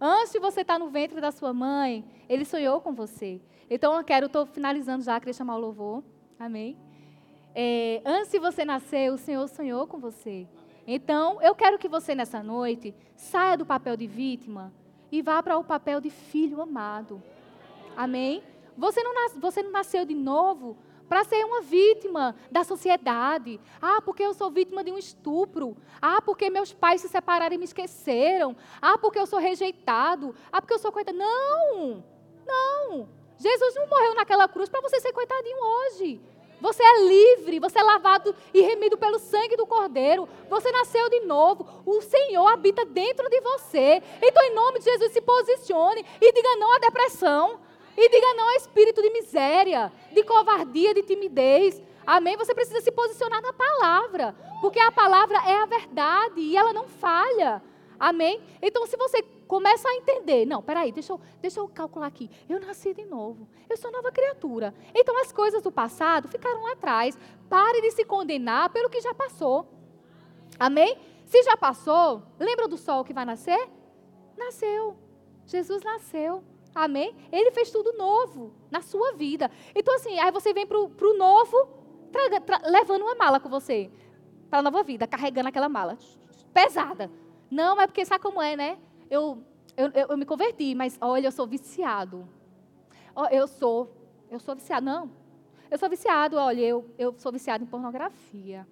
Antes 0.00 0.32
de 0.32 0.38
você 0.38 0.62
estar 0.62 0.78
no 0.78 0.88
ventre 0.88 1.20
da 1.20 1.30
sua 1.30 1.52
mãe, 1.52 2.04
ele 2.28 2.44
sonhou 2.44 2.80
com 2.80 2.92
você. 2.92 3.40
Então 3.68 3.96
eu 3.96 4.04
quero, 4.04 4.26
estou 4.26 4.46
finalizando 4.46 5.04
já, 5.04 5.18
queria 5.18 5.34
chamar 5.34 5.56
o 5.56 5.60
louvor. 5.60 6.02
Amém? 6.38 6.78
É, 7.54 8.00
antes 8.04 8.30
de 8.30 8.38
você 8.38 8.64
nascer, 8.64 9.12
o 9.12 9.18
Senhor 9.18 9.46
sonhou 9.48 9.86
com 9.86 9.98
você. 9.98 10.46
Então, 10.86 11.42
eu 11.42 11.54
quero 11.54 11.76
que 11.76 11.88
você 11.88 12.14
nessa 12.14 12.42
noite 12.42 12.94
saia 13.14 13.58
do 13.58 13.66
papel 13.66 13.96
de 13.96 14.06
vítima 14.06 14.72
e 15.12 15.20
vá 15.20 15.42
para 15.42 15.58
o 15.58 15.64
papel 15.64 16.00
de 16.00 16.08
filho 16.08 16.62
amado. 16.62 17.22
Amém? 17.96 18.42
Você 18.76 19.02
não, 19.02 19.12
nas, 19.12 19.36
você 19.36 19.62
não 19.62 19.72
nasceu 19.72 20.06
de 20.06 20.14
novo 20.14 20.78
para 21.08 21.24
ser 21.24 21.44
uma 21.44 21.62
vítima 21.62 22.36
da 22.50 22.62
sociedade. 22.62 23.58
Ah, 23.80 24.00
porque 24.02 24.22
eu 24.22 24.34
sou 24.34 24.50
vítima 24.50 24.84
de 24.84 24.92
um 24.92 24.98
estupro. 24.98 25.76
Ah, 26.00 26.20
porque 26.20 26.50
meus 26.50 26.72
pais 26.72 27.00
se 27.00 27.08
separaram 27.08 27.54
e 27.54 27.58
me 27.58 27.64
esqueceram. 27.64 28.56
Ah, 28.80 28.98
porque 28.98 29.18
eu 29.18 29.26
sou 29.26 29.38
rejeitado. 29.38 30.34
Ah, 30.52 30.60
porque 30.60 30.74
eu 30.74 30.78
sou 30.78 30.92
coitado. 30.92 31.16
Não! 31.16 32.04
Não! 32.46 33.08
Jesus 33.38 33.74
não 33.74 33.86
morreu 33.86 34.14
naquela 34.14 34.48
cruz 34.48 34.68
para 34.68 34.80
você 34.80 35.00
ser 35.00 35.12
coitadinho 35.12 35.58
hoje. 35.58 36.20
Você 36.60 36.82
é 36.82 37.04
livre, 37.06 37.60
você 37.60 37.78
é 37.78 37.82
lavado 37.82 38.34
e 38.52 38.60
remido 38.60 38.98
pelo 38.98 39.18
sangue 39.18 39.56
do 39.56 39.64
Cordeiro. 39.64 40.28
Você 40.50 40.72
nasceu 40.72 41.08
de 41.08 41.20
novo. 41.20 41.64
O 41.86 42.00
Senhor 42.02 42.48
habita 42.48 42.84
dentro 42.84 43.28
de 43.30 43.40
você. 43.40 44.02
Então, 44.20 44.42
em 44.42 44.54
nome 44.54 44.80
de 44.80 44.86
Jesus, 44.86 45.12
se 45.12 45.20
posicione 45.20 46.04
e 46.20 46.32
diga 46.32 46.56
não 46.56 46.74
à 46.74 46.78
depressão. 46.80 47.60
E 48.00 48.08
diga 48.08 48.34
não 48.34 48.48
ao 48.48 48.54
espírito 48.54 49.02
de 49.02 49.10
miséria, 49.10 49.92
de 50.12 50.22
covardia, 50.22 50.94
de 50.94 51.02
timidez. 51.02 51.82
Amém? 52.06 52.36
Você 52.36 52.54
precisa 52.54 52.80
se 52.80 52.92
posicionar 52.92 53.42
na 53.42 53.52
palavra. 53.52 54.36
Porque 54.60 54.78
a 54.78 54.92
palavra 54.92 55.38
é 55.38 55.56
a 55.60 55.66
verdade 55.66 56.40
e 56.40 56.56
ela 56.56 56.72
não 56.72 56.86
falha. 56.86 57.60
Amém? 57.98 58.40
Então, 58.62 58.86
se 58.86 58.96
você 58.96 59.20
começa 59.48 59.88
a 59.88 59.94
entender, 59.96 60.46
não, 60.46 60.62
peraí, 60.62 60.92
deixa 60.92 61.12
eu, 61.12 61.20
deixa 61.42 61.58
eu 61.58 61.66
calcular 61.66 62.06
aqui. 62.06 62.30
Eu 62.48 62.60
nasci 62.60 62.94
de 62.94 63.04
novo. 63.04 63.48
Eu 63.68 63.76
sou 63.76 63.90
nova 63.90 64.12
criatura. 64.12 64.72
Então, 64.94 65.20
as 65.20 65.32
coisas 65.32 65.60
do 65.60 65.72
passado 65.72 66.28
ficaram 66.28 66.62
lá 66.62 66.74
atrás. 66.74 67.18
Pare 67.50 67.80
de 67.80 67.90
se 67.90 68.04
condenar 68.04 68.70
pelo 68.70 68.88
que 68.88 69.00
já 69.00 69.12
passou. 69.12 69.66
Amém? 70.56 70.96
Se 71.26 71.42
já 71.42 71.56
passou, 71.56 72.22
lembra 72.38 72.68
do 72.68 72.78
sol 72.78 73.04
que 73.04 73.12
vai 73.12 73.24
nascer? 73.24 73.68
Nasceu. 74.36 74.96
Jesus 75.46 75.82
nasceu. 75.82 76.44
Amém? 76.74 77.14
Ele 77.32 77.50
fez 77.50 77.70
tudo 77.70 77.92
novo 77.94 78.52
na 78.70 78.80
sua 78.80 79.12
vida. 79.12 79.50
Então, 79.74 79.94
assim, 79.94 80.18
aí 80.18 80.30
você 80.30 80.52
vem 80.52 80.66
para 80.66 80.78
o 80.78 81.14
novo, 81.16 81.68
traga, 82.12 82.40
tra, 82.40 82.60
levando 82.66 83.02
uma 83.02 83.14
mala 83.14 83.40
com 83.40 83.48
você. 83.48 83.90
Para 84.48 84.60
a 84.60 84.62
nova 84.62 84.82
vida, 84.82 85.06
carregando 85.06 85.48
aquela 85.48 85.68
mala. 85.68 85.98
Pesada. 86.52 87.10
Não, 87.50 87.80
é 87.80 87.86
porque 87.86 88.04
sabe 88.04 88.22
como 88.22 88.40
é, 88.40 88.56
né? 88.56 88.78
Eu, 89.10 89.42
eu, 89.76 89.90
eu, 89.92 90.06
eu 90.10 90.18
me 90.18 90.24
converti, 90.24 90.74
mas 90.74 90.96
olha, 91.00 91.26
eu 91.26 91.32
sou 91.32 91.46
viciado. 91.46 92.28
Eu 93.30 93.46
sou, 93.46 93.90
eu 94.30 94.38
sou 94.38 94.54
viciado. 94.54 94.84
Não. 94.84 95.10
Eu 95.70 95.78
sou 95.78 95.88
viciado, 95.88 96.36
olha, 96.36 96.60
eu, 96.60 96.88
eu 96.96 97.14
sou 97.18 97.30
viciado 97.30 97.62
em 97.62 97.66
pornografia. 97.66 98.66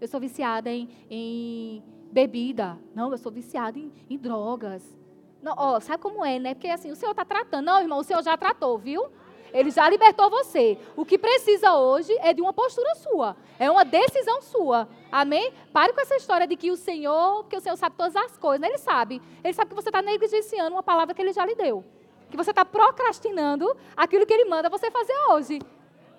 Eu 0.00 0.08
sou 0.08 0.18
viciada 0.18 0.70
em, 0.70 0.88
em 1.08 1.82
bebida. 2.10 2.78
Não, 2.94 3.12
eu 3.12 3.18
sou 3.18 3.30
viciada 3.30 3.78
em, 3.78 3.92
em 4.10 4.18
drogas. 4.18 4.96
Não, 5.42 5.54
ó, 5.56 5.80
sabe 5.80 6.02
como 6.02 6.24
é, 6.24 6.38
né? 6.38 6.54
Porque 6.54 6.68
assim, 6.68 6.90
o 6.90 6.96
Senhor 6.96 7.12
está 7.12 7.24
tratando. 7.24 7.64
Não, 7.64 7.80
irmão, 7.80 7.98
o 7.98 8.04
Senhor 8.04 8.22
já 8.22 8.36
tratou, 8.36 8.78
viu? 8.78 9.06
Ele 9.52 9.70
já 9.70 9.88
libertou 9.88 10.28
você. 10.28 10.78
O 10.94 11.04
que 11.04 11.16
precisa 11.16 11.74
hoje 11.76 12.14
é 12.20 12.32
de 12.34 12.42
uma 12.42 12.52
postura 12.52 12.94
sua. 12.96 13.36
É 13.58 13.70
uma 13.70 13.84
decisão 13.84 14.42
sua. 14.42 14.88
Amém? 15.10 15.52
Pare 15.72 15.92
com 15.92 16.00
essa 16.00 16.16
história 16.16 16.46
de 16.46 16.56
que 16.56 16.70
o 16.70 16.76
Senhor, 16.76 17.44
que 17.44 17.56
o 17.56 17.60
Senhor 17.60 17.76
sabe 17.76 17.96
todas 17.96 18.14
as 18.16 18.36
coisas. 18.36 18.66
Ele 18.68 18.78
sabe. 18.78 19.22
Ele 19.42 19.54
sabe 19.54 19.70
que 19.70 19.74
você 19.74 19.88
está 19.88 20.02
negligenciando 20.02 20.76
uma 20.76 20.82
palavra 20.82 21.14
que 21.14 21.22
ele 21.22 21.32
já 21.32 21.46
lhe 21.46 21.54
deu. 21.54 21.84
Que 22.30 22.36
você 22.36 22.50
está 22.50 22.64
procrastinando 22.64 23.74
aquilo 23.96 24.26
que 24.26 24.34
ele 24.34 24.44
manda 24.44 24.68
você 24.68 24.90
fazer 24.90 25.16
hoje. 25.30 25.58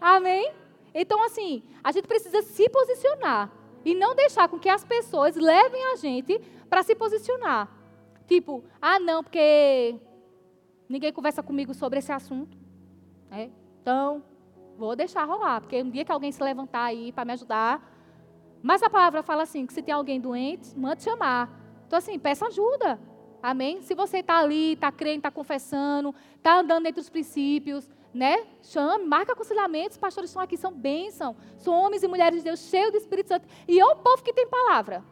Amém? 0.01 0.51
Então, 0.93 1.24
assim, 1.24 1.63
a 1.84 1.91
gente 1.91 2.07
precisa 2.07 2.41
se 2.41 2.68
posicionar. 2.70 3.51
E 3.86 3.93
não 3.93 4.15
deixar 4.15 4.49
com 4.49 4.57
que 4.57 4.68
as 4.68 4.84
pessoas 4.84 5.36
levem 5.36 5.93
a 5.93 5.95
gente 5.95 6.39
para 6.70 6.82
se 6.82 6.95
posicionar. 6.95 7.70
Tipo, 8.28 8.63
ah, 8.82 8.99
não, 8.99 9.23
porque 9.23 9.95
ninguém 10.88 11.13
conversa 11.13 11.41
comigo 11.41 11.73
sobre 11.73 11.99
esse 11.99 12.11
assunto. 12.11 12.57
É, 13.32 13.49
então, 13.82 14.23
vou 14.78 14.95
deixar 14.95 15.23
rolar, 15.23 15.61
porque 15.61 15.82
um 15.82 15.89
dia 15.89 16.05
que 16.05 16.11
alguém 16.11 16.32
se 16.32 16.43
levantar 16.43 16.84
aí 16.84 17.11
para 17.11 17.25
me 17.25 17.34
ajudar. 17.34 17.82
Mas 18.61 18.84
a 18.84 18.89
palavra 18.89 19.23
fala 19.23 19.43
assim: 19.43 19.65
que 19.65 19.73
se 19.73 19.82
tem 19.82 19.93
alguém 19.93 20.19
doente, 20.19 20.78
mande 20.78 21.03
chamar. 21.03 21.49
Então, 21.88 21.97
assim, 21.97 22.19
peça 22.19 22.47
ajuda. 22.47 22.99
Amém? 23.41 23.82
Se 23.82 23.95
você 23.95 24.17
está 24.17 24.39
ali, 24.39 24.73
está 24.73 24.91
crendo, 24.91 25.17
está 25.17 25.32
confessando, 25.32 26.13
está 26.36 26.59
andando 26.59 26.84
dentro 26.84 27.01
dos 27.01 27.09
princípios, 27.09 27.89
né? 28.13 28.45
Chame, 28.61 29.05
marca 29.05 29.34
aconselhamentos. 29.34 29.91
Os 29.91 29.97
pastores 29.97 30.30
estão 30.30 30.41
aqui, 30.41 30.57
são 30.57 30.73
bênção. 30.73 31.36
São 31.57 31.73
homens 31.73 32.03
e 32.03 32.07
mulheres 32.07 32.39
de 32.39 32.45
Deus 32.45 32.59
cheios 32.59 32.91
do 32.91 32.97
Espírito 32.97 33.30
Santo. 33.30 33.47
E 33.67 33.80
é 33.80 33.86
o 33.86 33.95
povo 33.95 34.23
que 34.23 34.34
tem 34.34 34.47
palavra. 34.47 35.03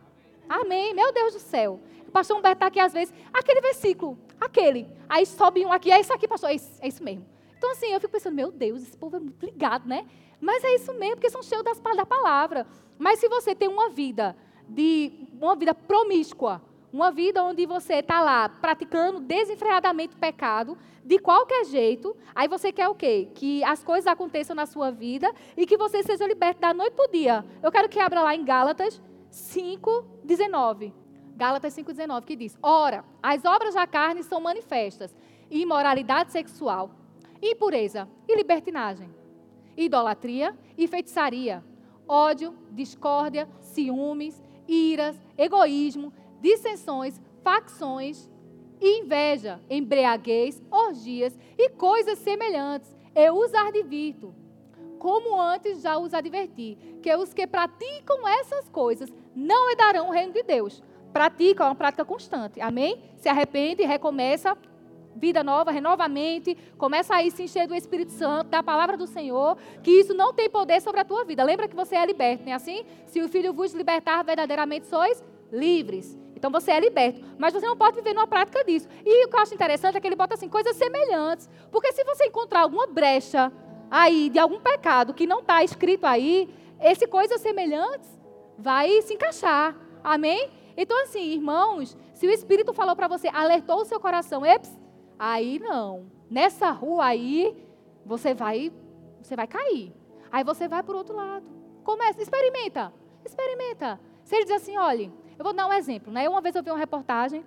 Amém? 0.50 0.94
Meu 0.94 1.14
Deus 1.14 1.34
do 1.34 1.40
céu. 1.40 1.80
Pastor 2.16 2.38
Humberto 2.38 2.56
está 2.56 2.68
aqui 2.68 2.80
às 2.80 2.94
vezes, 2.94 3.14
aquele 3.34 3.60
versículo, 3.60 4.18
aquele. 4.40 4.88
Aí 5.10 5.26
sobe 5.26 5.66
um 5.66 5.72
aqui, 5.74 5.92
é 5.92 6.00
isso 6.00 6.14
aqui, 6.14 6.26
pastor. 6.26 6.50
É 6.50 6.54
isso, 6.54 6.72
é 6.82 6.88
isso 6.88 7.04
mesmo. 7.04 7.26
Então, 7.58 7.70
assim, 7.72 7.88
eu 7.88 8.00
fico 8.00 8.14
pensando, 8.14 8.34
meu 8.34 8.54
Deus, 8.54 8.84
esse 8.84 8.98
povo 8.98 9.18
é 9.18 9.20
muito 9.20 9.46
ligado, 9.46 9.86
né? 9.86 10.08
Mas 10.40 10.64
é 10.64 10.76
isso 10.76 10.94
mesmo, 10.94 11.18
porque 11.18 11.30
são 11.30 11.44
cheios 11.44 11.62
das, 11.62 11.78
da 11.78 12.06
palavra. 12.06 12.66
Mas 12.98 13.20
se 13.20 13.28
você 13.28 13.54
tem 13.54 13.68
uma 13.68 13.90
vida 13.90 14.34
de 14.66 15.28
uma 15.42 15.58
vida 15.58 15.76
promíscua, 15.76 16.62
uma 16.94 17.12
vida 17.12 17.44
onde 17.44 17.66
você 17.66 17.96
está 17.96 18.22
lá 18.22 18.48
praticando 18.48 19.20
desenfreadamente 19.20 20.16
pecado, 20.16 20.78
de 21.04 21.20
qualquer 21.20 21.66
jeito, 21.66 22.16
aí 22.34 22.48
você 22.48 22.72
quer 22.72 22.88
o 22.88 22.96
quê? 22.96 23.28
Que 23.36 23.62
as 23.66 23.84
coisas 23.84 24.08
aconteçam 24.08 24.56
na 24.56 24.66
sua 24.66 24.90
vida 24.90 25.30
e 25.58 25.66
que 25.66 25.76
você 25.76 26.02
seja 26.02 26.26
liberto 26.26 26.62
da 26.62 26.74
noite 26.74 26.94
para 26.94 27.10
o 27.10 27.12
dia. 27.12 27.46
Eu 27.62 27.74
quero 27.74 27.90
que 27.90 28.00
abra 28.00 28.22
lá 28.22 28.34
em 28.34 28.46
Gálatas 28.46 29.02
5,19. 29.30 31.04
Gálatas 31.36 31.76
5,19, 31.76 32.24
que 32.24 32.36
diz: 32.36 32.58
Ora, 32.62 33.04
as 33.22 33.44
obras 33.44 33.76
da 33.76 33.86
carne 33.86 34.24
são 34.24 34.40
manifestas: 34.40 35.16
imoralidade 35.52 36.32
sexual, 36.32 36.92
impureza 37.42 38.08
e 38.28 38.36
libertinagem, 38.36 39.10
idolatria 39.76 40.56
e 40.78 40.88
feitiçaria, 40.88 41.64
ódio, 42.08 42.56
discórdia, 42.72 43.50
ciúmes, 43.60 44.42
iras, 44.68 45.16
egoísmo, 45.38 46.14
dissensões, 46.42 47.20
facções, 47.44 48.30
inveja, 48.82 49.60
embriaguez, 49.70 50.62
orgias 50.72 51.38
e 51.58 51.70
coisas 51.70 52.20
semelhantes. 52.20 52.96
Eu 53.14 53.38
os 53.38 53.54
advirto, 53.54 54.34
como 55.00 55.40
antes 55.40 55.82
já 55.82 55.98
os 55.98 56.14
adverti, 56.14 56.78
que 57.02 57.14
os 57.16 57.34
que 57.34 57.46
praticam 57.46 58.28
essas 58.28 58.70
coisas 58.70 59.14
não 59.36 59.70
herdarão 59.70 60.08
o 60.08 60.12
reino 60.12 60.34
de 60.34 60.44
Deus. 60.44 60.82
Pratica 61.16 61.64
é 61.64 61.68
uma 61.68 61.76
prática 61.76 62.04
constante, 62.04 62.60
amém? 62.60 63.02
Se 63.16 63.30
arrepende 63.30 63.86
recomeça 63.86 64.58
vida 65.16 65.42
nova, 65.46 65.72
renovamente, 65.72 66.58
começa 66.78 67.16
a 67.16 67.24
ir 67.24 67.32
se 67.32 67.44
encher 67.44 67.70
do 67.70 67.74
Espírito 67.74 68.12
Santo, 68.12 68.50
da 68.50 68.62
palavra 68.62 68.98
do 68.98 69.08
Senhor, 69.08 69.58
que 69.82 69.92
isso 69.92 70.14
não 70.14 70.34
tem 70.34 70.50
poder 70.50 70.82
sobre 70.82 71.00
a 71.00 71.06
tua 71.06 71.24
vida. 71.24 71.42
Lembra 71.42 71.70
que 71.70 71.76
você 71.76 71.96
é 71.96 72.06
liberto, 72.06 72.44
não 72.44 72.52
é 72.52 72.56
assim? 72.56 72.84
Se 73.06 73.22
o 73.22 73.30
Filho 73.30 73.54
vos 73.54 73.74
libertar, 73.74 74.26
verdadeiramente 74.26 74.88
sois 74.88 75.24
livres. 75.54 76.20
Então 76.36 76.52
você 76.52 76.72
é 76.72 76.80
liberto. 76.82 77.24
Mas 77.38 77.54
você 77.54 77.66
não 77.66 77.78
pode 77.78 77.96
viver 77.96 78.14
numa 78.14 78.28
prática 78.28 78.62
disso. 78.66 78.90
E 79.06 79.26
o 79.26 79.30
que 79.30 79.38
eu 79.38 79.40
acho 79.40 79.54
interessante 79.54 79.96
é 79.96 80.02
que 80.02 80.08
ele 80.08 80.18
bota 80.18 80.34
assim, 80.34 80.50
coisas 80.50 80.76
semelhantes. 80.76 81.50
Porque 81.72 81.94
se 81.94 82.04
você 82.04 82.26
encontrar 82.26 82.60
alguma 82.60 82.88
brecha 82.88 83.54
aí 83.90 84.30
de 84.30 84.38
algum 84.38 84.60
pecado 84.60 85.14
que 85.14 85.26
não 85.26 85.40
está 85.40 85.64
escrito 85.64 86.06
aí, 86.06 86.54
esse 86.82 87.08
coisas 87.08 87.40
semelhantes 87.40 88.10
vai 88.58 89.02
se 89.02 89.14
encaixar. 89.14 89.78
Amém? 90.04 90.65
Então, 90.78 91.04
assim, 91.04 91.32
irmãos, 91.32 91.98
se 92.14 92.28
o 92.28 92.32
Espírito 92.32 92.74
falou 92.74 92.96
para 92.96 93.08
você, 93.08 93.28
alertou 93.30 93.82
o 93.82 93.86
seu 93.86 94.00
coração, 94.00 94.46
eps, 94.46 94.72
Aí 95.18 95.60
não. 95.60 96.08
Nessa 96.30 96.72
rua 96.72 97.06
aí, 97.06 97.56
você 98.06 98.34
vai, 98.34 98.72
você 99.22 99.36
vai 99.36 99.48
cair. 99.48 99.94
Aí 100.32 100.44
você 100.44 100.68
vai 100.68 100.84
para 100.84 100.94
o 100.94 100.98
outro 100.98 101.16
lado. 101.16 101.46
Começa, 101.84 102.22
experimenta, 102.22 102.92
experimenta. 103.24 104.00
Se 104.24 104.36
ele 104.36 104.46
diz 104.46 104.56
assim, 104.56 104.78
olha, 104.78 105.12
eu 105.38 105.44
vou 105.44 105.54
dar 105.54 105.68
um 105.68 105.74
exemplo, 105.74 106.12
né? 106.12 106.28
Uma 106.28 106.42
vez 106.42 106.56
eu 106.56 106.64
vi 106.64 106.70
uma 106.70 106.80
reportagem 106.80 107.46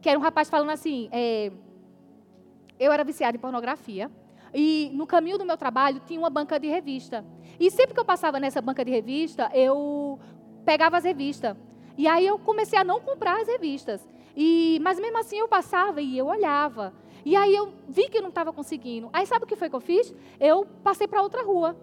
que 0.00 0.08
era 0.08 0.18
um 0.18 0.22
rapaz 0.22 0.48
falando 0.48 0.70
assim, 0.70 1.08
é, 1.12 1.52
eu 2.78 2.90
era 2.90 3.04
viciado 3.04 3.36
em 3.36 3.40
pornografia 3.40 4.10
e 4.52 4.90
no 4.94 5.06
caminho 5.06 5.38
do 5.38 5.44
meu 5.44 5.56
trabalho 5.56 6.00
tinha 6.06 6.18
uma 6.18 6.30
banca 6.30 6.58
de 6.58 6.68
revista. 6.68 7.24
E 7.58 7.70
sempre 7.70 7.94
que 7.94 8.00
eu 8.00 8.04
passava 8.04 8.40
nessa 8.40 8.60
banca 8.60 8.84
de 8.84 8.90
revista, 8.90 9.50
eu 9.54 10.18
pegava 10.64 10.96
as 10.96 11.04
revistas. 11.04 11.56
E 11.96 12.06
aí 12.06 12.26
eu 12.26 12.38
comecei 12.38 12.78
a 12.78 12.84
não 12.84 13.00
comprar 13.00 13.40
as 13.40 13.46
revistas. 13.46 14.06
E, 14.36 14.78
mas 14.82 14.98
mesmo 14.98 15.18
assim 15.18 15.38
eu 15.38 15.48
passava 15.48 16.00
e 16.00 16.16
eu 16.16 16.26
olhava. 16.26 16.92
E 17.24 17.36
aí 17.36 17.54
eu 17.54 17.72
vi 17.88 18.08
que 18.08 18.20
não 18.20 18.30
estava 18.30 18.52
conseguindo. 18.52 19.08
Aí 19.12 19.26
sabe 19.26 19.44
o 19.44 19.48
que 19.48 19.56
foi 19.56 19.68
que 19.68 19.76
eu 19.76 19.80
fiz? 19.80 20.14
Eu 20.40 20.66
passei 20.82 21.06
para 21.06 21.22
outra 21.22 21.42
rua. 21.42 21.76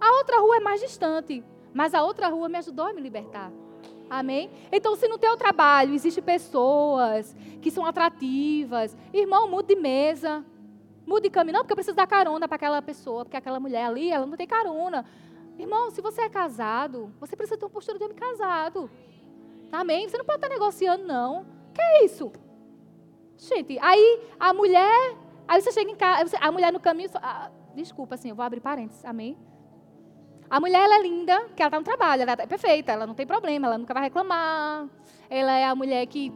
A 0.00 0.16
outra 0.18 0.40
rua 0.40 0.56
é 0.56 0.60
mais 0.60 0.80
distante, 0.80 1.44
mas 1.72 1.94
a 1.94 2.02
outra 2.02 2.28
rua 2.28 2.48
me 2.48 2.58
ajudou 2.58 2.86
a 2.86 2.92
me 2.92 3.00
libertar. 3.00 3.52
Amém? 4.08 4.50
Então, 4.72 4.96
se 4.96 5.06
no 5.06 5.18
teu 5.18 5.36
trabalho 5.36 5.94
existem 5.94 6.22
pessoas 6.22 7.34
que 7.62 7.70
são 7.70 7.86
atrativas, 7.86 8.96
irmão, 9.12 9.48
mude 9.48 9.68
de 9.68 9.80
mesa. 9.80 10.44
Mude 11.06 11.28
de 11.28 11.30
caminho. 11.30 11.54
Não, 11.54 11.60
porque 11.60 11.72
eu 11.72 11.76
preciso 11.76 11.96
dar 11.96 12.06
carona 12.06 12.48
para 12.48 12.56
aquela 12.56 12.82
pessoa, 12.82 13.24
porque 13.24 13.36
aquela 13.36 13.60
mulher 13.60 13.86
ali, 13.86 14.10
ela 14.10 14.26
não 14.26 14.36
tem 14.36 14.48
carona. 14.48 15.04
Irmão, 15.58 15.90
se 15.90 16.00
você 16.00 16.22
é 16.22 16.28
casado, 16.28 17.12
você 17.20 17.36
precisa 17.36 17.56
ter 17.56 17.64
uma 17.64 17.70
postura 17.70 17.98
de 17.98 18.04
homem 18.04 18.16
casado. 18.16 18.90
Amém? 19.72 20.08
Você 20.08 20.18
não 20.18 20.24
pode 20.24 20.38
estar 20.38 20.48
negociando, 20.48 21.04
não. 21.04 21.46
Que 21.72 21.80
é 21.80 22.04
isso? 22.04 22.32
Gente, 23.36 23.78
aí 23.78 24.20
a 24.38 24.52
mulher, 24.52 25.16
Aí 25.50 25.60
você 25.60 25.72
chega 25.72 25.90
em 25.90 25.96
casa, 25.96 26.36
a 26.40 26.52
mulher 26.52 26.72
no 26.72 26.78
caminho. 26.78 27.10
Ah, 27.16 27.50
desculpa, 27.74 28.14
assim, 28.14 28.28
eu 28.28 28.36
vou 28.36 28.44
abrir 28.44 28.60
parênteses, 28.60 29.04
amém? 29.04 29.36
A 30.48 30.60
mulher, 30.60 30.84
ela 30.84 30.94
é 30.94 31.02
linda, 31.02 31.44
que 31.56 31.60
ela 31.60 31.66
está 31.66 31.78
no 31.78 31.84
trabalho, 31.84 32.22
ela 32.22 32.32
é 32.38 32.46
perfeita, 32.46 32.92
ela 32.92 33.04
não 33.04 33.14
tem 33.14 33.26
problema, 33.26 33.66
ela 33.66 33.76
nunca 33.76 33.92
vai 33.92 34.04
reclamar. 34.04 34.88
Ela 35.28 35.52
é 35.58 35.64
a 35.64 35.74
mulher 35.74 36.06
que, 36.06 36.32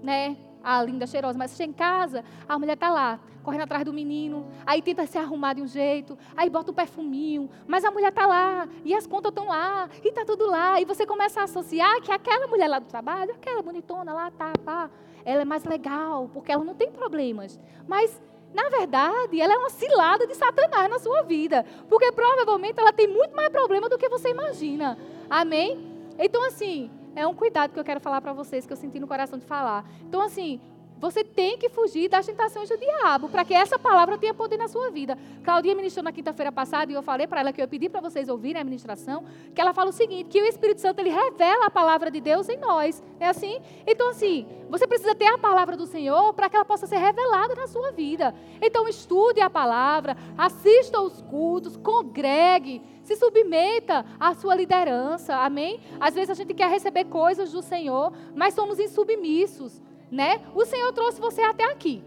né, 0.00 0.36
a 0.62 0.82
linda, 0.82 1.06
cheirosa. 1.06 1.38
Mas 1.38 1.56
chega 1.56 1.70
em 1.70 1.72
casa, 1.72 2.24
a 2.48 2.58
mulher 2.58 2.74
está 2.74 2.90
lá, 2.90 3.18
correndo 3.42 3.62
atrás 3.62 3.84
do 3.84 3.92
menino, 3.92 4.46
aí 4.66 4.80
tenta 4.80 5.06
se 5.06 5.18
arrumar 5.18 5.54
de 5.54 5.62
um 5.62 5.66
jeito, 5.66 6.16
aí 6.36 6.48
bota 6.48 6.70
um 6.70 6.74
perfuminho, 6.74 7.50
mas 7.66 7.84
a 7.84 7.90
mulher 7.90 8.08
está 8.08 8.26
lá, 8.26 8.68
e 8.84 8.94
as 8.94 9.06
contas 9.06 9.30
estão 9.30 9.48
lá, 9.48 9.88
e 10.02 10.08
está 10.08 10.24
tudo 10.24 10.46
lá. 10.46 10.80
E 10.80 10.84
você 10.84 11.04
começa 11.06 11.40
a 11.40 11.44
associar 11.44 12.00
que 12.00 12.12
aquela 12.12 12.46
mulher 12.46 12.68
lá 12.68 12.78
do 12.78 12.86
trabalho, 12.86 13.32
aquela 13.32 13.62
bonitona 13.62 14.12
lá, 14.12 14.30
tá, 14.30 14.52
pá, 14.64 14.90
ela 15.24 15.42
é 15.42 15.44
mais 15.44 15.64
legal, 15.64 16.30
porque 16.32 16.52
ela 16.52 16.64
não 16.64 16.74
tem 16.74 16.90
problemas. 16.90 17.58
Mas 17.86 18.20
na 18.54 18.68
verdade, 18.68 19.40
ela 19.40 19.54
é 19.54 19.56
uma 19.56 19.70
cilada 19.70 20.26
de 20.26 20.34
Satanás 20.34 20.90
na 20.90 20.98
sua 20.98 21.22
vida. 21.22 21.64
Porque 21.88 22.12
provavelmente 22.12 22.78
ela 22.78 22.92
tem 22.92 23.08
muito 23.08 23.34
mais 23.34 23.48
problema 23.48 23.88
do 23.88 23.96
que 23.96 24.08
você 24.08 24.28
imagina. 24.28 24.98
Amém? 25.30 25.90
Então, 26.18 26.44
assim, 26.46 26.90
é 27.14 27.26
um 27.26 27.34
cuidado 27.34 27.72
que 27.72 27.78
eu 27.78 27.84
quero 27.84 28.00
falar 28.00 28.20
para 28.20 28.32
vocês, 28.32 28.66
que 28.66 28.72
eu 28.72 28.76
senti 28.76 28.98
no 28.98 29.06
coração 29.06 29.38
de 29.38 29.44
falar. 29.44 29.84
Então, 30.02 30.20
assim, 30.20 30.60
você 31.02 31.24
tem 31.24 31.58
que 31.58 31.68
fugir 31.68 32.08
das 32.08 32.24
tentações 32.24 32.68
do 32.68 32.78
diabo, 32.78 33.28
para 33.28 33.44
que 33.44 33.52
essa 33.52 33.76
palavra 33.76 34.16
tenha 34.16 34.32
poder 34.32 34.56
na 34.56 34.68
sua 34.68 34.88
vida. 34.88 35.18
Claudinha 35.42 35.74
ministrou 35.74 36.04
na 36.04 36.12
quinta-feira 36.12 36.52
passada 36.52 36.92
e 36.92 36.94
eu 36.94 37.02
falei 37.02 37.26
para 37.26 37.40
ela 37.40 37.52
que 37.52 37.60
eu 37.60 37.66
pedi 37.66 37.88
para 37.88 38.00
vocês 38.00 38.28
ouvirem 38.28 38.62
a 38.62 38.64
ministração, 38.64 39.24
que 39.52 39.60
ela 39.60 39.74
fala 39.74 39.90
o 39.90 39.92
seguinte, 39.92 40.28
que 40.30 40.40
o 40.40 40.46
Espírito 40.46 40.80
Santo 40.80 41.00
ele 41.00 41.10
revela 41.10 41.66
a 41.66 41.70
palavra 41.70 42.08
de 42.08 42.20
Deus 42.20 42.48
em 42.48 42.56
nós. 42.56 43.02
É 43.18 43.26
assim? 43.26 43.60
Então 43.84 44.10
assim, 44.10 44.46
você 44.70 44.86
precisa 44.86 45.12
ter 45.12 45.26
a 45.26 45.36
palavra 45.36 45.76
do 45.76 45.86
Senhor 45.86 46.32
para 46.34 46.48
que 46.48 46.54
ela 46.54 46.64
possa 46.64 46.86
ser 46.86 46.98
revelada 46.98 47.56
na 47.56 47.66
sua 47.66 47.90
vida. 47.90 48.32
Então 48.60 48.86
estude 48.86 49.40
a 49.40 49.50
palavra, 49.50 50.16
assista 50.38 50.98
aos 50.98 51.20
cultos, 51.22 51.76
congregue, 51.76 52.80
se 53.02 53.16
submeta 53.16 54.06
à 54.20 54.34
sua 54.34 54.54
liderança. 54.54 55.34
Amém? 55.34 55.80
Às 55.98 56.14
vezes 56.14 56.30
a 56.30 56.34
gente 56.34 56.54
quer 56.54 56.70
receber 56.70 57.06
coisas 57.06 57.50
do 57.50 57.60
Senhor, 57.60 58.12
mas 58.36 58.54
somos 58.54 58.78
insubmissos 58.78 59.82
né? 60.12 60.42
O 60.54 60.66
Senhor 60.66 60.92
trouxe 60.92 61.18
você 61.18 61.40
até 61.40 61.64
aqui, 61.64 62.04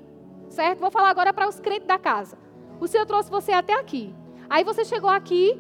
certo? 0.48 0.80
Vou 0.80 0.92
falar 0.92 1.10
agora 1.10 1.34
para 1.34 1.50
os 1.50 1.60
crentes 1.60 1.88
da 1.88 1.98
casa. 1.98 2.38
O 2.80 2.88
Senhor 2.88 3.06
trouxe 3.06 3.32
você 3.32 3.52
até 3.52 3.74
aqui. 3.74 4.16
Aí 4.48 4.64
você 4.64 4.86
chegou 4.86 5.10
aqui. 5.10 5.60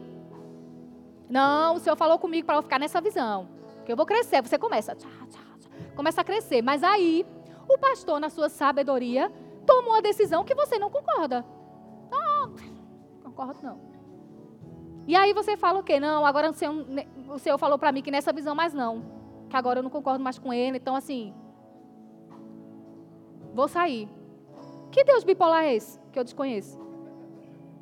Não, 1.28 1.76
o 1.76 1.80
Senhor 1.80 1.96
falou 1.96 2.20
comigo 2.20 2.46
para 2.46 2.58
eu 2.58 2.62
ficar 2.62 2.78
nessa 2.78 3.02
visão. 3.02 3.50
Que 3.84 3.92
eu 3.92 3.98
vou 3.98 4.06
crescer. 4.06 4.44
Você 4.44 4.60
começa. 4.60 4.94
Tchá, 4.94 5.08
tchá, 5.28 5.40
tchá, 5.60 5.70
começa 5.96 6.22
a 6.22 6.24
crescer. 6.24 6.62
Mas 6.62 6.84
aí, 6.84 7.26
o 7.68 7.80
pastor, 7.80 8.20
na 8.20 8.30
sua 8.30 8.48
sabedoria, 8.48 9.32
tomou 9.66 9.94
uma 9.94 10.02
decisão 10.02 10.44
que 10.44 10.54
você 10.54 10.78
não 10.78 10.92
concorda. 10.92 11.44
Não, 12.12 12.56
concordo 13.24 13.58
não. 13.64 13.82
E 15.08 15.16
aí 15.16 15.34
você 15.34 15.58
fala 15.58 15.80
o 15.80 15.84
quê? 15.84 16.00
Não, 16.00 16.24
agora 16.26 16.52
o 16.52 16.54
Senhor, 16.54 16.86
o 17.30 17.40
Senhor 17.40 17.58
falou 17.58 17.80
para 17.80 17.92
mim 17.92 18.04
que 18.04 18.12
nessa 18.12 18.32
visão 18.32 18.54
mais 18.54 18.72
não. 18.72 19.04
Que 19.50 19.58
agora 19.58 19.80
eu 19.80 19.84
não 19.84 19.90
concordo 19.90 20.24
mais 20.24 20.38
com 20.38 20.54
ele. 20.54 20.78
Então, 20.78 20.96
assim, 20.96 21.34
Vou 23.56 23.70
sair. 23.70 24.10
Que 24.92 25.06
Deus 25.06 25.24
bipolar 25.24 25.64
é 25.64 25.76
esse 25.76 25.98
que 26.12 26.20
eu 26.20 26.26
desconheço? 26.26 26.78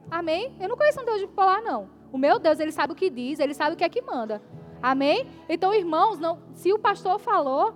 Amém? 0.09 0.55
Eu 0.59 0.69
não 0.69 0.77
conheço 0.77 1.01
um 1.01 1.05
Deus 1.05 1.21
bipolar, 1.21 1.63
não. 1.63 1.89
O 2.11 2.17
meu 2.17 2.37
Deus, 2.37 2.59
ele 2.59 2.71
sabe 2.71 2.93
o 2.93 2.95
que 2.95 3.09
diz, 3.09 3.39
ele 3.39 3.55
sabe 3.55 3.73
o 3.73 3.77
que 3.77 3.83
é 3.83 3.89
que 3.89 3.99
manda. 3.99 4.39
Amém? 4.79 5.27
Então, 5.49 5.73
irmãos, 5.73 6.19
não, 6.19 6.39
se 6.53 6.71
o 6.71 6.77
pastor 6.77 7.17
falou, 7.17 7.73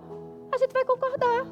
a 0.52 0.56
gente 0.58 0.72
vai 0.72 0.84
concordar. 0.84 1.44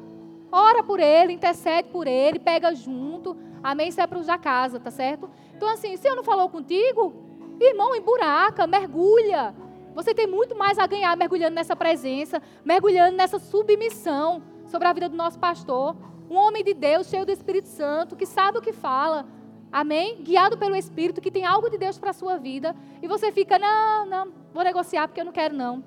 Ora 0.49 0.81
por 0.81 1.01
ele, 1.01 1.33
intercede 1.33 1.89
por 1.89 2.07
ele, 2.07 2.39
pega 2.39 2.73
junto. 2.73 3.35
Amém? 3.61 3.89
Isso 3.89 3.99
é 3.99 4.07
para 4.07 4.17
os 4.17 4.27
da 4.27 4.37
casa, 4.37 4.79
tá 4.79 4.89
certo? 4.89 5.29
Então, 5.53 5.67
assim, 5.67 5.97
se 5.97 6.07
eu 6.07 6.15
não 6.15 6.23
falou 6.23 6.47
contigo, 6.47 7.13
irmão, 7.59 7.93
emburaca, 7.93 8.65
mergulha. 8.65 9.53
Você 9.93 10.13
tem 10.13 10.27
muito 10.27 10.55
mais 10.55 10.79
a 10.79 10.87
ganhar 10.87 11.17
mergulhando 11.17 11.55
nessa 11.55 11.75
presença, 11.75 12.41
mergulhando 12.63 13.17
nessa 13.17 13.37
submissão 13.37 14.41
sobre 14.65 14.87
a 14.87 14.93
vida 14.93 15.09
do 15.09 15.17
nosso 15.17 15.37
pastor. 15.39 15.95
Um 16.29 16.35
homem 16.35 16.63
de 16.63 16.73
Deus, 16.73 17.07
cheio 17.07 17.25
do 17.25 17.31
Espírito 17.31 17.67
Santo, 17.67 18.15
que 18.15 18.25
sabe 18.25 18.57
o 18.57 18.61
que 18.61 18.73
fala. 18.73 19.25
Amém? 19.71 20.21
Guiado 20.21 20.57
pelo 20.57 20.75
Espírito, 20.75 21.21
que 21.21 21.31
tem 21.31 21.45
algo 21.45 21.69
de 21.69 21.77
Deus 21.77 21.97
para 21.97 22.11
a 22.11 22.13
sua 22.13 22.37
vida. 22.37 22.75
E 23.01 23.07
você 23.07 23.31
fica, 23.31 23.57
não, 23.59 24.05
não, 24.05 24.31
vou 24.53 24.63
negociar 24.63 25.07
porque 25.07 25.21
eu 25.21 25.25
não 25.25 25.31
quero, 25.31 25.55
não. 25.55 25.83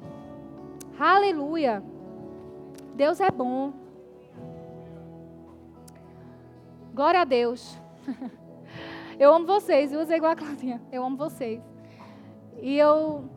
Aleluia. 0.99 1.83
Deus 2.95 3.21
é 3.21 3.31
bom. 3.31 3.73
Glória 6.95 7.21
a 7.21 7.25
Deus. 7.25 7.79
Eu 9.19 9.35
amo 9.35 9.45
vocês, 9.45 9.91
viu? 9.91 10.01
Usei 10.01 10.17
igual 10.17 10.33
a 10.33 10.37
Claudinha. 10.37 10.81
Eu 10.91 11.05
amo 11.05 11.15
vocês. 11.15 11.63
E 12.63 12.79
eu, 12.79 13.29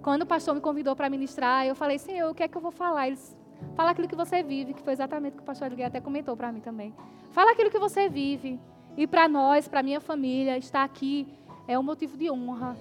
quando 0.00 0.22
o 0.22 0.26
pastor 0.26 0.54
me 0.54 0.60
convidou 0.60 0.94
para 0.94 1.10
ministrar, 1.10 1.66
eu 1.66 1.74
falei, 1.74 1.98
Senhor, 1.98 2.30
o 2.30 2.34
que 2.34 2.44
é 2.44 2.46
que 2.46 2.56
eu 2.56 2.60
vou 2.60 2.70
falar? 2.70 3.08
Eles, 3.08 3.36
Fala 3.74 3.90
aquilo 3.90 4.08
que 4.08 4.16
você 4.16 4.42
vive, 4.42 4.74
que 4.74 4.82
foi 4.82 4.92
exatamente 4.92 5.34
o 5.34 5.36
que 5.36 5.42
o 5.42 5.46
pastor 5.46 5.68
Liguei 5.68 5.84
até 5.84 6.00
comentou 6.00 6.36
para 6.36 6.52
mim 6.52 6.60
também. 6.60 6.94
Fala 7.32 7.52
aquilo 7.52 7.70
que 7.70 7.78
você 7.78 8.08
vive. 8.08 8.60
E 8.96 9.06
para 9.06 9.28
nós, 9.28 9.66
para 9.66 9.82
minha 9.82 10.00
família, 10.00 10.56
estar 10.56 10.84
aqui 10.84 11.26
é 11.66 11.78
um 11.78 11.82
motivo 11.82 12.16
de 12.16 12.30
honra, 12.30 12.76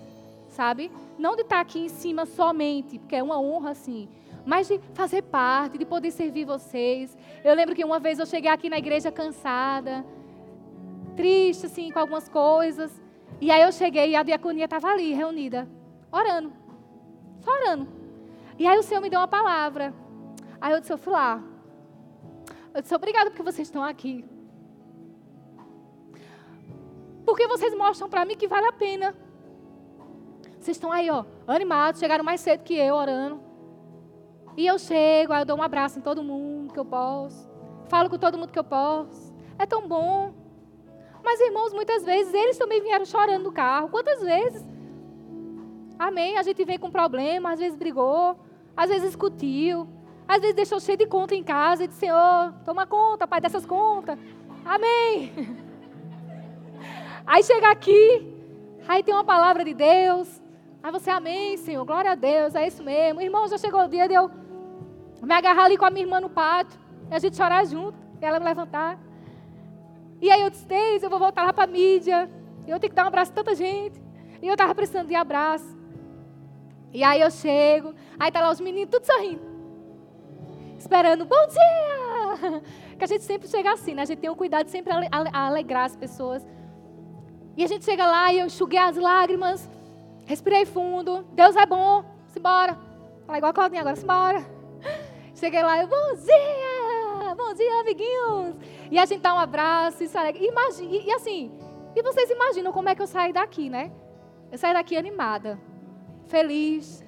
sabe? 0.49 0.91
Não 1.17 1.35
de 1.35 1.41
estar 1.41 1.59
aqui 1.59 1.79
em 1.79 1.89
cima 1.89 2.25
somente, 2.25 2.99
porque 2.99 3.15
é 3.15 3.23
uma 3.23 3.39
honra 3.39 3.73
sim, 3.73 4.07
mas 4.45 4.67
de 4.67 4.79
fazer 4.93 5.23
parte, 5.23 5.77
de 5.77 5.85
poder 5.85 6.11
servir 6.11 6.45
vocês. 6.45 7.17
Eu 7.43 7.55
lembro 7.55 7.73
que 7.73 7.83
uma 7.83 7.99
vez 7.99 8.19
eu 8.19 8.25
cheguei 8.25 8.51
aqui 8.51 8.69
na 8.69 8.77
igreja 8.77 9.11
cansada, 9.11 10.05
triste 11.15 11.65
assim 11.65 11.89
com 11.91 11.99
algumas 11.99 12.29
coisas, 12.29 12.91
e 13.41 13.49
aí 13.49 13.61
eu 13.61 13.71
cheguei 13.71 14.11
e 14.11 14.15
a 14.15 14.23
diaconia 14.23 14.65
estava 14.65 14.89
ali 14.89 15.13
reunida, 15.13 15.67
orando, 16.11 16.51
só 17.39 17.51
orando. 17.51 17.87
E 18.59 18.67
aí 18.67 18.77
o 18.77 18.83
Senhor 18.83 19.01
me 19.01 19.09
deu 19.09 19.19
uma 19.19 19.27
palavra. 19.27 19.93
Aí 20.63 20.71
eu 20.71 20.79
disse, 20.79 20.93
eu 20.93 20.97
fui 20.97 21.11
lá. 21.11 21.43
Eu 22.73 22.81
disse, 22.81 22.95
obrigada 22.95 23.29
porque 23.29 23.43
vocês 23.43 23.67
estão 23.67 23.83
aqui. 23.83 24.23
Porque 27.25 27.45
vocês 27.49 27.75
mostram 27.75 28.09
para 28.09 28.23
mim 28.23 28.37
que 28.37 28.47
vale 28.47 28.67
a 28.67 28.71
pena. 28.71 29.13
Vocês 30.57 30.77
estão 30.77 30.89
aí, 30.89 31.09
ó, 31.09 31.25
animados, 31.45 31.99
chegaram 31.99 32.23
mais 32.23 32.39
cedo 32.39 32.63
que 32.63 32.75
eu, 32.75 32.95
orando. 32.95 33.41
E 34.55 34.65
eu 34.65 34.79
chego, 34.79 35.33
aí 35.33 35.41
eu 35.41 35.45
dou 35.45 35.57
um 35.57 35.61
abraço 35.61 35.99
em 35.99 36.01
todo 36.01 36.23
mundo 36.23 36.71
que 36.71 36.79
eu 36.79 36.85
posso. 36.85 37.51
Falo 37.89 38.09
com 38.09 38.17
todo 38.17 38.37
mundo 38.37 38.53
que 38.53 38.59
eu 38.59 38.63
posso. 38.63 39.35
É 39.59 39.65
tão 39.65 39.85
bom. 39.85 40.33
Mas, 41.21 41.41
irmãos, 41.41 41.73
muitas 41.73 42.05
vezes 42.05 42.33
eles 42.33 42.57
também 42.57 42.81
vieram 42.81 43.03
chorando 43.03 43.43
no 43.43 43.51
carro. 43.51 43.89
Quantas 43.89 44.21
vezes? 44.21 44.65
Amém? 45.99 46.37
A 46.37 46.41
gente 46.41 46.63
vem 46.63 46.79
com 46.79 46.89
problema, 46.89 47.51
às 47.51 47.59
vezes 47.59 47.77
brigou, 47.77 48.39
às 48.77 48.87
vezes 48.87 49.09
discutiu. 49.09 49.89
Às 50.27 50.39
vezes 50.41 50.55
deixou 50.55 50.79
cheio 50.79 50.97
de 50.97 51.05
conta 51.05 51.35
em 51.35 51.43
casa 51.43 51.83
e 51.83 51.87
disse, 51.87 52.01
Senhor, 52.01 52.53
toma 52.65 52.85
conta, 52.85 53.27
Pai, 53.27 53.41
dessas 53.41 53.65
contas. 53.65 54.17
Amém. 54.65 55.33
Aí 57.25 57.41
chega 57.43 57.71
aqui, 57.71 58.35
aí 58.85 59.01
tem 59.01 59.13
uma 59.13 59.23
palavra 59.23 59.63
de 59.63 59.73
Deus. 59.73 60.41
Aí 60.81 60.91
você, 60.91 61.09
amém, 61.09 61.55
Senhor, 61.55 61.85
glória 61.85 62.11
a 62.11 62.15
Deus, 62.15 62.53
é 62.53 62.67
isso 62.67 62.83
mesmo. 62.83 63.21
Irmão, 63.21 63.47
já 63.47 63.57
chegou 63.57 63.81
o 63.81 63.87
dia 63.87 64.09
de 64.09 64.13
eu 64.13 64.29
me 65.21 65.33
agarrar 65.33 65.65
ali 65.65 65.77
com 65.77 65.85
a 65.85 65.89
minha 65.89 66.03
irmã 66.03 66.19
no 66.19 66.29
pátio, 66.29 66.77
e 67.09 67.15
a 67.15 67.19
gente 67.19 67.37
chorar 67.37 67.65
junto, 67.65 67.97
e 68.21 68.25
ela 68.25 68.39
me 68.39 68.45
levantar. 68.45 68.99
E 70.21 70.29
aí 70.29 70.41
eu 70.41 70.49
disse, 70.49 70.67
eu 71.01 71.09
vou 71.09 71.17
voltar 71.17 71.45
lá 71.45 71.53
para 71.53 71.63
a 71.63 71.67
mídia, 71.67 72.29
eu 72.67 72.77
tenho 72.77 72.91
que 72.91 72.95
dar 72.95 73.05
um 73.05 73.07
abraço 73.07 73.31
a 73.31 73.35
tanta 73.35 73.55
gente. 73.55 74.03
E 74.41 74.47
eu 74.47 74.53
estava 74.53 74.75
precisando 74.75 75.07
de 75.07 75.15
abraço. 75.15 75.77
E 76.91 77.05
aí 77.05 77.21
eu 77.21 77.31
chego, 77.31 77.95
aí 78.19 78.29
tá 78.29 78.41
lá 78.41 78.51
os 78.51 78.59
meninos 78.59 78.89
tudo 78.91 79.05
sorrindo 79.05 79.52
esperando, 80.83 81.25
bom 81.25 81.47
dia! 81.47 82.61
Que 82.97 83.05
a 83.05 83.07
gente 83.07 83.23
sempre 83.23 83.47
chega 83.47 83.73
assim, 83.73 83.95
né? 83.95 84.03
A 84.03 84.05
gente 84.05 84.19
tem 84.19 84.29
um 84.29 84.35
cuidado 84.35 84.65
de 84.65 84.71
sempre 84.71 84.93
a 84.93 85.47
alegrar 85.47 85.85
as 85.85 85.95
pessoas. 85.95 86.45
E 87.57 87.63
a 87.63 87.67
gente 87.67 87.83
chega 87.83 88.05
lá 88.05 88.31
e 88.31 88.39
eu 88.39 88.45
enxuguei 88.45 88.79
as 88.79 88.95
lágrimas, 88.95 89.67
respirei 90.25 90.65
fundo, 90.65 91.25
Deus 91.31 91.55
é 91.55 91.65
bom, 91.65 92.05
simbora. 92.27 92.77
Fala 93.25 93.37
igual 93.37 93.49
a 93.49 93.53
Claudinha 93.53 93.81
agora, 93.81 93.95
simbora. 93.95 94.45
Cheguei 95.35 95.63
lá, 95.63 95.81
eu, 95.81 95.87
bom 95.87 96.13
dia! 96.15 97.35
Bom 97.35 97.53
dia, 97.53 97.79
amiguinhos! 97.79 98.55
E 98.91 98.99
a 98.99 99.05
gente 99.05 99.21
dá 99.21 99.33
um 99.33 99.39
abraço, 99.39 100.03
isso 100.03 100.17
é 100.17 100.31
Imagina, 100.37 100.91
e, 100.91 101.07
e 101.07 101.11
assim, 101.13 101.51
e 101.95 102.01
vocês 102.03 102.29
imaginam 102.29 102.71
como 102.71 102.89
é 102.89 102.95
que 102.95 103.01
eu 103.01 103.07
saí 103.07 103.33
daqui, 103.33 103.69
né? 103.69 103.91
Eu 104.51 104.57
saí 104.57 104.73
daqui 104.73 104.95
animada, 104.95 105.59
feliz, 106.27 107.03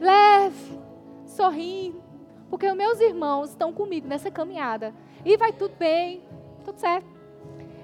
leve, 0.00 0.78
sorrindo, 1.26 2.03
porque 2.48 2.68
os 2.68 2.76
meus 2.76 3.00
irmãos 3.00 3.50
estão 3.50 3.72
comigo 3.72 4.06
nessa 4.06 4.30
caminhada. 4.30 4.94
E 5.24 5.36
vai 5.36 5.52
tudo 5.52 5.74
bem, 5.76 6.22
tudo 6.64 6.78
certo. 6.78 7.08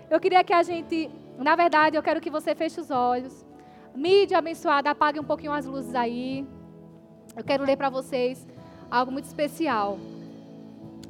Eu 0.09 0.21
queria 0.21 0.43
que 0.43 0.53
a 0.53 0.63
gente, 0.63 1.11
na 1.39 1.55
verdade, 1.57 1.97
eu 1.97 2.03
quero 2.03 2.21
que 2.21 2.31
você 2.31 2.55
feche 2.55 2.81
os 2.81 2.91
olhos. 2.91 3.47
Mídia 3.95 4.39
abençoada, 4.39 4.91
apague 4.91 5.19
um 5.21 5.25
pouquinho 5.25 5.53
as 5.53 5.67
luzes 5.67 5.95
aí. 5.95 6.47
Eu 7.37 7.45
quero 7.45 7.65
ler 7.65 7.77
para 7.77 7.89
vocês 7.89 8.47
algo 8.91 9.13
muito 9.13 9.27
especial. 9.27 9.99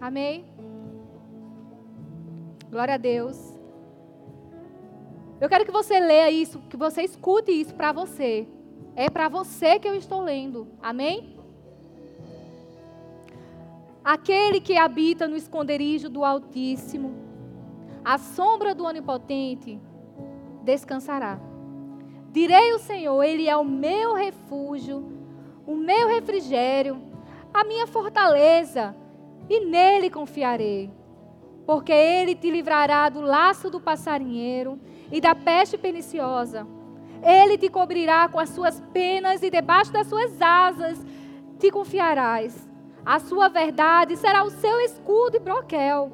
Amém? 0.00 0.44
Glória 2.70 2.94
a 2.94 2.98
Deus. 2.98 3.58
Eu 5.40 5.48
quero 5.48 5.64
que 5.64 5.72
você 5.72 5.98
leia 5.98 6.30
isso, 6.30 6.60
que 6.68 6.76
você 6.76 7.02
escute 7.02 7.50
isso 7.50 7.74
para 7.74 7.92
você. 7.92 8.46
É 8.94 9.08
para 9.08 9.28
você 9.28 9.78
que 9.78 9.88
eu 9.88 9.94
estou 9.94 10.20
lendo. 10.20 10.68
Amém? 10.82 11.39
Aquele 14.02 14.60
que 14.60 14.78
habita 14.78 15.28
no 15.28 15.36
esconderijo 15.36 16.08
do 16.08 16.24
Altíssimo, 16.24 17.14
a 18.02 18.16
sombra 18.16 18.74
do 18.74 18.84
Onipotente, 18.84 19.78
descansará. 20.62 21.38
Direi 22.32 22.72
o 22.72 22.78
Senhor, 22.78 23.22
Ele 23.22 23.48
é 23.48 23.56
o 23.56 23.64
meu 23.64 24.14
refúgio, 24.14 25.04
o 25.66 25.74
meu 25.76 26.08
refrigério, 26.08 27.02
a 27.52 27.62
minha 27.64 27.86
fortaleza, 27.86 28.96
e 29.48 29.66
nele 29.66 30.08
confiarei. 30.08 30.90
Porque 31.66 31.92
Ele 31.92 32.34
te 32.34 32.50
livrará 32.50 33.08
do 33.08 33.20
laço 33.20 33.68
do 33.68 33.80
passarinheiro 33.80 34.80
e 35.12 35.20
da 35.20 35.34
peste 35.34 35.76
perniciosa. 35.76 36.66
Ele 37.22 37.58
te 37.58 37.68
cobrirá 37.68 38.28
com 38.28 38.38
as 38.38 38.48
suas 38.48 38.80
penas 38.92 39.42
e 39.42 39.50
debaixo 39.50 39.92
das 39.92 40.06
suas 40.06 40.40
asas 40.40 40.98
te 41.58 41.70
confiarás. 41.70 42.69
A 43.04 43.18
sua 43.18 43.48
verdade 43.48 44.16
será 44.16 44.44
o 44.44 44.50
seu 44.50 44.80
escudo 44.80 45.36
e 45.36 45.40
broquel. 45.40 46.12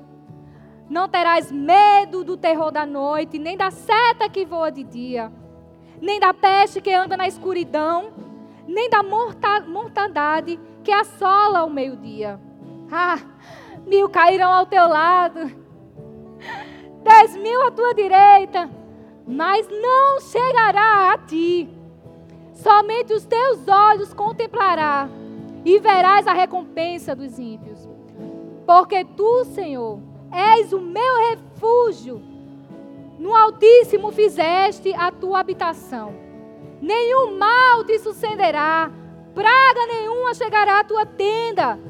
Não 0.89 1.09
terás 1.09 1.51
medo 1.51 2.23
do 2.23 2.37
terror 2.37 2.71
da 2.71 2.87
noite, 2.87 3.39
nem 3.39 3.57
da 3.57 3.71
seta 3.71 4.29
que 4.29 4.45
voa 4.45 4.71
de 4.71 4.85
dia, 4.85 5.33
nem 6.01 6.21
da 6.21 6.33
peste 6.33 6.81
que 6.81 6.95
anda 6.95 7.17
na 7.17 7.27
escuridão, 7.27 8.13
nem 8.69 8.89
da 8.89 9.03
mortandade 9.03 10.61
que 10.85 10.93
assola 10.93 11.65
o 11.65 11.71
meio-dia. 11.71 12.41
Ah, 12.91 13.19
mil 13.85 14.09
cairão 14.09 14.53
ao 14.53 14.67
teu 14.67 14.87
lado, 14.87 15.41
dez 17.03 17.37
mil 17.37 17.67
à 17.67 17.71
tua 17.73 17.93
direita, 17.93 18.71
mas 19.27 19.69
não 19.69 20.21
chegará 20.21 21.13
a 21.13 21.19
ti. 21.19 21.69
Somente 22.53 23.13
os 23.13 23.25
teus 23.25 23.67
olhos 23.67 24.15
contemplará 24.15 25.09
e 25.67 25.81
verás 25.81 26.29
a 26.29 26.33
recompensa 26.33 27.13
dos 27.13 27.41
ímpios. 27.41 27.89
Porque 28.65 29.05
tu, 29.05 29.45
Senhor, 29.47 29.99
és 30.31 30.73
o 30.73 30.81
meu 30.81 31.17
refúgio. 31.31 32.23
No 33.19 33.35
Altíssimo 33.35 34.13
fizeste 34.13 34.95
a 34.95 35.11
tua 35.11 35.41
habitação. 35.41 36.15
Nenhum 36.81 37.37
mal 37.37 37.83
te 37.83 37.99
sucederá, 37.99 38.93
praga 39.35 39.87
nenhuma 39.89 40.35
chegará 40.35 40.79
à 40.79 40.85
tua 40.85 41.05
tenda. 41.05 41.81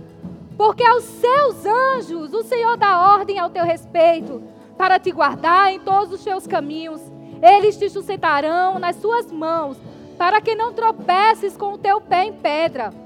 Porque 0.56 0.82
aos 0.82 1.04
seus 1.04 1.66
anjos 1.66 2.32
o 2.32 2.42
Senhor 2.44 2.78
dá 2.78 3.12
ordem 3.14 3.38
ao 3.38 3.50
teu 3.50 3.64
respeito, 3.64 4.42
para 4.78 4.98
te 4.98 5.12
guardar 5.12 5.70
em 5.70 5.80
todos 5.80 6.14
os 6.14 6.24
teus 6.24 6.46
caminhos. 6.46 7.02
Eles 7.42 7.76
te 7.76 7.90
sustentarão 7.90 8.78
nas 8.78 8.96
suas 8.96 9.30
mãos, 9.30 9.76
para 10.16 10.40
que 10.40 10.54
não 10.54 10.72
tropeces 10.72 11.58
com 11.58 11.74
o 11.74 11.78
teu 11.78 12.00
pé 12.00 12.24
em 12.24 12.32
pedra. 12.32 13.04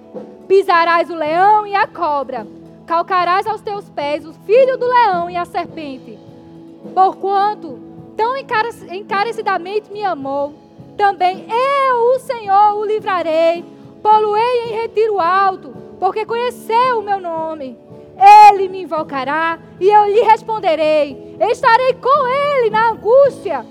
Pisarás 0.51 1.09
o 1.09 1.15
leão 1.15 1.65
e 1.65 1.77
a 1.77 1.87
cobra, 1.87 2.45
calcarás 2.85 3.47
aos 3.47 3.61
teus 3.61 3.89
pés 3.89 4.27
o 4.27 4.33
filho 4.33 4.77
do 4.77 4.85
leão 4.85 5.31
e 5.31 5.37
a 5.37 5.45
serpente. 5.45 6.19
Porquanto 6.93 7.79
tão 8.17 8.37
encarecidamente 8.37 9.93
me 9.93 10.05
amou, 10.05 10.53
também 10.97 11.47
eu, 11.49 12.17
o 12.17 12.19
Senhor, 12.19 12.75
o 12.75 12.85
livrarei, 12.85 13.65
poluei 14.03 14.65
em 14.65 14.73
retiro 14.73 15.21
alto, 15.21 15.73
porque 16.01 16.27
conheceu 16.27 16.99
o 16.99 17.03
meu 17.05 17.21
nome. 17.21 17.79
Ele 18.51 18.69
me 18.69 18.83
invocará 18.83 19.57
e 19.79 19.89
eu 19.89 20.07
lhe 20.07 20.23
responderei. 20.23 21.37
Estarei 21.43 21.95
com 21.95 22.27
ele 22.27 22.71
na 22.71 22.91
angústia. 22.91 23.65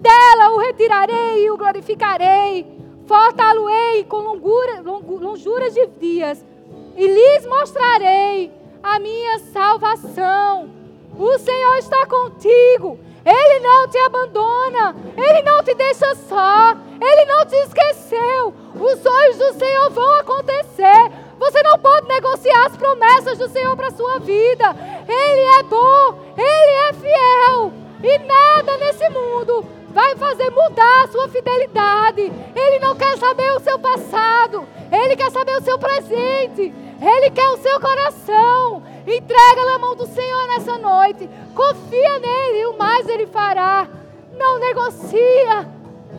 Dela 0.00 0.50
o 0.50 0.58
retirarei 0.58 1.44
e 1.44 1.50
o 1.52 1.56
glorificarei 1.56 2.75
fortá-lo-ei 3.06 4.04
com 4.04 4.18
longura, 4.18 4.82
longuras 4.82 5.74
de 5.74 5.86
dias, 5.98 6.44
e 6.96 7.06
lhes 7.06 7.46
mostrarei 7.46 8.52
a 8.82 8.98
minha 8.98 9.38
salvação. 9.52 10.70
O 11.18 11.38
Senhor 11.38 11.76
está 11.76 12.06
contigo, 12.06 12.98
Ele 13.24 13.60
não 13.60 13.88
te 13.88 13.98
abandona, 13.98 14.94
Ele 15.16 15.42
não 15.42 15.62
te 15.62 15.74
deixa 15.74 16.14
só, 16.14 16.76
Ele 17.00 17.24
não 17.24 17.46
te 17.46 17.56
esqueceu. 17.56 18.54
Os 18.74 19.00
sonhos 19.00 19.38
do 19.38 19.52
Senhor 19.54 19.90
vão 19.90 20.12
acontecer. 20.20 21.12
Você 21.38 21.62
não 21.62 21.78
pode 21.78 22.08
negociar 22.08 22.66
as 22.66 22.76
promessas 22.76 23.38
do 23.38 23.48
Senhor 23.48 23.76
para 23.76 23.88
a 23.88 23.92
sua 23.92 24.18
vida. 24.18 24.74
Ele 25.08 25.40
é 25.58 25.62
bom, 25.62 26.18
Ele 26.36 26.88
é 26.88 26.92
fiel, 26.92 27.72
e 28.02 28.18
nada 28.18 28.76
nesse 28.78 29.08
mundo 29.10 29.75
vai 29.96 30.14
fazer 30.14 30.50
mudar 30.50 31.04
a 31.04 31.08
sua 31.08 31.26
fidelidade. 31.26 32.30
Ele 32.54 32.78
não 32.80 32.94
quer 32.94 33.16
saber 33.16 33.50
o 33.52 33.60
seu 33.60 33.78
passado, 33.78 34.68
ele 34.92 35.16
quer 35.16 35.30
saber 35.30 35.56
o 35.56 35.62
seu 35.62 35.78
presente, 35.78 36.74
ele 37.00 37.30
quer 37.30 37.48
o 37.48 37.56
seu 37.56 37.80
coração. 37.80 38.82
Entrega 39.06 39.64
na 39.64 39.78
mão 39.78 39.96
do 39.96 40.06
Senhor 40.06 40.48
nessa 40.48 40.76
noite. 40.76 41.30
Confia 41.54 42.18
nele 42.18 42.58
e 42.60 42.66
o 42.66 42.76
mais 42.76 43.08
ele 43.08 43.26
fará. 43.26 43.88
Não 44.36 44.58
negocia. 44.58 45.66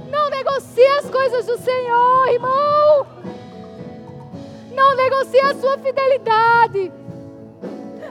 Não 0.09 0.27
negocia 0.31 0.97
as 0.97 1.11
coisas 1.11 1.45
do 1.45 1.59
Senhor, 1.59 2.29
irmão. 2.29 3.05
Não 4.71 4.95
negocia 4.95 5.49
a 5.49 5.55
sua 5.55 5.77
fidelidade. 5.77 6.91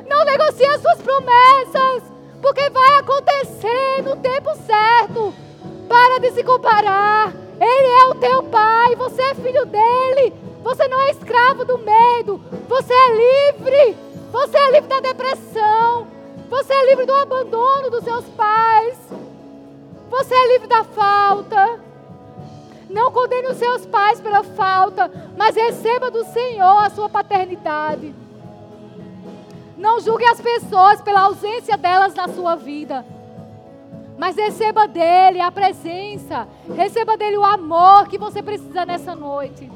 Não 0.08 0.24
negocia 0.24 0.74
as 0.76 0.80
suas 0.80 1.02
promessas. 1.02 2.04
Porque 2.40 2.70
vai 2.70 2.98
acontecer 2.98 4.02
no 4.04 4.14
tempo 4.14 4.54
certo. 4.64 5.45
Para 5.88 6.18
de 6.20 6.32
se 6.32 6.42
comparar. 6.42 7.32
Ele 7.60 7.88
é 7.88 8.04
o 8.06 8.14
teu 8.16 8.42
pai, 8.44 8.94
você 8.96 9.22
é 9.22 9.34
filho 9.34 9.64
dele. 9.66 10.34
Você 10.62 10.88
não 10.88 11.00
é 11.00 11.10
escravo 11.10 11.64
do 11.64 11.78
medo. 11.78 12.40
Você 12.68 12.92
é 12.92 13.52
livre. 13.52 13.96
Você 14.32 14.56
é 14.56 14.70
livre 14.72 14.88
da 14.88 15.00
depressão. 15.00 16.08
Você 16.50 16.72
é 16.72 16.86
livre 16.90 17.06
do 17.06 17.14
abandono 17.14 17.90
dos 17.90 18.04
seus 18.04 18.24
pais. 18.30 18.98
Você 20.10 20.34
é 20.34 20.52
livre 20.52 20.68
da 20.68 20.84
falta. 20.84 21.80
Não 22.88 23.10
condene 23.10 23.48
os 23.48 23.56
seus 23.56 23.84
pais 23.84 24.20
pela 24.20 24.42
falta, 24.42 25.10
mas 25.36 25.56
receba 25.56 26.10
do 26.10 26.24
Senhor 26.24 26.84
a 26.84 26.90
sua 26.90 27.08
paternidade. 27.08 28.14
Não 29.76 30.00
julgue 30.00 30.24
as 30.24 30.40
pessoas 30.40 31.00
pela 31.02 31.22
ausência 31.22 31.76
delas 31.76 32.14
na 32.14 32.28
sua 32.28 32.54
vida. 32.56 33.04
Mas 34.18 34.36
receba 34.36 34.88
dele 34.88 35.40
a 35.40 35.50
presença, 35.50 36.48
receba 36.74 37.16
dele 37.16 37.36
o 37.36 37.44
amor 37.44 38.08
que 38.08 38.16
você 38.16 38.42
precisa 38.42 38.86
nessa 38.86 39.14
noite. 39.14 39.70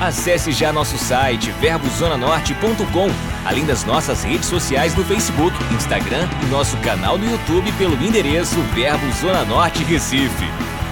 Acesse 0.00 0.52
já 0.52 0.72
nosso 0.72 0.98
site 0.98 1.50
verbozonanorte.com, 1.52 3.08
além 3.46 3.64
das 3.64 3.84
nossas 3.84 4.22
redes 4.24 4.46
sociais 4.46 4.94
no 4.94 5.04
Facebook, 5.04 5.56
Instagram 5.72 6.28
e 6.42 6.46
nosso 6.46 6.76
canal 6.78 7.16
no 7.16 7.30
YouTube 7.30 7.72
pelo 7.72 7.94
endereço 8.04 8.60
Verbo 8.74 9.10
Zona 9.12 9.44
Norte 9.44 9.82
Recife. 9.84 10.44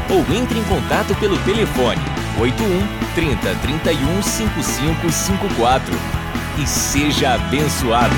Ou 0.09 0.21
entre 0.35 0.59
em 0.59 0.65
contato 0.65 1.15
pelo 1.17 1.37
telefone 1.45 2.01
81 2.41 3.03
30 3.15 3.55
31 3.57 4.23
5554 4.23 5.95
e 6.59 6.67
seja 6.67 7.35
abençoado. 7.35 8.15